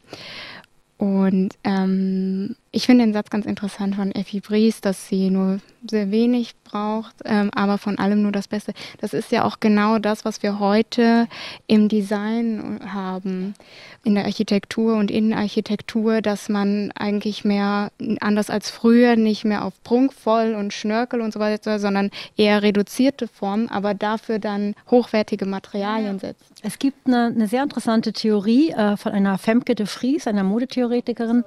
Und 0.99 1.55
ähm, 1.65 2.57
ich 2.75 2.87
finde 2.87 3.05
den 3.05 3.13
Satz 3.13 3.31
ganz 3.31 3.47
interessant 3.47 3.95
von 3.95 4.11
Effi 4.13 4.41
Bries, 4.41 4.81
dass 4.81 5.07
sie 5.07 5.31
nur 5.31 5.61
sehr 5.89 6.11
wenig 6.11 6.55
braucht, 6.65 7.15
ähm, 7.25 7.51
aber 7.55 7.79
von 7.79 7.99
allem 7.99 8.23
nur 8.23 8.33
das 8.33 8.49
Beste. 8.49 8.73
Das 9.01 9.13
ist 9.15 9.31
ja 9.31 9.45
auch 9.45 9.61
genau 9.61 10.01
das, 10.01 10.25
was 10.25 10.43
wir 10.43 10.59
heute 10.59 11.29
im 11.69 11.89
Design 11.89 12.81
haben, 12.93 13.55
in 14.03 14.17
der 14.17 14.25
Architektur 14.25 14.97
und 14.97 15.11
Innenarchitektur, 15.13 16.21
dass 16.21 16.49
man 16.49 16.91
eigentlich 16.97 17.45
mehr, 17.45 17.93
anders 18.21 18.51
als 18.51 18.71
früher, 18.71 19.15
nicht 19.15 19.45
mehr 19.45 19.65
auf 19.65 19.75
prunkvoll 19.85 20.55
und 20.55 20.73
Schnörkel 20.73 21.21
und 21.21 21.33
so 21.33 21.39
weiter, 21.39 21.79
sondern 21.79 22.11
eher 22.37 22.63
reduzierte 22.63 23.29
Formen, 23.29 23.69
aber 23.69 23.95
dafür 23.95 24.41
dann 24.41 24.75
hochwertige 24.91 25.47
Materialien 25.47 26.19
setzt. 26.19 26.43
Es 26.63 26.81
gibt 26.81 27.07
eine, 27.07 27.27
eine 27.27 27.47
sehr 27.47 27.63
interessante 27.63 28.13
Theorie 28.13 28.71
äh, 28.71 28.97
von 28.97 29.13
einer 29.13 29.39
Femke 29.39 29.77
de 29.77 29.87
Vries, 29.87 30.27
einer 30.27 30.43
Modetheoretikerin. 30.43 31.45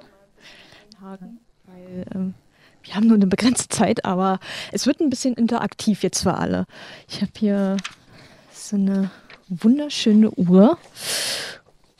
Weil, 1.00 2.06
ähm, 2.14 2.34
wir 2.82 2.94
haben 2.94 3.06
nur 3.06 3.16
eine 3.16 3.26
begrenzte 3.26 3.68
Zeit, 3.68 4.04
aber 4.04 4.40
es 4.72 4.86
wird 4.86 5.00
ein 5.00 5.10
bisschen 5.10 5.34
interaktiv 5.34 6.02
jetzt 6.02 6.22
für 6.22 6.34
alle. 6.34 6.66
Ich 7.08 7.20
habe 7.20 7.32
hier 7.36 7.76
so 8.52 8.76
eine 8.76 9.10
wunderschöne 9.48 10.30
Uhr. 10.32 10.78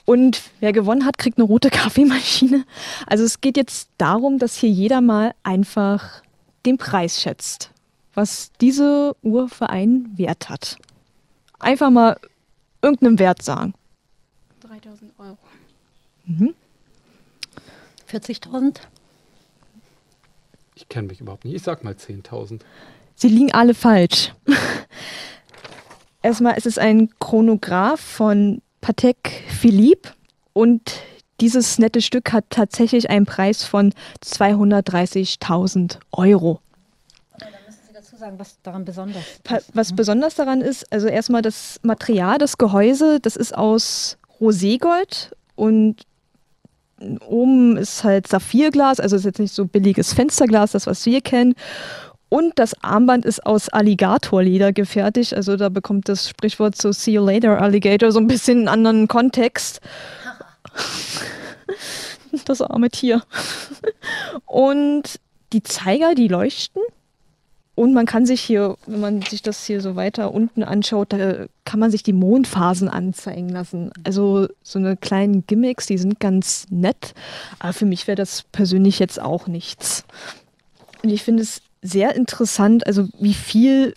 Und 0.05 0.42
wer 0.61 0.72
gewonnen 0.72 1.05
hat, 1.05 1.18
kriegt 1.18 1.38
eine 1.38 1.46
rote 1.46 1.70
Kaffeemaschine. 1.70 2.64
Also 3.07 3.24
es 3.24 3.40
geht 3.40 3.57
jetzt 3.57 3.90
darum, 3.99 4.38
dass 4.38 4.57
hier 4.57 4.70
jeder 4.70 5.01
mal 5.01 5.34
einfach 5.42 6.22
den 6.64 6.78
Preis 6.78 7.20
schätzt, 7.20 7.70
was 8.14 8.51
diese 8.61 9.14
Uhr 9.22 9.49
für 9.49 9.70
einen 9.70 10.16
Wert 10.16 10.49
hat. 10.49 10.78
Einfach 11.59 11.90
mal 11.90 12.18
irgendeinen 12.82 13.18
Wert 13.18 13.42
sagen. 13.42 13.74
3000 14.61 15.12
Euro. 15.18 15.38
Mhm. 16.24 16.55
40.000? 18.11 18.78
Ich 20.74 20.88
kenne 20.88 21.09
mich 21.09 21.20
überhaupt 21.20 21.44
nicht. 21.44 21.54
Ich 21.56 21.62
sag 21.62 21.84
mal 21.84 21.94
10.000. 21.94 22.61
Sie 23.16 23.28
liegen 23.28 23.52
alle 23.52 23.74
falsch. 23.74 24.32
Erstmal 26.22 26.56
ist 26.56 26.66
es 26.66 26.78
ein 26.78 27.11
Chronograph 27.18 28.00
von 28.00 28.62
Patek 28.80 29.44
Philippe 29.48 30.11
und 30.52 31.00
dieses 31.40 31.78
nette 31.78 32.02
Stück 32.02 32.32
hat 32.32 32.44
tatsächlich 32.50 33.11
einen 33.11 33.26
Preis 33.26 33.64
von 33.64 33.92
230.000 34.24 35.98
Euro. 36.12 36.61
Da 37.38 37.46
müssen 37.66 37.80
Sie 37.86 37.92
dazu 37.92 38.16
sagen, 38.16 38.38
was 38.38 38.61
daran 38.62 38.84
besonders 38.84 39.22
ist. 39.22 39.66
Was 39.74 39.94
besonders 39.94 40.34
daran 40.34 40.61
ist, 40.61 40.92
also 40.92 41.06
erstmal 41.06 41.42
das 41.42 41.78
Material, 41.82 42.38
das 42.38 42.59
Gehäuse, 42.59 43.20
das 43.20 43.36
ist 43.36 43.56
aus 43.56 44.18
Roségold 44.40 45.32
und 45.54 46.02
oben 47.26 47.76
ist 47.76 48.05
halt 48.05 48.26
Saphirglas, 48.26 49.01
also 49.01 49.16
ist 49.16 49.24
jetzt 49.24 49.38
nicht 49.38 49.55
so 49.55 49.66
billiges 49.66 50.12
Fensterglas, 50.12 50.72
das 50.72 50.86
was 50.86 51.07
wir 51.07 51.20
kennen. 51.20 51.55
Und 52.28 52.59
das 52.59 52.74
Armband 52.82 53.24
ist 53.24 53.46
aus 53.46 53.70
Alligatorleder 53.70 54.72
gefertigt. 54.72 55.34
Also 55.34 55.57
da 55.57 55.70
bekommt 55.70 56.09
das 56.09 56.28
Sprichwort 56.28 56.76
so 56.76 56.92
See 56.92 57.12
you 57.12 57.24
later, 57.24 57.61
Alligator, 57.61 58.12
so 58.12 58.18
ein 58.18 58.26
bisschen 58.26 58.59
einen 58.59 58.68
anderen 58.68 59.09
Kontext. 59.09 59.80
Das 62.44 62.61
arme 62.61 62.90
Tier. 62.90 63.22
Und 64.44 65.18
die 65.55 65.62
Zeiger, 65.62 66.14
die 66.14 66.28
leuchten. 66.28 66.82
Und 67.78 67.94
man 67.94 68.06
kann 68.06 68.26
sich 68.26 68.40
hier, 68.40 68.76
wenn 68.88 68.98
man 68.98 69.22
sich 69.22 69.40
das 69.40 69.64
hier 69.64 69.80
so 69.80 69.94
weiter 69.94 70.34
unten 70.34 70.64
anschaut, 70.64 71.12
da 71.12 71.46
kann 71.64 71.78
man 71.78 71.92
sich 71.92 72.02
die 72.02 72.12
Mondphasen 72.12 72.88
anzeigen 72.88 73.50
lassen. 73.50 73.92
Also 74.02 74.48
so 74.64 74.80
eine 74.80 74.96
kleinen 74.96 75.46
Gimmicks, 75.46 75.86
die 75.86 75.96
sind 75.96 76.18
ganz 76.18 76.66
nett. 76.70 77.14
Aber 77.60 77.72
für 77.72 77.86
mich 77.86 78.08
wäre 78.08 78.16
das 78.16 78.42
persönlich 78.50 78.98
jetzt 78.98 79.22
auch 79.22 79.46
nichts. 79.46 80.02
Und 81.04 81.10
ich 81.10 81.22
finde 81.22 81.44
es 81.44 81.62
sehr 81.80 82.16
interessant, 82.16 82.84
also 82.84 83.06
wie 83.20 83.34
viel 83.34 83.94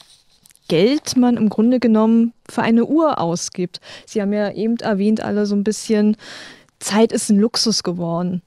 Geld 0.67 1.17
man 1.17 1.35
im 1.35 1.49
Grunde 1.49 1.79
genommen 1.79 2.33
für 2.47 2.61
eine 2.61 2.85
Uhr 2.85 3.19
ausgibt. 3.19 3.81
Sie 4.05 4.21
haben 4.21 4.31
ja 4.31 4.51
eben 4.51 4.77
erwähnt, 4.77 5.23
alle 5.23 5.47
so 5.47 5.55
ein 5.55 5.63
bisschen, 5.63 6.17
Zeit 6.77 7.11
ist 7.11 7.31
ein 7.31 7.39
Luxus 7.39 7.81
geworden. 7.81 8.43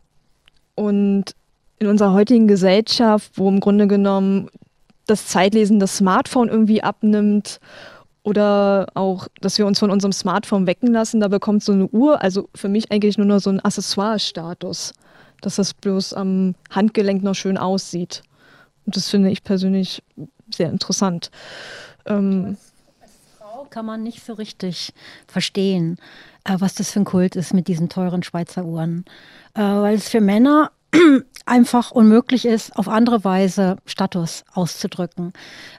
Und 0.77 1.35
in 1.81 1.89
unserer 1.89 2.13
heutigen 2.13 2.47
Gesellschaft, 2.47 3.33
wo 3.35 3.49
im 3.49 3.59
Grunde 3.59 3.89
genommen 3.89 4.49
das 5.07 5.27
Zeitlesen 5.27 5.79
das 5.79 5.97
Smartphone 5.97 6.49
irgendwie 6.49 6.83
abnimmt 6.83 7.61
oder 8.23 8.87
auch, 8.95 9.29
dass 9.41 9.59
wir 9.59 9.67
uns 9.67 9.79
von 9.79 9.91
unserem 9.91 10.13
Smartphone 10.13 10.67
wecken 10.67 10.93
lassen, 10.93 11.21
da 11.21 11.29
bekommt 11.29 11.63
so 11.63 11.73
eine 11.73 11.87
Uhr, 11.89 12.23
also 12.23 12.49
für 12.55 12.69
mich 12.69 12.91
eigentlich 12.91 13.19
nur 13.19 13.27
noch 13.27 13.41
so 13.41 13.51
ein 13.51 13.61
Accessoire-Status, 13.61 14.95
dass 15.43 15.57
das 15.57 15.75
bloß 15.75 16.15
am 16.15 16.55
Handgelenk 16.71 17.23
noch 17.23 17.35
schön 17.35 17.59
aussieht. 17.59 18.23
Und 18.87 18.97
das 18.97 19.11
finde 19.11 19.31
ich 19.31 19.45
persönlich 19.45 20.03
sehr 20.51 20.71
interessant. 20.71 21.31
Ähm, 22.07 22.57
als 23.01 23.13
Frau 23.39 23.67
kann 23.69 23.85
man 23.85 24.03
nicht 24.03 24.25
so 24.25 24.33
richtig 24.33 24.95
verstehen, 25.27 25.99
äh, 26.45 26.57
was 26.59 26.75
das 26.75 26.91
für 26.91 27.01
ein 27.01 27.05
Kult 27.05 27.37
ist 27.37 27.53
mit 27.53 27.69
diesen 27.69 27.91
teuren 27.91 28.23
Schweizer 28.23 28.65
Uhren. 28.65 29.05
Äh, 29.55 29.61
weil 29.61 29.97
es 29.97 30.09
für 30.09 30.23
Männer 30.23 30.71
einfach 31.47 31.91
unmöglich 31.91 32.47
ist, 32.47 32.77
auf 32.77 32.89
andere 32.89 33.25
Weise 33.25 33.77
Status 33.87 34.45
auszudrücken. 34.55 35.33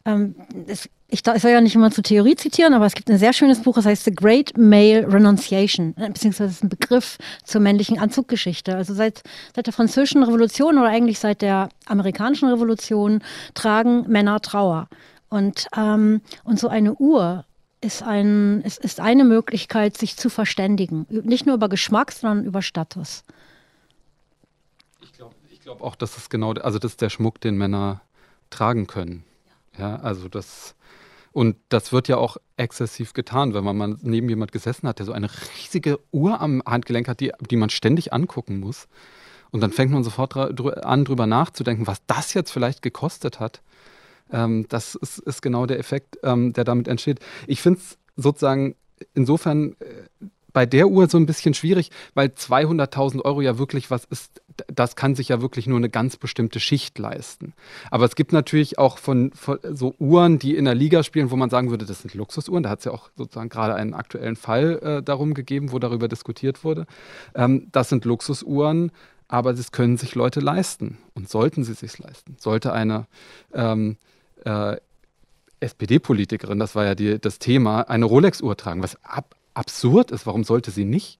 Ähm, 0.05 0.35
es 0.67 0.89
ich, 1.07 1.21
ich 1.25 1.41
soll 1.41 1.51
ja 1.51 1.61
nicht 1.61 1.75
immer 1.75 1.91
zur 1.91 2.03
Theorie 2.03 2.35
zitieren, 2.35 2.73
aber 2.73 2.85
es 2.85 2.95
gibt 2.95 3.09
ein 3.09 3.17
sehr 3.19 3.31
schönes 3.31 3.61
Buch, 3.61 3.75
das 3.75 3.85
heißt 3.85 4.05
The 4.05 4.11
Great 4.11 4.57
Male 4.57 5.05
Renunciation, 5.11 5.93
äh, 5.97 6.09
beziehungsweise 6.09 6.51
ist 6.51 6.63
ein 6.63 6.69
Begriff 6.69 7.17
zur 7.43 7.61
männlichen 7.61 7.99
Anzuggeschichte. 7.99 8.75
Also 8.75 8.93
seit, 8.93 9.21
seit 9.55 9.67
der 9.67 9.73
französischen 9.73 10.23
Revolution 10.23 10.77
oder 10.77 10.89
eigentlich 10.89 11.19
seit 11.19 11.41
der 11.41 11.69
amerikanischen 11.85 12.49
Revolution 12.49 13.21
tragen 13.53 14.05
Männer 14.07 14.41
Trauer. 14.41 14.87
Und, 15.29 15.67
ähm, 15.77 16.21
und 16.43 16.59
so 16.59 16.69
eine 16.69 16.95
Uhr 16.95 17.45
ist, 17.81 18.01
ein, 18.01 18.61
ist, 18.61 18.83
ist 18.83 18.99
eine 18.99 19.25
Möglichkeit, 19.25 19.97
sich 19.97 20.17
zu 20.17 20.29
verständigen. 20.29 21.05
Nicht 21.09 21.45
nur 21.45 21.55
über 21.55 21.69
Geschmack, 21.69 22.11
sondern 22.11 22.45
über 22.45 22.61
Status. 22.61 23.23
Ich 25.65 25.67
glaube 25.67 25.83
auch, 25.83 25.95
dass 25.95 26.15
es 26.15 26.29
genau, 26.29 26.53
also 26.53 26.77
das 26.77 26.91
ist 26.91 27.01
der 27.01 27.09
Schmuck, 27.09 27.41
den 27.41 27.57
Männer 27.57 28.01
tragen 28.51 28.85
können. 28.85 29.23
Ja, 29.79 29.95
also 29.95 30.29
das 30.29 30.75
und 31.31 31.55
das 31.69 31.91
wird 31.91 32.07
ja 32.07 32.17
auch 32.17 32.37
exzessiv 32.55 33.13
getan, 33.13 33.55
wenn 33.55 33.63
man 33.63 33.75
mal 33.75 33.95
neben 34.03 34.29
jemand 34.29 34.51
gesessen 34.51 34.87
hat, 34.87 34.99
der 34.99 35.07
so 35.07 35.11
eine 35.11 35.27
riesige 35.57 35.99
Uhr 36.11 36.39
am 36.39 36.61
Handgelenk 36.67 37.07
hat, 37.07 37.19
die, 37.19 37.31
die 37.49 37.55
man 37.55 37.71
ständig 37.71 38.13
angucken 38.13 38.59
muss. 38.59 38.87
Und 39.49 39.61
dann 39.61 39.71
fängt 39.71 39.91
man 39.91 40.03
sofort 40.03 40.37
an, 40.37 41.03
drüber 41.03 41.25
nachzudenken, 41.25 41.87
was 41.87 41.97
das 42.05 42.35
jetzt 42.35 42.51
vielleicht 42.51 42.83
gekostet 42.83 43.39
hat. 43.39 43.63
Ähm, 44.31 44.67
das 44.69 44.93
ist, 44.93 45.17
ist 45.17 45.41
genau 45.41 45.65
der 45.65 45.79
Effekt, 45.79 46.19
ähm, 46.21 46.53
der 46.53 46.63
damit 46.63 46.87
entsteht. 46.87 47.21
Ich 47.47 47.63
finde 47.63 47.79
es 47.79 47.97
sozusagen 48.15 48.75
insofern 49.15 49.75
äh, 49.79 50.27
bei 50.55 50.65
der 50.65 50.87
Uhr 50.87 51.09
so 51.09 51.17
ein 51.17 51.25
bisschen 51.25 51.53
schwierig, 51.53 51.91
weil 52.13 52.29
200.000 52.29 53.23
Euro 53.25 53.41
ja 53.41 53.57
wirklich 53.57 53.91
was 53.91 54.05
ist, 54.05 54.41
das 54.67 54.95
kann 54.95 55.15
sich 55.15 55.29
ja 55.29 55.41
wirklich 55.41 55.67
nur 55.67 55.77
eine 55.77 55.89
ganz 55.89 56.17
bestimmte 56.17 56.59
Schicht 56.59 56.97
leisten. 56.97 57.53
Aber 57.91 58.05
es 58.05 58.15
gibt 58.15 58.31
natürlich 58.31 58.77
auch 58.77 58.97
von, 58.97 59.31
von 59.33 59.59
so 59.71 59.95
Uhren, 59.99 60.39
die 60.39 60.55
in 60.55 60.65
der 60.65 60.75
Liga 60.75 61.03
spielen, 61.03 61.31
wo 61.31 61.35
man 61.35 61.49
sagen 61.49 61.69
würde, 61.69 61.85
das 61.85 62.01
sind 62.01 62.13
Luxusuhren. 62.13 62.63
Da 62.63 62.69
hat 62.69 62.79
es 62.79 62.85
ja 62.85 62.91
auch 62.91 63.09
sozusagen 63.15 63.49
gerade 63.49 63.75
einen 63.75 63.93
aktuellen 63.93 64.35
Fall 64.35 64.79
äh, 64.81 65.03
darum 65.03 65.33
gegeben, 65.33 65.71
wo 65.71 65.79
darüber 65.79 66.07
diskutiert 66.07 66.63
wurde. 66.63 66.85
Ähm, 67.33 67.67
das 67.71 67.89
sind 67.89 68.05
Luxusuhren, 68.05 68.91
aber 69.27 69.53
das 69.53 69.71
können 69.71 69.97
sich 69.97 70.15
Leute 70.15 70.39
leisten 70.39 70.97
und 71.13 71.29
sollten 71.29 71.63
sie 71.63 71.73
sich 71.73 71.97
leisten. 71.97 72.37
Sollte 72.39 72.73
eine 72.73 73.07
ähm, 73.53 73.97
äh, 74.45 74.77
SPD-Politikerin, 75.59 76.59
das 76.59 76.75
war 76.75 76.85
ja 76.85 76.95
die, 76.95 77.19
das 77.19 77.39
Thema, 77.39 77.81
eine 77.81 78.05
Rolex-Uhr 78.05 78.55
tragen, 78.55 78.83
was 78.83 78.97
ab, 79.03 79.35
absurd 79.53 80.11
ist. 80.11 80.25
Warum 80.27 80.43
sollte 80.43 80.71
sie 80.71 80.85
nicht? 80.85 81.19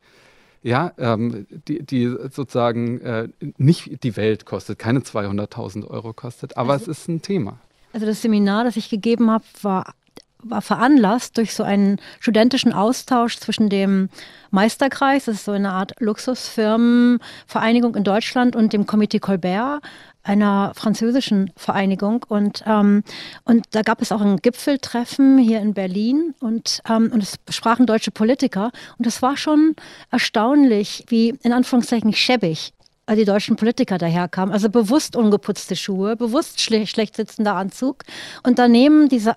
Ja, 0.66 0.94
ähm, 0.98 1.46
die, 1.68 1.84
die 1.84 2.08
sozusagen 2.08 3.00
äh, 3.02 3.28
nicht 3.58 4.04
die 4.04 4.18
Welt 4.18 4.48
kostet, 4.48 4.80
keine 4.80 5.02
200.000 5.02 5.88
Euro 5.88 6.12
kostet, 6.12 6.58
aber 6.58 6.74
es 6.74 6.88
ist 6.88 7.08
ein 7.08 7.22
Thema. 7.22 7.60
Also 7.94 8.08
das 8.08 8.24
Seminar, 8.24 8.64
das 8.64 8.76
ich 8.76 8.90
gegeben 8.90 9.30
habe, 9.30 9.44
war, 9.62 9.94
war 10.40 10.64
veranlasst 10.64 11.38
durch 11.38 11.54
so 11.54 11.62
einen 11.62 12.02
studentischen 12.20 12.74
Austausch 12.74 13.38
zwischen 13.38 13.70
dem 13.70 14.10
Meisterkreis, 14.50 15.26
das 15.26 15.36
ist 15.36 15.46
so 15.46 15.52
eine 15.52 15.72
Art 15.72 15.94
Luxusfirmenvereinigung 16.00 17.94
in 17.94 18.04
Deutschland, 18.04 18.56
und 18.56 18.74
dem 18.74 18.86
Comité 18.88 19.20
Colbert, 19.20 19.84
einer 20.26 20.74
französischen 20.76 21.52
Vereinigung. 21.56 22.26
Und, 22.28 22.64
ähm, 22.66 23.04
und 23.44 23.66
da 23.72 23.82
gab 23.84 24.02
es 24.02 24.12
auch 24.12 24.22
ein 24.22 24.38
Gipfeltreffen 24.38 25.38
hier 25.38 25.62
in 25.62 25.74
Berlin 25.74 26.34
und, 26.40 26.82
ähm, 26.90 27.12
und 27.14 27.22
es 27.22 27.36
sprachen 27.50 27.86
deutsche 27.86 28.12
Politiker. 28.12 28.72
Und 28.98 29.08
es 29.08 29.22
war 29.22 29.38
schon 29.38 29.76
erstaunlich, 30.12 31.06
wie 31.08 31.30
in 31.44 31.54
Anführungszeichen 31.54 32.14
schäbig 32.14 32.74
äh, 33.06 33.16
die 33.16 33.26
deutschen 33.26 33.56
Politiker 33.56 33.98
daherkamen. 33.98 34.54
Also 34.54 34.70
bewusst 34.70 35.16
ungeputzte 35.16 35.76
Schuhe, 35.76 36.16
bewusst 36.16 36.60
schle 36.60 36.88
schlecht 36.88 37.16
sitzender 37.16 37.56
Anzug 37.56 38.04
und 38.44 38.60
daneben 38.60 39.10
diese 39.10 39.36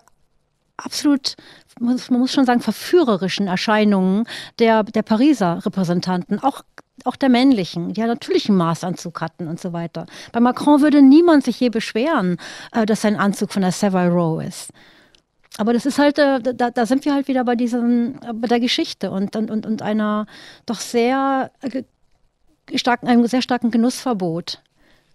absolut, 0.78 1.34
man 1.80 2.00
muss 2.10 2.32
schon 2.32 2.46
sagen, 2.46 2.60
verführerischen 2.60 3.46
Erscheinungen 3.46 4.24
der, 4.58 4.84
der 4.84 5.02
Pariser 5.02 5.64
Repräsentanten, 5.66 6.38
auch, 6.38 6.62
auch 7.04 7.16
der 7.16 7.28
männlichen, 7.28 7.92
die 7.92 8.00
ja 8.00 8.06
natürlich 8.06 8.48
einen 8.48 8.58
Maßanzug 8.58 9.20
hatten 9.20 9.48
und 9.48 9.60
so 9.60 9.72
weiter. 9.72 10.06
Bei 10.32 10.40
Macron 10.40 10.80
würde 10.80 11.02
niemand 11.02 11.44
sich 11.44 11.60
je 11.60 11.68
beschweren, 11.68 12.36
äh, 12.72 12.86
dass 12.86 13.02
sein 13.02 13.16
Anzug 13.16 13.52
von 13.52 13.62
der 13.62 13.72
Savile 13.72 14.10
Row 14.10 14.42
ist. 14.42 14.70
Aber 15.58 15.72
das 15.72 15.86
ist 15.86 15.98
halt, 15.98 16.18
äh, 16.18 16.40
da, 16.40 16.70
da 16.70 16.86
sind 16.86 17.04
wir 17.04 17.14
halt 17.14 17.28
wieder 17.28 17.44
bei 17.44 17.56
diesem, 17.56 18.20
äh, 18.22 18.32
bei 18.32 18.46
der 18.46 18.60
Geschichte 18.60 19.10
und, 19.10 19.34
und, 19.34 19.50
und, 19.50 19.82
einer 19.82 20.26
doch 20.66 20.78
sehr 20.78 21.50
starken, 22.74 23.08
einem 23.08 23.26
sehr 23.26 23.42
starken 23.42 23.70
Genussverbot. 23.70 24.62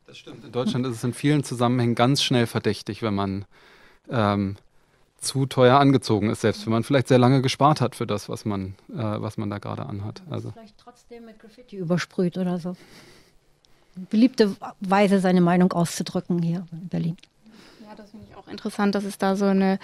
Das 0.05 0.17
stimmt. 0.17 0.43
In 0.43 0.51
Deutschland 0.51 0.86
ist 0.86 0.97
es 0.97 1.03
in 1.03 1.13
vielen 1.13 1.43
Zusammenhängen 1.43 1.95
ganz 1.95 2.21
schnell 2.21 2.45
verdächtig, 2.45 3.01
wenn 3.01 3.15
man 3.15 3.45
ähm, 4.09 4.57
zu 5.24 5.45
teuer 5.45 5.80
angezogen 5.80 6.30
ist, 6.30 6.41
selbst 6.41 6.65
wenn 6.65 6.74
man 6.74 6.84
vielleicht 6.84 7.07
sehr 7.07 7.17
lange 7.17 7.41
gespart 7.41 7.82
hat 7.82 7.95
für 7.95 8.05
das, 8.05 8.30
was 8.30 8.45
man, 8.45 8.76
äh, 8.91 8.97
was 8.97 9.38
man 9.38 9.49
da 9.49 9.57
gerade 9.57 9.86
anhat. 9.86 10.21
Also. 10.30 10.51
Vielleicht 10.51 10.78
trotzdem 10.78 11.26
mit 11.26 11.39
Graffiti 11.39 11.78
übersprüht 11.78 12.38
oder 12.38 12.59
so. 12.59 12.76
Beliebte 13.95 14.55
Weise, 14.80 15.19
seine 15.19 15.41
Meinung 15.41 15.71
auszudrücken 15.71 16.41
hier 16.41 16.65
in 16.71 16.88
Berlin. 16.88 17.17
Ja, 17.84 17.95
das 17.95 18.11
finde 18.11 18.26
ich 18.30 18.36
auch 18.36 18.43
interessant, 18.54 18.95
dass 18.95 19.04
es 19.04 19.18
da 19.18 19.36
so 19.36 19.45
eine 19.45 19.80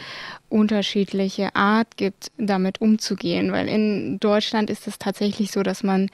unterschiedliche 0.48 1.56
Art 1.56 1.98
gibt, 1.98 2.32
damit 2.38 2.80
umzugehen. 2.80 3.52
Weil 3.52 3.68
in 3.68 4.20
Deutschland 4.20 4.70
ist 4.70 4.88
es 4.88 4.98
tatsächlich 4.98 5.52
so, 5.52 5.62
dass 5.62 5.84
man 5.84 6.10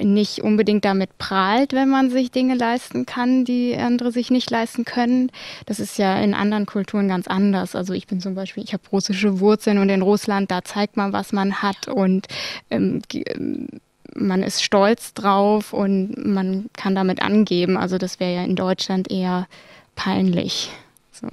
nicht 0.00 0.40
unbedingt 0.40 0.84
damit 0.84 1.16
prahlt, 1.18 1.72
wenn 1.72 1.88
man 1.88 2.10
sich 2.10 2.30
Dinge 2.30 2.54
leisten 2.54 3.06
kann, 3.06 3.44
die 3.44 3.76
andere 3.76 4.10
sich 4.10 4.30
nicht 4.30 4.50
leisten 4.50 4.84
können. 4.84 5.30
Das 5.66 5.78
ist 5.78 5.98
ja 5.98 6.18
in 6.18 6.34
anderen 6.34 6.66
Kulturen 6.66 7.08
ganz 7.08 7.28
anders. 7.28 7.76
Also 7.76 7.92
ich 7.92 8.06
bin 8.06 8.20
zum 8.20 8.34
Beispiel, 8.34 8.64
ich 8.64 8.72
habe 8.72 8.82
russische 8.90 9.38
Wurzeln 9.38 9.78
und 9.78 9.88
in 9.88 10.02
Russland, 10.02 10.50
da 10.50 10.64
zeigt 10.64 10.96
man, 10.96 11.12
was 11.12 11.32
man 11.32 11.62
hat 11.62 11.88
und 11.88 12.26
ähm, 12.70 13.02
ähm, 13.12 13.68
man 14.14 14.42
ist 14.42 14.62
stolz 14.62 15.14
drauf 15.14 15.72
und 15.72 16.14
man 16.16 16.68
kann 16.76 16.94
damit 16.94 17.22
angeben. 17.22 17.76
Also 17.76 17.98
das 17.98 18.20
wäre 18.20 18.34
ja 18.34 18.44
in 18.44 18.56
Deutschland 18.56 19.10
eher 19.10 19.46
peinlich. 19.94 20.70
So. 21.12 21.28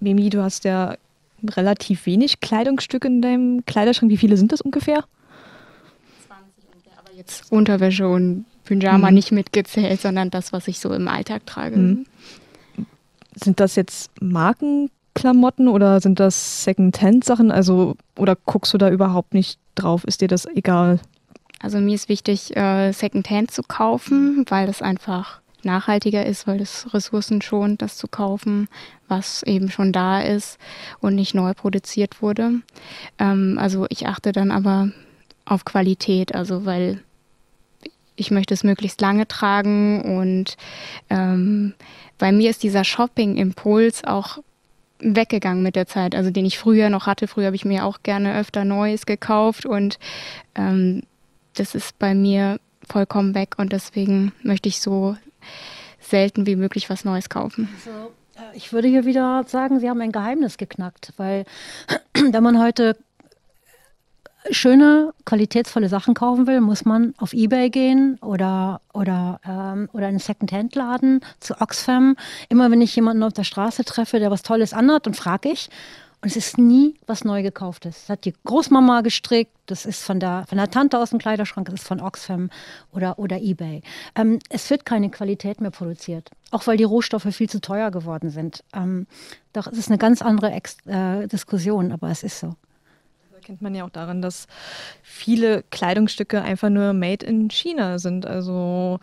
Mimi, 0.00 0.30
du 0.30 0.42
hast 0.42 0.64
ja 0.64 0.96
relativ 1.50 2.06
wenig 2.06 2.40
Kleidungsstücke 2.40 3.08
in 3.08 3.22
deinem 3.22 3.64
Kleiderschrank. 3.66 4.10
Wie 4.10 4.16
viele 4.16 4.36
sind 4.36 4.52
das 4.52 4.60
ungefähr? 4.60 5.04
Jetzt 7.14 7.50
Unterwäsche 7.50 8.08
und 8.08 8.44
Pyjama 8.64 9.08
Mhm. 9.08 9.14
nicht 9.14 9.32
mitgezählt, 9.32 10.00
sondern 10.02 10.28
das, 10.30 10.52
was 10.52 10.68
ich 10.68 10.80
so 10.80 10.92
im 10.92 11.08
Alltag 11.08 11.46
trage. 11.46 11.76
Mhm. 11.76 12.06
Sind 13.34 13.58
das 13.60 13.74
jetzt 13.74 14.10
Markenklamotten 14.20 15.68
oder 15.68 16.00
sind 16.00 16.20
das 16.20 16.64
Second-Hand-Sachen? 16.64 17.50
Also, 17.50 17.96
oder 18.18 18.36
guckst 18.36 18.74
du 18.74 18.78
da 18.78 18.90
überhaupt 18.90 19.32
nicht 19.32 19.58
drauf? 19.76 20.04
Ist 20.04 20.20
dir 20.20 20.28
das 20.28 20.44
egal? 20.46 21.00
Also 21.60 21.78
mir 21.78 21.94
ist 21.94 22.10
wichtig, 22.10 22.54
äh, 22.54 22.92
Secondhand 22.92 23.50
zu 23.50 23.62
kaufen, 23.62 24.44
weil 24.50 24.66
das 24.66 24.82
einfach 24.82 25.40
nachhaltiger 25.66 26.24
ist, 26.24 26.46
weil 26.46 26.60
es 26.60 26.92
Ressourcen 26.94 27.42
schont, 27.42 27.82
das 27.82 27.98
zu 27.98 28.08
kaufen, 28.08 28.68
was 29.08 29.42
eben 29.42 29.70
schon 29.70 29.92
da 29.92 30.22
ist 30.22 30.58
und 31.00 31.14
nicht 31.14 31.34
neu 31.34 31.52
produziert 31.52 32.22
wurde. 32.22 32.62
Ähm, 33.18 33.58
also 33.60 33.86
ich 33.90 34.06
achte 34.06 34.32
dann 34.32 34.50
aber 34.50 34.90
auf 35.44 35.64
Qualität, 35.64 36.34
also 36.34 36.64
weil 36.64 37.02
ich 38.16 38.30
möchte 38.30 38.54
es 38.54 38.64
möglichst 38.64 39.00
lange 39.00 39.28
tragen 39.28 40.00
und 40.18 40.56
ähm, 41.10 41.74
bei 42.18 42.32
mir 42.32 42.48
ist 42.48 42.62
dieser 42.62 42.84
Shopping-Impuls 42.84 44.04
auch 44.04 44.38
weggegangen 44.98 45.62
mit 45.62 45.76
der 45.76 45.86
Zeit, 45.86 46.14
also 46.14 46.30
den 46.30 46.46
ich 46.46 46.58
früher 46.58 46.88
noch 46.88 47.06
hatte. 47.06 47.28
Früher 47.28 47.46
habe 47.46 47.56
ich 47.56 47.66
mir 47.66 47.84
auch 47.84 48.02
gerne 48.02 48.38
öfter 48.38 48.64
Neues 48.64 49.04
gekauft 49.04 49.66
und 49.66 49.98
ähm, 50.54 51.02
das 51.54 51.74
ist 51.74 51.98
bei 51.98 52.14
mir 52.14 52.58
vollkommen 52.88 53.34
weg 53.34 53.56
und 53.58 53.72
deswegen 53.72 54.32
möchte 54.42 54.68
ich 54.68 54.80
so 54.80 55.16
selten 56.00 56.46
wie 56.46 56.56
möglich 56.56 56.88
was 56.90 57.04
Neues 57.04 57.28
kaufen. 57.28 57.68
Also, 57.74 58.12
äh, 58.36 58.56
ich 58.56 58.72
würde 58.72 58.88
hier 58.88 59.04
wieder 59.04 59.44
sagen, 59.46 59.80
Sie 59.80 59.88
haben 59.88 60.00
ein 60.00 60.12
Geheimnis 60.12 60.56
geknackt, 60.56 61.12
weil 61.16 61.44
wenn 62.14 62.42
man 62.42 62.60
heute 62.60 62.96
schöne, 64.50 65.12
qualitätsvolle 65.24 65.88
Sachen 65.88 66.14
kaufen 66.14 66.46
will, 66.46 66.60
muss 66.60 66.84
man 66.84 67.14
auf 67.18 67.32
Ebay 67.32 67.70
gehen 67.70 68.18
oder, 68.20 68.80
oder, 68.92 69.40
ähm, 69.44 69.88
oder 69.92 70.04
in 70.04 70.10
einen 70.10 70.18
Second-Hand-Laden 70.18 71.20
zu 71.40 71.60
Oxfam. 71.60 72.16
Immer 72.48 72.70
wenn 72.70 72.80
ich 72.80 72.94
jemanden 72.94 73.22
auf 73.22 73.32
der 73.32 73.44
Straße 73.44 73.84
treffe, 73.84 74.18
der 74.18 74.30
was 74.30 74.42
Tolles 74.42 74.72
anhat, 74.72 75.06
dann 75.06 75.14
frage 75.14 75.50
ich. 75.50 75.68
Es 76.26 76.34
ist 76.34 76.58
nie 76.58 76.96
was 77.06 77.24
neu 77.24 77.44
gekauftes. 77.44 78.00
Das 78.00 78.08
hat 78.08 78.24
die 78.24 78.34
Großmama 78.44 79.02
gestrickt, 79.02 79.52
das 79.66 79.86
ist 79.86 80.02
von 80.02 80.18
der, 80.18 80.44
von 80.48 80.58
der 80.58 80.68
Tante 80.68 80.98
aus 80.98 81.10
dem 81.10 81.20
Kleiderschrank, 81.20 81.66
das 81.66 81.82
ist 81.82 81.86
von 81.86 82.00
Oxfam 82.00 82.50
oder, 82.90 83.20
oder 83.20 83.40
Ebay. 83.40 83.80
Ähm, 84.16 84.40
es 84.48 84.68
wird 84.68 84.84
keine 84.84 85.08
Qualität 85.08 85.60
mehr 85.60 85.70
produziert, 85.70 86.28
auch 86.50 86.66
weil 86.66 86.78
die 86.78 86.82
Rohstoffe 86.82 87.32
viel 87.32 87.48
zu 87.48 87.60
teuer 87.60 87.92
geworden 87.92 88.30
sind. 88.30 88.64
Ähm, 88.74 89.06
doch 89.52 89.68
es 89.68 89.78
ist 89.78 89.88
eine 89.88 89.98
ganz 89.98 90.20
andere 90.20 90.50
Ex 90.50 90.78
äh, 90.86 91.28
Diskussion, 91.28 91.92
aber 91.92 92.10
es 92.10 92.24
ist 92.24 92.40
so. 92.40 92.56
Das 93.28 93.36
erkennt 93.36 93.62
man 93.62 93.76
ja 93.76 93.84
auch 93.84 93.90
daran, 93.90 94.20
dass 94.20 94.48
viele 95.04 95.62
Kleidungsstücke 95.70 96.42
einfach 96.42 96.70
nur 96.70 96.92
made 96.92 97.24
in 97.24 97.50
China 97.50 98.00
sind. 98.00 98.26
Also 98.26 98.98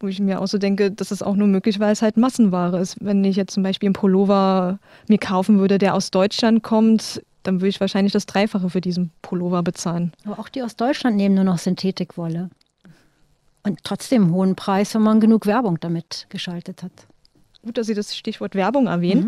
wo 0.00 0.08
ich 0.08 0.18
mir 0.18 0.40
auch 0.40 0.48
so 0.48 0.58
denke, 0.58 0.90
dass 0.90 1.10
es 1.10 1.22
auch 1.22 1.36
nur 1.36 1.46
möglich, 1.46 1.78
weil 1.78 1.92
es 1.92 2.02
halt 2.02 2.16
Massenware 2.16 2.78
ist. 2.80 2.96
Wenn 3.00 3.22
ich 3.22 3.36
jetzt 3.36 3.52
zum 3.52 3.62
Beispiel 3.62 3.88
einen 3.88 3.94
Pullover 3.94 4.78
mir 5.08 5.18
kaufen 5.18 5.58
würde, 5.58 5.78
der 5.78 5.94
aus 5.94 6.10
Deutschland 6.10 6.62
kommt, 6.62 7.22
dann 7.42 7.60
würde 7.60 7.68
ich 7.68 7.80
wahrscheinlich 7.80 8.12
das 8.12 8.26
Dreifache 8.26 8.70
für 8.70 8.80
diesen 8.80 9.12
Pullover 9.22 9.62
bezahlen. 9.62 10.12
Aber 10.24 10.38
auch 10.38 10.48
die 10.48 10.62
aus 10.62 10.76
Deutschland 10.76 11.16
nehmen 11.16 11.34
nur 11.34 11.44
noch 11.44 11.58
Synthetikwolle. 11.58 12.50
Und 13.62 13.78
trotzdem 13.84 14.24
einen 14.24 14.32
hohen 14.32 14.56
Preis, 14.56 14.94
wenn 14.94 15.02
man 15.02 15.20
genug 15.20 15.46
Werbung 15.46 15.78
damit 15.80 16.26
geschaltet 16.30 16.82
hat. 16.82 16.92
Gut, 17.62 17.76
dass 17.76 17.86
Sie 17.86 17.94
das 17.94 18.16
Stichwort 18.16 18.54
Werbung 18.54 18.86
erwähnen. 18.86 19.24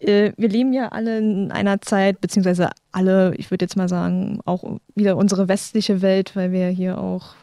Mhm. 0.00 0.08
Äh, 0.08 0.32
wir 0.36 0.48
leben 0.48 0.72
ja 0.72 0.88
alle 0.90 1.18
in 1.18 1.50
einer 1.50 1.80
Zeit, 1.80 2.20
beziehungsweise 2.20 2.70
alle, 2.92 3.34
ich 3.36 3.50
würde 3.50 3.64
jetzt 3.64 3.76
mal 3.76 3.88
sagen, 3.88 4.40
auch 4.44 4.78
wieder 4.94 5.16
unsere 5.16 5.48
westliche 5.48 6.00
Welt, 6.00 6.36
weil 6.36 6.52
wir 6.52 6.68
hier 6.68 6.98
auch 6.98 7.34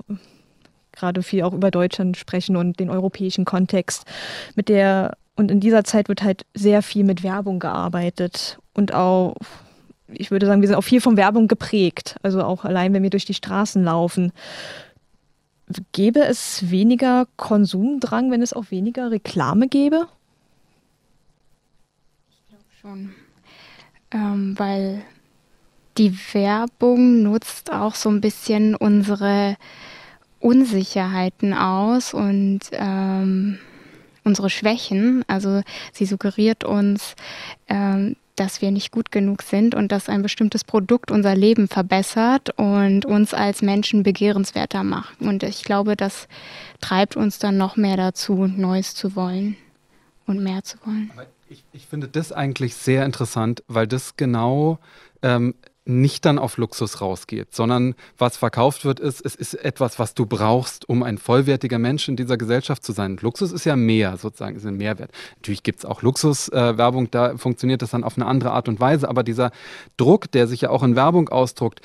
gerade 0.98 1.24
viel 1.24 1.44
auch 1.44 1.54
über 1.54 1.72
Deutschland 1.72 2.18
sprechen 2.18 2.58
und 2.58 2.80
den 2.80 2.90
europäischen 2.90 3.46
Kontext. 3.46 4.06
Mit 4.56 4.70
der, 4.70 5.18
und 5.36 5.52
in 5.52 5.60
dieser 5.60 5.84
Zeit 5.84 6.10
wird 6.10 6.24
halt 6.24 6.46
sehr 6.54 6.82
viel 6.82 7.04
mit 7.04 7.24
Werbung 7.24 7.60
gearbeitet 7.60 8.60
und 8.74 8.94
auch, 8.94 9.36
ich 10.08 10.32
würde 10.32 10.46
sagen, 10.46 10.62
wir 10.62 10.68
sind 10.68 10.78
auch 10.78 10.82
viel 10.82 11.02
von 11.02 11.18
Werbung 11.18 11.48
geprägt. 11.48 12.16
Also 12.24 12.44
auch 12.44 12.64
allein, 12.64 12.94
wenn 12.94 13.04
wir 13.04 13.10
durch 13.10 13.26
die 13.26 13.34
Straßen 13.34 13.84
laufen. 13.84 14.32
Gäbe 15.92 16.22
es 16.22 16.70
weniger 16.72 17.28
Konsumdrang, 17.36 18.32
wenn 18.32 18.42
es 18.42 18.54
auch 18.54 18.72
weniger 18.72 19.12
Reklame 19.12 19.68
gäbe? 19.68 20.08
Ich 22.30 22.48
glaube 22.48 22.64
schon. 22.82 23.14
Ähm, 24.12 24.58
weil 24.58 25.04
die 25.98 26.18
Werbung 26.34 27.24
nutzt 27.24 27.72
auch 27.72 27.96
so 27.96 28.10
ein 28.10 28.22
bisschen 28.22 28.76
unsere 28.76 29.58
Unsicherheiten 30.40 31.54
aus 31.54 32.14
und 32.14 32.60
ähm, 32.72 33.60
unsere 34.24 34.50
Schwächen. 34.50 35.24
Also 35.28 35.62
sie 35.92 36.06
suggeriert 36.06 36.64
uns, 36.64 37.16
ähm, 37.68 38.16
dass 38.36 38.62
wir 38.62 38.72
nicht 38.72 38.92
gut 38.92 39.12
genug 39.12 39.42
sind 39.42 39.74
und 39.74 39.92
dass 39.92 40.10
ein 40.10 40.22
bestimmtes 40.22 40.64
Produkt 40.64 41.10
unser 41.10 41.36
Leben 41.36 41.68
verbessert 41.68 42.52
und 42.58 43.06
uns 43.06 43.34
als 43.34 43.62
Menschen 43.62 44.04
begehrenswerter 44.04 44.84
macht. 44.84 45.20
Und 45.22 45.44
ich 45.44 45.64
glaube, 45.64 45.96
das 45.96 46.28
treibt 46.80 47.16
uns 47.16 47.40
dann 47.40 47.58
noch 47.58 47.78
mehr 47.78 47.98
dazu, 47.98 48.46
Neues 48.46 48.94
zu 48.94 49.16
wollen 49.16 49.58
und 50.28 50.44
mehr 50.44 50.64
zu 50.64 50.78
wollen. 50.86 51.12
Ich, 51.50 51.64
ich 51.72 51.88
finde 51.88 52.08
das 52.08 52.32
eigentlich 52.32 52.76
sehr 52.76 53.06
interessant, 53.06 53.64
weil 53.68 53.88
das 53.88 54.18
genau 54.18 54.78
ähm, 55.24 55.56
nicht 55.88 56.26
dann 56.26 56.38
auf 56.40 56.58
Luxus 56.58 57.02
rausgeht, 57.02 57.56
sondern 57.56 57.96
was 58.18 58.38
verkauft 58.38 58.86
wird, 58.86 59.00
ist, 59.00 59.26
es 59.26 59.36
ist 59.36 59.54
etwas, 59.54 60.00
was 60.00 60.14
du 60.14 60.26
brauchst, 60.26 60.88
um 60.90 61.04
ein 61.04 61.18
vollwertiger 61.18 61.80
Mensch 61.80 62.08
in 62.08 62.16
dieser 62.16 62.38
Gesellschaft 62.38 62.84
zu 62.84 62.92
sein. 62.92 63.18
Luxus 63.22 63.52
ist 63.52 63.66
ja 63.66 63.76
mehr, 63.76 64.18
sozusagen, 64.18 64.56
ist 64.56 64.66
ein 64.66 64.78
Mehrwert. 64.78 65.12
Natürlich 65.38 65.64
gibt 65.64 65.80
es 65.80 65.86
auch 65.86 66.02
Luxuswerbung, 66.02 67.06
äh, 67.06 67.10
da 67.12 67.38
funktioniert 67.38 67.82
das 67.82 67.92
dann 67.92 68.04
auf 68.04 68.18
eine 68.18 68.26
andere 68.26 68.52
Art 68.52 68.68
und 68.68 68.80
Weise, 68.80 69.08
aber 69.08 69.24
dieser 69.24 69.52
Druck, 69.98 70.32
der 70.32 70.48
sich 70.48 70.62
ja 70.62 70.70
auch 70.70 70.84
in 70.84 70.96
Werbung 70.96 71.30
ausdruckt, 71.30 71.82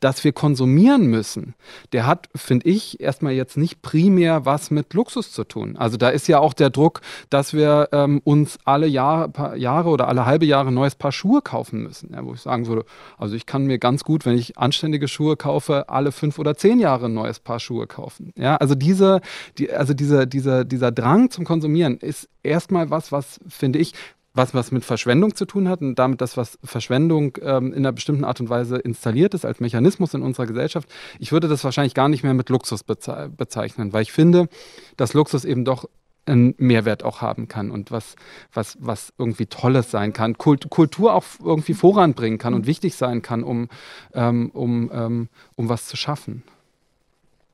dass 0.00 0.24
wir 0.24 0.32
konsumieren 0.32 1.06
müssen, 1.06 1.54
der 1.92 2.06
hat, 2.06 2.28
finde 2.34 2.68
ich, 2.68 3.00
erstmal 3.00 3.32
jetzt 3.32 3.56
nicht 3.56 3.82
primär 3.82 4.44
was 4.44 4.70
mit 4.70 4.94
Luxus 4.94 5.32
zu 5.32 5.44
tun. 5.44 5.76
Also 5.76 5.96
da 5.96 6.08
ist 6.08 6.28
ja 6.28 6.38
auch 6.38 6.54
der 6.54 6.70
Druck, 6.70 7.00
dass 7.30 7.52
wir 7.52 7.88
ähm, 7.92 8.20
uns 8.24 8.58
alle 8.64 8.86
Jahre, 8.86 9.56
Jahre 9.56 9.88
oder 9.90 10.08
alle 10.08 10.26
halbe 10.26 10.46
Jahre 10.46 10.68
ein 10.68 10.74
neues 10.74 10.94
Paar 10.94 11.12
Schuhe 11.12 11.42
kaufen 11.42 11.82
müssen. 11.82 12.12
Ja, 12.12 12.24
wo 12.24 12.34
ich 12.34 12.40
sagen 12.40 12.66
würde, 12.66 12.84
also 13.18 13.34
ich 13.34 13.46
kann 13.46 13.66
mir 13.66 13.78
ganz 13.78 14.04
gut, 14.04 14.26
wenn 14.26 14.36
ich 14.36 14.58
anständige 14.58 15.08
Schuhe 15.08 15.36
kaufe, 15.36 15.88
alle 15.88 16.12
fünf 16.12 16.38
oder 16.38 16.56
zehn 16.56 16.78
Jahre 16.78 17.06
ein 17.06 17.14
neues 17.14 17.40
Paar 17.40 17.60
Schuhe 17.60 17.86
kaufen. 17.86 18.32
Ja, 18.36 18.56
also 18.56 18.74
diese, 18.74 19.20
die, 19.58 19.72
also 19.72 19.94
dieser, 19.94 20.26
dieser, 20.26 20.64
dieser 20.64 20.92
Drang 20.92 21.30
zum 21.30 21.44
Konsumieren 21.44 21.98
ist 21.98 22.28
erstmal 22.42 22.90
was, 22.90 23.12
was, 23.12 23.40
finde 23.48 23.78
ich, 23.78 23.92
was 24.36 24.54
was 24.54 24.70
mit 24.70 24.84
Verschwendung 24.84 25.34
zu 25.34 25.46
tun 25.46 25.68
hat 25.68 25.80
und 25.80 25.96
damit 25.96 26.20
das, 26.20 26.36
was 26.36 26.58
Verschwendung 26.62 27.38
ähm, 27.42 27.72
in 27.72 27.78
einer 27.78 27.92
bestimmten 27.92 28.24
Art 28.24 28.40
und 28.40 28.50
Weise 28.50 28.76
installiert 28.76 29.34
ist 29.34 29.44
als 29.44 29.60
Mechanismus 29.60 30.14
in 30.14 30.22
unserer 30.22 30.46
Gesellschaft. 30.46 30.88
Ich 31.18 31.32
würde 31.32 31.48
das 31.48 31.64
wahrscheinlich 31.64 31.94
gar 31.94 32.08
nicht 32.08 32.22
mehr 32.22 32.34
mit 32.34 32.48
Luxus 32.48 32.84
beze 32.84 33.30
bezeichnen, 33.36 33.92
weil 33.92 34.02
ich 34.02 34.12
finde, 34.12 34.48
dass 34.96 35.14
Luxus 35.14 35.44
eben 35.44 35.64
doch 35.64 35.88
einen 36.26 36.54
Mehrwert 36.58 37.04
auch 37.04 37.20
haben 37.20 37.48
kann 37.48 37.70
und 37.70 37.90
was, 37.90 38.16
was, 38.52 38.76
was 38.80 39.12
irgendwie 39.16 39.46
Tolles 39.46 39.90
sein 39.90 40.12
kann, 40.12 40.36
Kult, 40.36 40.68
Kultur 40.70 41.14
auch 41.14 41.24
irgendwie 41.42 41.74
voranbringen 41.74 42.38
kann 42.38 42.52
und 42.52 42.66
wichtig 42.66 42.96
sein 42.96 43.22
kann, 43.22 43.42
um, 43.44 43.68
ähm, 44.12 44.50
um, 44.52 44.90
ähm, 44.92 45.28
um 45.54 45.68
was 45.68 45.86
zu 45.86 45.96
schaffen. 45.96 46.42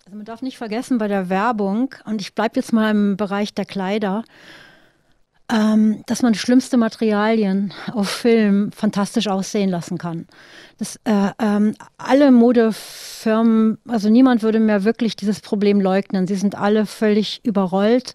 Also 0.07 0.17
man 0.17 0.25
darf 0.25 0.43
nicht 0.43 0.59
vergessen 0.59 0.99
bei 0.99 1.09
der 1.09 1.29
Werbung, 1.29 1.95
und 2.07 2.21
ich 2.21 2.35
bleibe 2.35 2.57
jetzt 2.57 2.73
mal 2.73 2.91
im 2.91 3.17
Bereich 3.17 3.55
der 3.55 3.67
Kleider, 3.67 4.25
ähm, 5.53 6.03
dass 6.07 6.23
man 6.23 6.35
schlimmste 6.35 6.79
Materialien 6.79 7.75
auf 7.93 8.09
Film 8.09 8.73
fantastisch 8.73 9.29
aussehen 9.29 9.69
lassen 9.69 9.99
kann. 9.99 10.27
Das, 10.79 10.97
äh, 11.05 11.31
ähm, 11.39 11.75
alle 11.99 12.33
Modefirmen, 12.33 13.77
also 13.87 14.09
niemand 14.09 14.43
würde 14.43 14.61
mehr 14.61 14.85
wirklich 14.85 15.15
dieses 15.15 15.41
Problem 15.41 15.81
leugnen. 15.81 16.27
Sie 16.27 16.37
sind 16.37 16.55
alle 16.55 16.87
völlig 16.87 17.45
überrollt 17.45 18.15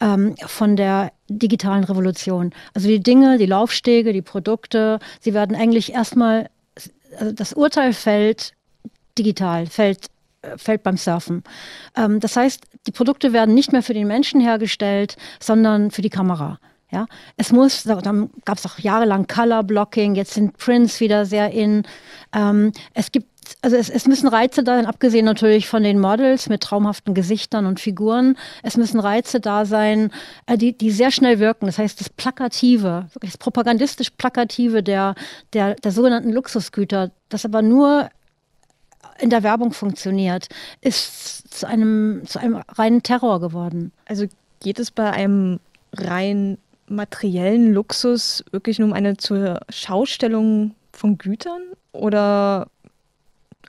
ähm, 0.00 0.36
von 0.46 0.76
der 0.76 1.12
digitalen 1.28 1.82
Revolution. 1.82 2.52
Also 2.72 2.86
die 2.86 3.02
Dinge, 3.02 3.36
die 3.38 3.46
Laufstege, 3.46 4.12
die 4.12 4.22
Produkte, 4.22 5.00
sie 5.20 5.34
werden 5.34 5.56
eigentlich 5.56 5.92
erstmal, 5.92 6.48
also 7.18 7.32
das 7.32 7.52
Urteil 7.52 7.94
fällt 7.94 8.52
digital, 9.18 9.66
fällt 9.66 10.06
äh, 10.42 10.56
fällt 10.56 10.84
beim 10.84 10.96
Surfen. 10.96 11.42
Ähm, 11.96 12.20
das 12.20 12.36
heißt, 12.36 12.62
die 12.86 12.92
Produkte 12.92 13.32
werden 13.32 13.56
nicht 13.56 13.72
mehr 13.72 13.82
für 13.82 13.94
den 13.94 14.06
Menschen 14.06 14.40
hergestellt, 14.40 15.16
sondern 15.40 15.90
für 15.90 16.02
die 16.02 16.10
Kamera. 16.10 16.60
Ja, 16.92 17.06
es 17.36 17.50
muss, 17.50 17.82
dann 17.82 18.30
gab 18.44 18.58
es 18.58 18.66
auch 18.66 18.78
jahrelang 18.78 19.26
Color 19.26 19.64
Blocking, 19.64 20.14
jetzt 20.14 20.34
sind 20.34 20.56
Prints 20.56 21.00
wieder 21.00 21.26
sehr 21.26 21.50
in. 21.50 21.82
Ähm, 22.32 22.72
es 22.94 23.10
gibt, 23.10 23.26
also 23.60 23.76
es, 23.76 23.90
es, 23.90 24.06
müssen 24.06 24.28
Reize 24.28 24.62
da 24.62 24.76
sein, 24.76 24.86
abgesehen 24.86 25.24
natürlich 25.24 25.66
von 25.66 25.82
den 25.82 25.98
Models 25.98 26.48
mit 26.48 26.62
traumhaften 26.62 27.12
Gesichtern 27.12 27.66
und 27.66 27.80
Figuren. 27.80 28.36
Es 28.62 28.76
müssen 28.76 29.00
Reize 29.00 29.40
da 29.40 29.64
sein, 29.64 30.12
äh, 30.46 30.56
die, 30.56 30.78
die 30.78 30.92
sehr 30.92 31.10
schnell 31.10 31.40
wirken. 31.40 31.66
Das 31.66 31.78
heißt, 31.78 32.00
das 32.00 32.08
Plakative, 32.08 33.08
wirklich 33.12 33.32
das 33.32 33.38
propagandistisch 33.38 34.10
Plakative 34.10 34.84
der, 34.84 35.16
der, 35.54 35.74
der 35.74 35.90
sogenannten 35.90 36.32
Luxusgüter, 36.32 37.10
das 37.30 37.44
aber 37.44 37.62
nur 37.62 38.10
in 39.18 39.30
der 39.30 39.42
Werbung 39.42 39.72
funktioniert, 39.72 40.48
ist 40.82 41.52
zu 41.52 41.66
einem, 41.66 42.22
zu 42.26 42.38
einem 42.38 42.62
reinen 42.68 43.02
Terror 43.02 43.40
geworden. 43.40 43.92
Also 44.04 44.26
geht 44.60 44.78
es 44.78 44.92
bei 44.92 45.10
einem 45.10 45.58
rein 45.92 46.58
materiellen 46.88 47.72
Luxus 47.72 48.44
wirklich 48.50 48.78
nur 48.78 48.88
um 48.88 48.94
eine 48.94 49.16
zur 49.16 49.60
Schaustellung 49.68 50.74
von 50.92 51.18
Gütern 51.18 51.62
oder 51.92 52.68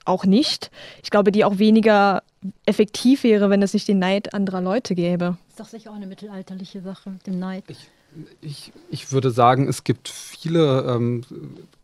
auch 0.06 0.26
nicht? 0.26 0.72
Ich 1.04 1.10
glaube, 1.10 1.32
die 1.32 1.46
auch 1.46 1.60
weniger 1.60 2.24
effektiv 2.66 3.24
wäre, 3.24 3.50
wenn 3.50 3.62
es 3.62 3.74
nicht 3.74 3.88
den 3.88 4.00
Neid 4.00 4.34
anderer 4.34 4.62
Leute 4.62 4.96
gäbe. 4.96 5.38
Das 5.50 5.50
ist 5.50 5.60
doch 5.60 5.80
sicher 5.80 5.92
auch 5.92 5.96
eine 5.96 6.08
mittelalterliche 6.08 6.82
Sache, 6.82 7.18
dem 7.26 7.40
Neid. 7.40 7.64
Ich, 7.68 7.90
ich, 8.42 8.72
ich 8.90 9.12
würde 9.12 9.32
sagen, 9.32 9.68
es 9.68 9.84
gibt 9.84 10.08
viele, 10.08 10.84
ähm, 10.84 11.24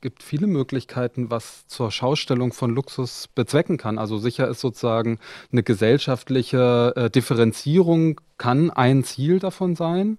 gibt 0.02 0.24
viele 0.24 0.48
Möglichkeiten, 0.48 1.30
was 1.30 1.68
zur 1.68 1.92
Schaustellung 1.92 2.54
von 2.54 2.74
Luxus 2.74 3.28
bezwecken 3.34 3.78
kann. 3.78 3.98
Also 3.98 4.18
sicher 4.18 4.48
ist 4.48 4.62
sozusagen 4.62 5.20
eine 5.52 5.64
gesellschaftliche 5.64 6.94
äh, 6.96 7.10
Differenzierung 7.10 8.22
kann 8.38 8.72
ein 8.72 9.04
Ziel 9.04 9.40
davon 9.40 9.76
sein 9.76 10.18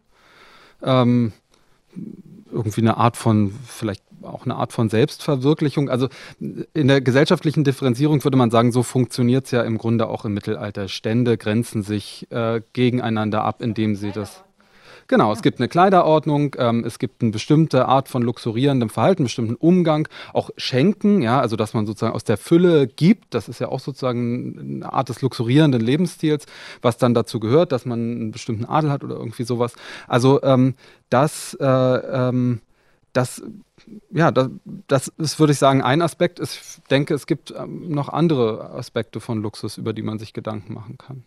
ähm, 0.83 1.33
irgendwie 2.53 2.81
eine 2.81 2.97
Art 2.97 3.17
von, 3.17 3.53
vielleicht 3.67 4.03
auch 4.23 4.45
eine 4.45 4.57
Art 4.57 4.73
von 4.73 4.89
Selbstverwirklichung. 4.89 5.89
Also 5.89 6.09
in 6.41 6.89
der 6.89 7.01
gesellschaftlichen 7.01 7.65
Differenzierung 7.65 8.23
würde 8.25 8.37
man 8.37 8.51
sagen, 8.51 8.73
so 8.73 8.83
funktioniert 8.83 9.47
es 9.47 9.51
ja 9.51 9.63
im 9.63 9.79
Grunde 9.79 10.09
auch 10.09 10.25
im 10.25 10.35
Mittelalter. 10.35 10.89
Stände 10.89 11.37
grenzen 11.37 11.83
sich 11.83 12.27
äh, 12.31 12.63
gegeneinander 12.73 13.45
ab, 13.45 13.61
indem 13.61 13.97
sie 13.97 14.13
das. 14.13 14.45
Genau, 15.07 15.33
es 15.33 15.43
gibt 15.43 15.59
eine 15.61 15.69
Kleiderordnung, 15.69 16.57
ähm, 16.59 16.85
es 16.85 16.99
gibt 16.99 17.23
eine 17.23 17.31
bestimmte 17.31 17.87
Art 17.87 18.09
von 18.09 18.23
luxurierendem 18.23 18.89
Verhalten, 18.89 19.21
einen 19.21 19.27
bestimmten 19.27 19.55
Umgang, 19.55 20.09
auch 20.33 20.51
Schenken, 20.57 21.23
ja, 21.23 21.41
also 21.41 21.57
dass 21.57 21.75
man 21.75 21.87
sozusagen 21.87 22.15
aus 22.15 22.25
der 22.25 22.37
Fülle 22.37 22.87
gibt, 22.87 23.35
das 23.35 23.49
ist 23.49 23.59
ja 23.59 23.69
auch 23.69 23.81
sozusagen 23.81 24.81
eine 24.83 24.93
Art 24.93 25.09
des 25.09 25.21
luxurierenden 25.21 25.81
Lebensstils, 25.81 26.47
was 26.81 26.97
dann 26.97 27.15
dazu 27.15 27.41
gehört, 27.41 27.73
dass 27.73 27.85
man 27.85 28.01
einen 28.01 28.31
bestimmten 28.31 28.65
Adel 28.65 28.91
hat 28.91 29.05
oder 29.05 29.17
irgendwie 29.17 29.45
sowas. 29.45 29.75
Also 30.09 30.43
ähm, 30.43 30.75
das, 31.11 31.55
äh, 31.61 31.65
ähm, 31.67 32.61
das 33.13 33.43
ja, 34.11 34.31
das, 34.31 34.51
das, 34.89 35.09
ist, 35.19 35.39
würde 35.39 35.53
ich 35.53 35.59
sagen, 35.59 35.83
ein 35.83 36.01
Aspekt. 36.01 36.41
Ich 36.41 36.81
denke, 36.91 37.13
es 37.15 37.27
gibt 37.27 37.53
ähm, 37.57 37.91
noch 37.91 38.09
andere 38.09 38.71
Aspekte 38.71 39.21
von 39.21 39.43
Luxus, 39.43 39.77
über 39.77 39.93
die 39.93 40.03
man 40.03 40.19
sich 40.19 40.33
Gedanken 40.33 40.73
machen 40.73 40.97
kann. 40.97 41.25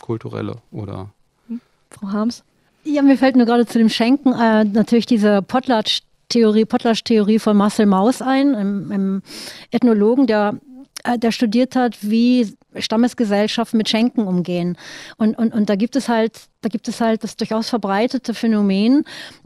Kulturelle 0.00 0.56
oder. 0.70 1.10
Hm, 1.48 1.60
Frau 1.90 2.08
Harms? 2.08 2.44
Ja, 2.84 3.02
mir 3.02 3.18
fällt 3.18 3.36
nur 3.36 3.46
gerade 3.46 3.66
zu 3.66 3.78
dem 3.78 3.88
Schenken 3.88 4.32
äh, 4.32 4.64
natürlich 4.64 5.06
diese 5.06 5.42
Potlatch-Theorie 5.42 6.64
Potlatch 6.64 7.02
-Theorie 7.02 7.38
von 7.38 7.56
Marcel 7.56 7.86
Maus 7.86 8.22
ein, 8.22 8.54
einem, 8.54 8.90
einem 8.90 9.22
Ethnologen, 9.70 10.26
der, 10.26 10.58
äh, 11.04 11.18
der 11.18 11.32
studiert 11.32 11.76
hat, 11.76 11.98
wie 12.00 12.56
Stammesgesellschaften 12.76 13.76
mit 13.76 13.88
Schenken 13.88 14.26
umgehen. 14.26 14.78
Und, 15.16 15.36
und, 15.36 15.52
und 15.52 15.68
da 15.68 15.76
gibt 15.76 15.96
es 15.96 16.08
halt, 16.08 16.48
da 16.62 16.68
gibt 16.68 16.88
es 16.88 17.00
halt 17.00 17.22
das 17.24 17.36
durchaus 17.36 17.68
verbreitete 17.68 18.32
Phänomen, 18.32 19.04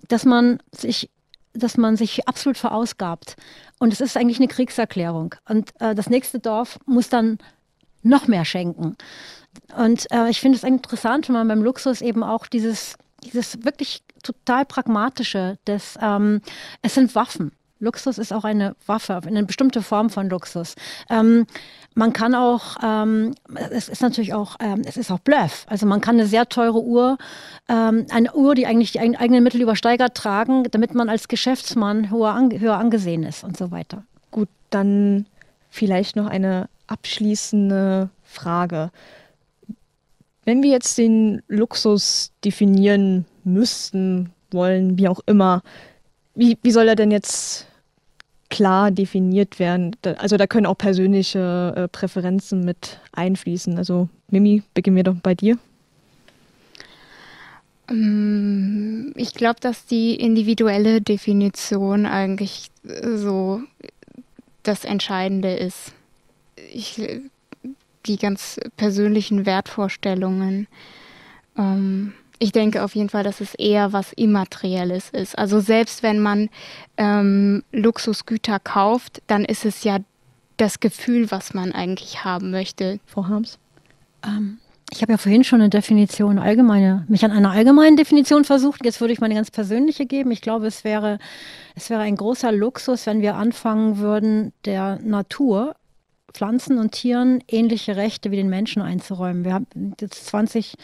dass 0.09 0.25
man 0.25 0.59
sich 0.73 1.11
dass 1.55 1.77
man 1.77 1.97
sich 1.97 2.27
absolut 2.29 2.59
verausgabt. 2.59 3.37
Und 3.79 3.93
es 3.93 4.01
ist 4.01 4.17
eigentlich 4.17 4.39
eine 4.39 4.49
Kriegserklärung. 4.49 5.37
Und 5.49 5.71
äh, 5.81 5.95
das 5.95 6.11
nächste 6.11 6.41
Dorf 6.41 6.79
muss 6.85 7.09
dann 7.09 7.39
noch 8.03 8.27
mehr 8.27 8.45
schenken. 8.45 8.97
Und 9.77 10.11
äh, 10.11 10.29
ich 10.31 10.41
finde 10.41 10.59
es 10.59 10.65
interessant, 10.65 11.29
wenn 11.29 11.35
man 11.35 11.49
beim 11.49 11.63
Luxus 11.63 12.01
eben 12.01 12.23
auch 12.23 12.47
dieses, 12.47 12.97
dieses 13.25 13.65
wirklich 13.65 14.03
total 14.23 14.65
pragmatische, 14.65 15.59
das, 15.65 15.99
ähm, 16.01 16.41
es 16.83 16.95
sind 16.95 17.15
Waffen. 17.15 17.53
Luxus 17.81 18.19
ist 18.19 18.33
auch 18.33 18.45
eine 18.45 18.77
Waffe, 18.87 19.21
eine 19.27 19.45
bestimmte 19.45 19.83
Form 19.83 20.09
von 20.09 20.29
Luxus. 20.31 20.75
Ähm, 21.11 21.47
man 21.95 22.13
kann 22.13 22.35
auch, 22.35 22.77
ähm, 22.83 23.35
es 23.71 23.89
ist 23.89 24.01
natürlich 24.01 24.33
auch, 24.33 24.57
ähm, 24.61 24.83
es 24.87 24.97
ist 24.97 25.11
auch 25.11 25.19
Bluff. 25.19 25.67
Also 25.69 25.87
man 25.87 26.01
kann 26.01 26.17
eine 26.17 26.27
sehr 26.27 26.49
teure 26.49 26.83
Uhr, 26.83 27.19
ähm, 27.69 28.07
eine 28.11 28.35
Uhr, 28.35 28.55
die 28.55 28.67
eigentlich 28.67 28.93
die 28.93 29.01
eigenen 29.01 29.45
Mittel 29.45 29.61
übersteigert, 29.61 30.17
tragen, 30.17 30.65
damit 30.71 30.95
man 30.95 31.09
als 31.09 31.29
Geschäftsmann 31.29 32.11
höher, 32.11 32.31
ange 32.31 32.59
höher 32.59 32.79
angesehen 32.79 33.23
ist 33.23 33.45
und 33.45 33.57
so 33.57 33.71
weiter. 33.71 34.03
Gut, 34.31 34.49
dann 34.71 35.27
vielleicht 35.71 36.17
noch 36.17 36.27
eine 36.27 36.69
abschließende 36.87 38.09
Frage. 38.25 38.91
Wenn 40.45 40.63
wir 40.63 40.71
jetzt 40.71 40.99
den 40.99 41.43
Luxus 41.49 42.33
definieren 42.45 43.25
müssten, 43.45 44.31
wollen, 44.51 44.99
wie 44.99 45.09
auch 45.09 45.21
immer, 45.27 45.63
wie, 46.35 46.59
wie 46.63 46.71
soll 46.71 46.89
er 46.89 46.97
denn 46.97 47.11
jetzt 47.11 47.67
klar 48.51 48.91
definiert 48.91 49.59
werden. 49.59 49.97
Also 50.19 50.37
da 50.37 50.47
können 50.47 50.67
auch 50.67 50.79
persönliche 50.79 51.73
äh, 51.77 51.89
Präferenzen 51.89 52.65
mit 52.65 53.01
einfließen. 53.13 53.77
Also 53.79 54.09
Mimi, 54.29 54.63
beginnen 54.75 54.97
wir 54.97 55.03
doch 55.03 55.17
bei 55.17 55.35
dir. 55.35 55.59
Ähm, 57.91 59.13
ich 59.17 59.35
glaube, 59.35 59.61
dass 59.61 59.87
die 59.87 60.15
individuelle 60.15 61.01
Definition 61.01 62.07
eigentlich 62.07 62.71
so 63.03 63.61
das 64.63 64.85
Entscheidende 64.85 65.55
ist. 65.55 65.93
Ich, 66.73 67.01
die 68.07 68.17
ganz 68.17 68.61
persönlichen 68.77 69.47
Wertvorstellungen. 69.47 70.67
Ähm, 71.57 72.13
ich 72.39 72.53
denke 72.53 72.83
auf 72.83 72.95
jeden 72.95 73.09
Fall, 73.09 73.25
dass 73.25 73.41
es 73.41 73.55
eher 73.55 73.93
was 73.93 74.13
Immaterielles 74.13 75.11
ist. 75.11 75.39
Also 75.39 75.61
selbst 75.61 76.03
wenn 76.03 76.21
man 76.21 76.51
ähm, 76.97 77.63
Luxusgüter 77.73 78.59
kauft, 78.59 79.23
dann 79.27 79.45
ist 79.45 79.65
es 79.65 79.85
ja 79.85 79.99
das 80.57 80.81
Gefühl, 80.81 81.31
was 81.31 81.55
man 81.55 81.73
eigentlich 81.73 82.25
haben 82.25 82.51
möchte. 82.51 83.01
Frau 83.07 83.27
Harms? 83.27 83.59
Ähm, 84.25 84.59
ich 84.93 85.03
habe 85.03 85.13
ja 85.13 85.19
vorhin 85.19 85.45
schon 85.45 85.61
eine 85.61 85.71
Definition, 85.71 86.39
allgemeine, 86.39 87.05
mich 87.09 87.25
an 87.25 87.33
einer 87.33 87.51
allgemeinen 87.51 87.97
Definition 87.97 88.45
versucht. 88.45 88.85
Jetzt 88.85 89.01
würde 89.01 89.13
ich 89.13 89.21
meine 89.21 89.35
ganz 89.35 89.51
persönliche 89.51 90.07
geben. 90.07 90.31
Ich 90.31 90.41
glaube, 90.41 90.67
es 90.67 90.85
wäre, 90.85 91.19
es 91.75 91.91
wäre 91.91 92.03
ein 92.03 92.17
großer 92.17 92.53
Luxus, 92.53 93.07
wenn 93.07 93.21
wir 93.21 93.35
anfangen 93.37 93.99
würden, 93.99 94.53
der 94.65 94.99
Natur 95.03 95.75
Pflanzen 96.35 96.79
und 96.79 96.93
Tieren 96.93 97.43
ähnliche 97.49 97.97
Rechte 97.97 98.31
wie 98.31 98.37
den 98.37 98.51
Menschen 98.51 98.83
einzuräumen. 98.83 99.45
Wir 99.45 99.55
haben 99.55 99.67
jetzt 100.01 100.27
20 100.27 100.75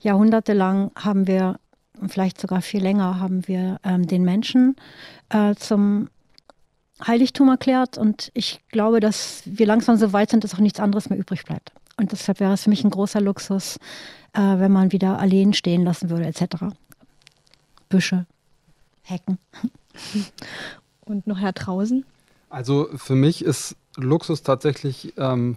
Jahrhunderte 0.00 0.52
lang 0.52 0.90
haben 0.96 1.26
wir, 1.26 1.58
vielleicht 2.08 2.40
sogar 2.40 2.60
viel 2.60 2.82
länger, 2.82 3.20
haben 3.20 3.46
wir 3.46 3.78
ähm, 3.84 4.06
den 4.06 4.24
Menschen 4.24 4.76
äh, 5.30 5.54
zum 5.54 6.08
Heiligtum 7.06 7.48
erklärt 7.48 7.96
und 7.96 8.30
ich 8.34 8.60
glaube, 8.70 8.98
dass 8.98 9.42
wir 9.44 9.66
langsam 9.66 9.96
so 9.96 10.12
weit 10.12 10.30
sind, 10.30 10.42
dass 10.42 10.54
auch 10.54 10.58
nichts 10.58 10.80
anderes 10.80 11.08
mehr 11.08 11.18
übrig 11.18 11.44
bleibt. 11.44 11.72
Und 11.96 12.10
deshalb 12.10 12.40
wäre 12.40 12.52
es 12.52 12.64
für 12.64 12.70
mich 12.70 12.82
ein 12.84 12.90
großer 12.90 13.20
Luxus, 13.20 13.76
äh, 14.32 14.40
wenn 14.40 14.72
man 14.72 14.90
wieder 14.90 15.18
Alleen 15.18 15.52
stehen 15.52 15.84
lassen 15.84 16.10
würde, 16.10 16.26
etc. 16.26 16.74
Büsche, 17.88 18.26
Hecken. 19.02 19.38
Und 21.04 21.26
noch 21.26 21.38
Herr 21.38 21.54
Trausen? 21.54 22.04
Also 22.48 22.88
für 22.96 23.14
mich 23.14 23.44
ist 23.44 23.76
Luxus 23.96 24.42
tatsächlich 24.42 25.14
ähm, 25.16 25.56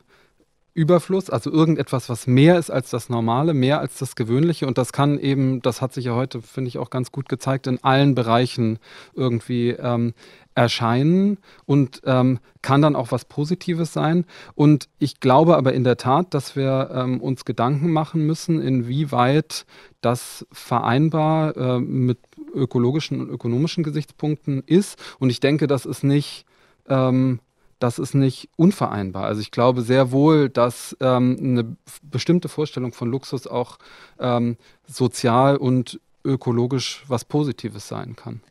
Überfluss, 0.74 1.30
also 1.30 1.52
irgendetwas, 1.52 2.08
was 2.08 2.28
mehr 2.28 2.58
ist 2.58 2.70
als 2.70 2.92
das 2.92 3.10
Normale, 3.10 3.54
mehr 3.54 3.82
als 3.82 3.98
das 3.98 4.16
Gewöhnliche. 4.16 4.68
Und 4.68 4.78
das 4.78 4.94
kann 4.94 5.20
eben, 5.20 5.62
das 5.62 5.82
hat 5.82 5.94
sich 5.94 6.06
ja 6.06 6.16
heute, 6.16 6.42
finde 6.42 6.70
ich, 6.70 6.78
auch 6.78 6.90
ganz 6.90 7.12
gut 7.12 7.28
gezeigt, 7.28 7.68
in 7.68 7.84
allen 7.84 8.16
Bereichen 8.16 8.80
irgendwie 9.14 9.72
ähm, 9.72 10.14
erscheinen 10.56 11.40
und 11.66 12.02
ähm, 12.06 12.40
kann 12.62 12.82
dann 12.82 12.96
auch 12.96 13.12
was 13.12 13.26
Positives 13.26 13.92
sein. 13.92 14.26
Und 14.56 14.88
ich 14.98 15.20
glaube 15.20 15.58
aber 15.58 15.74
in 15.74 15.84
der 15.84 15.98
Tat, 15.98 16.34
dass 16.34 16.56
wir 16.56 16.90
ähm, 16.94 17.20
uns 17.20 17.44
Gedanken 17.44 17.92
machen 17.92 18.26
müssen, 18.26 18.62
inwieweit 18.62 19.66
das 20.00 20.46
vereinbar 20.54 21.58
äh, 21.58 21.80
mit 21.80 22.18
ökologischen 22.54 23.20
und 23.20 23.30
ökonomischen 23.30 23.84
Gesichtspunkten 23.84 24.64
ist. 24.66 24.98
Und 25.20 25.30
ich 25.30 25.42
denke, 25.42 25.68
das 25.68 25.86
ist 25.86 26.04
nicht 26.04 26.46
ähm, 26.88 27.40
das 27.80 27.98
ist 27.98 28.14
nicht 28.14 28.50
unvereinbar. 28.58 29.26
Also 29.26 29.42
ich 29.42 29.52
glaube 29.52 29.82
sehr 29.82 30.12
wohl, 30.12 30.50
dass 30.50 30.96
ähm, 31.02 31.38
eine 31.40 31.76
bestimmte 32.04 32.48
Vorstellung 32.48 32.94
von 32.94 33.10
Luxus 33.10 33.48
auch 33.48 33.78
ähm, 34.20 34.58
sozial 34.88 35.58
und 35.58 36.00
ökologisch 36.24 37.04
was 37.08 37.26
Positives 37.26 37.88
sein 37.88 38.16
kann. 38.16 38.42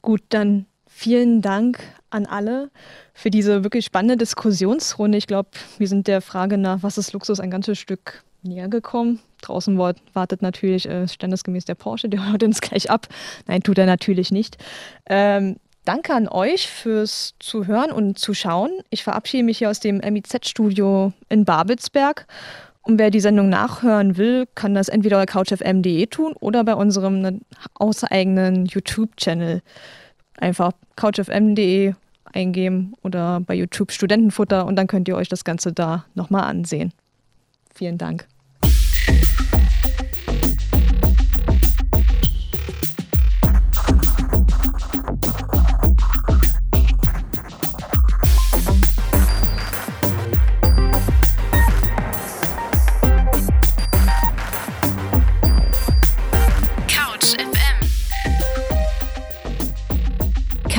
Gut, 0.00 0.22
dann 0.28 0.66
vielen 0.86 1.42
Dank 1.42 1.80
an 2.10 2.26
alle 2.26 2.70
für 3.14 3.30
diese 3.30 3.64
wirklich 3.64 3.84
spannende 3.84 4.16
Diskussionsrunde. 4.16 5.18
Ich 5.18 5.26
glaube, 5.26 5.50
wir 5.78 5.88
sind 5.88 6.06
der 6.06 6.20
Frage 6.20 6.58
nach, 6.58 6.82
was 6.82 6.98
ist 6.98 7.12
Luxus, 7.12 7.40
ein 7.40 7.50
ganzes 7.50 7.78
Stück 7.78 8.22
näher 8.42 8.68
gekommen. 8.68 9.20
Draußen 9.40 9.76
wartet 9.78 10.42
natürlich 10.42 10.88
äh, 10.88 11.08
standesgemäß 11.08 11.64
der 11.64 11.74
Porsche, 11.74 12.08
der 12.08 12.30
hört 12.30 12.42
uns 12.42 12.60
gleich 12.60 12.90
ab. 12.90 13.08
Nein, 13.46 13.62
tut 13.62 13.78
er 13.78 13.86
natürlich 13.86 14.30
nicht. 14.30 14.58
Ähm, 15.06 15.56
Danke 15.84 16.14
an 16.14 16.28
euch 16.28 16.68
fürs 16.68 17.34
Zuhören 17.40 17.90
und 17.90 18.16
Zuschauen. 18.16 18.70
Ich 18.90 19.02
verabschiede 19.02 19.42
mich 19.42 19.58
hier 19.58 19.68
aus 19.68 19.80
dem 19.80 19.98
MIZ-Studio 19.98 21.12
in 21.28 21.44
Babelsberg. 21.44 22.26
Und 22.82 22.98
wer 22.98 23.10
die 23.10 23.20
Sendung 23.20 23.48
nachhören 23.48 24.16
will, 24.16 24.46
kann 24.54 24.74
das 24.74 24.88
entweder 24.88 25.16
bei 25.16 25.26
couchfm.de 25.26 26.06
tun 26.06 26.34
oder 26.38 26.62
bei 26.64 26.74
unserem 26.74 27.20
ne, 27.20 27.40
außereigenen 27.74 28.66
YouTube-Channel. 28.66 29.62
Einfach 30.38 30.72
couchfm.de 30.96 31.94
eingeben 32.32 32.94
oder 33.02 33.40
bei 33.40 33.54
YouTube 33.54 33.92
Studentenfutter 33.92 34.66
und 34.66 34.76
dann 34.76 34.86
könnt 34.86 35.08
ihr 35.08 35.16
euch 35.16 35.28
das 35.28 35.44
Ganze 35.44 35.72
da 35.72 36.04
nochmal 36.14 36.44
ansehen. 36.44 36.92
Vielen 37.74 37.98
Dank. 37.98 38.26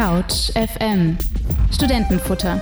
Couch 0.04 0.52
FM 0.54 1.16
Studentenfutter 1.72 2.62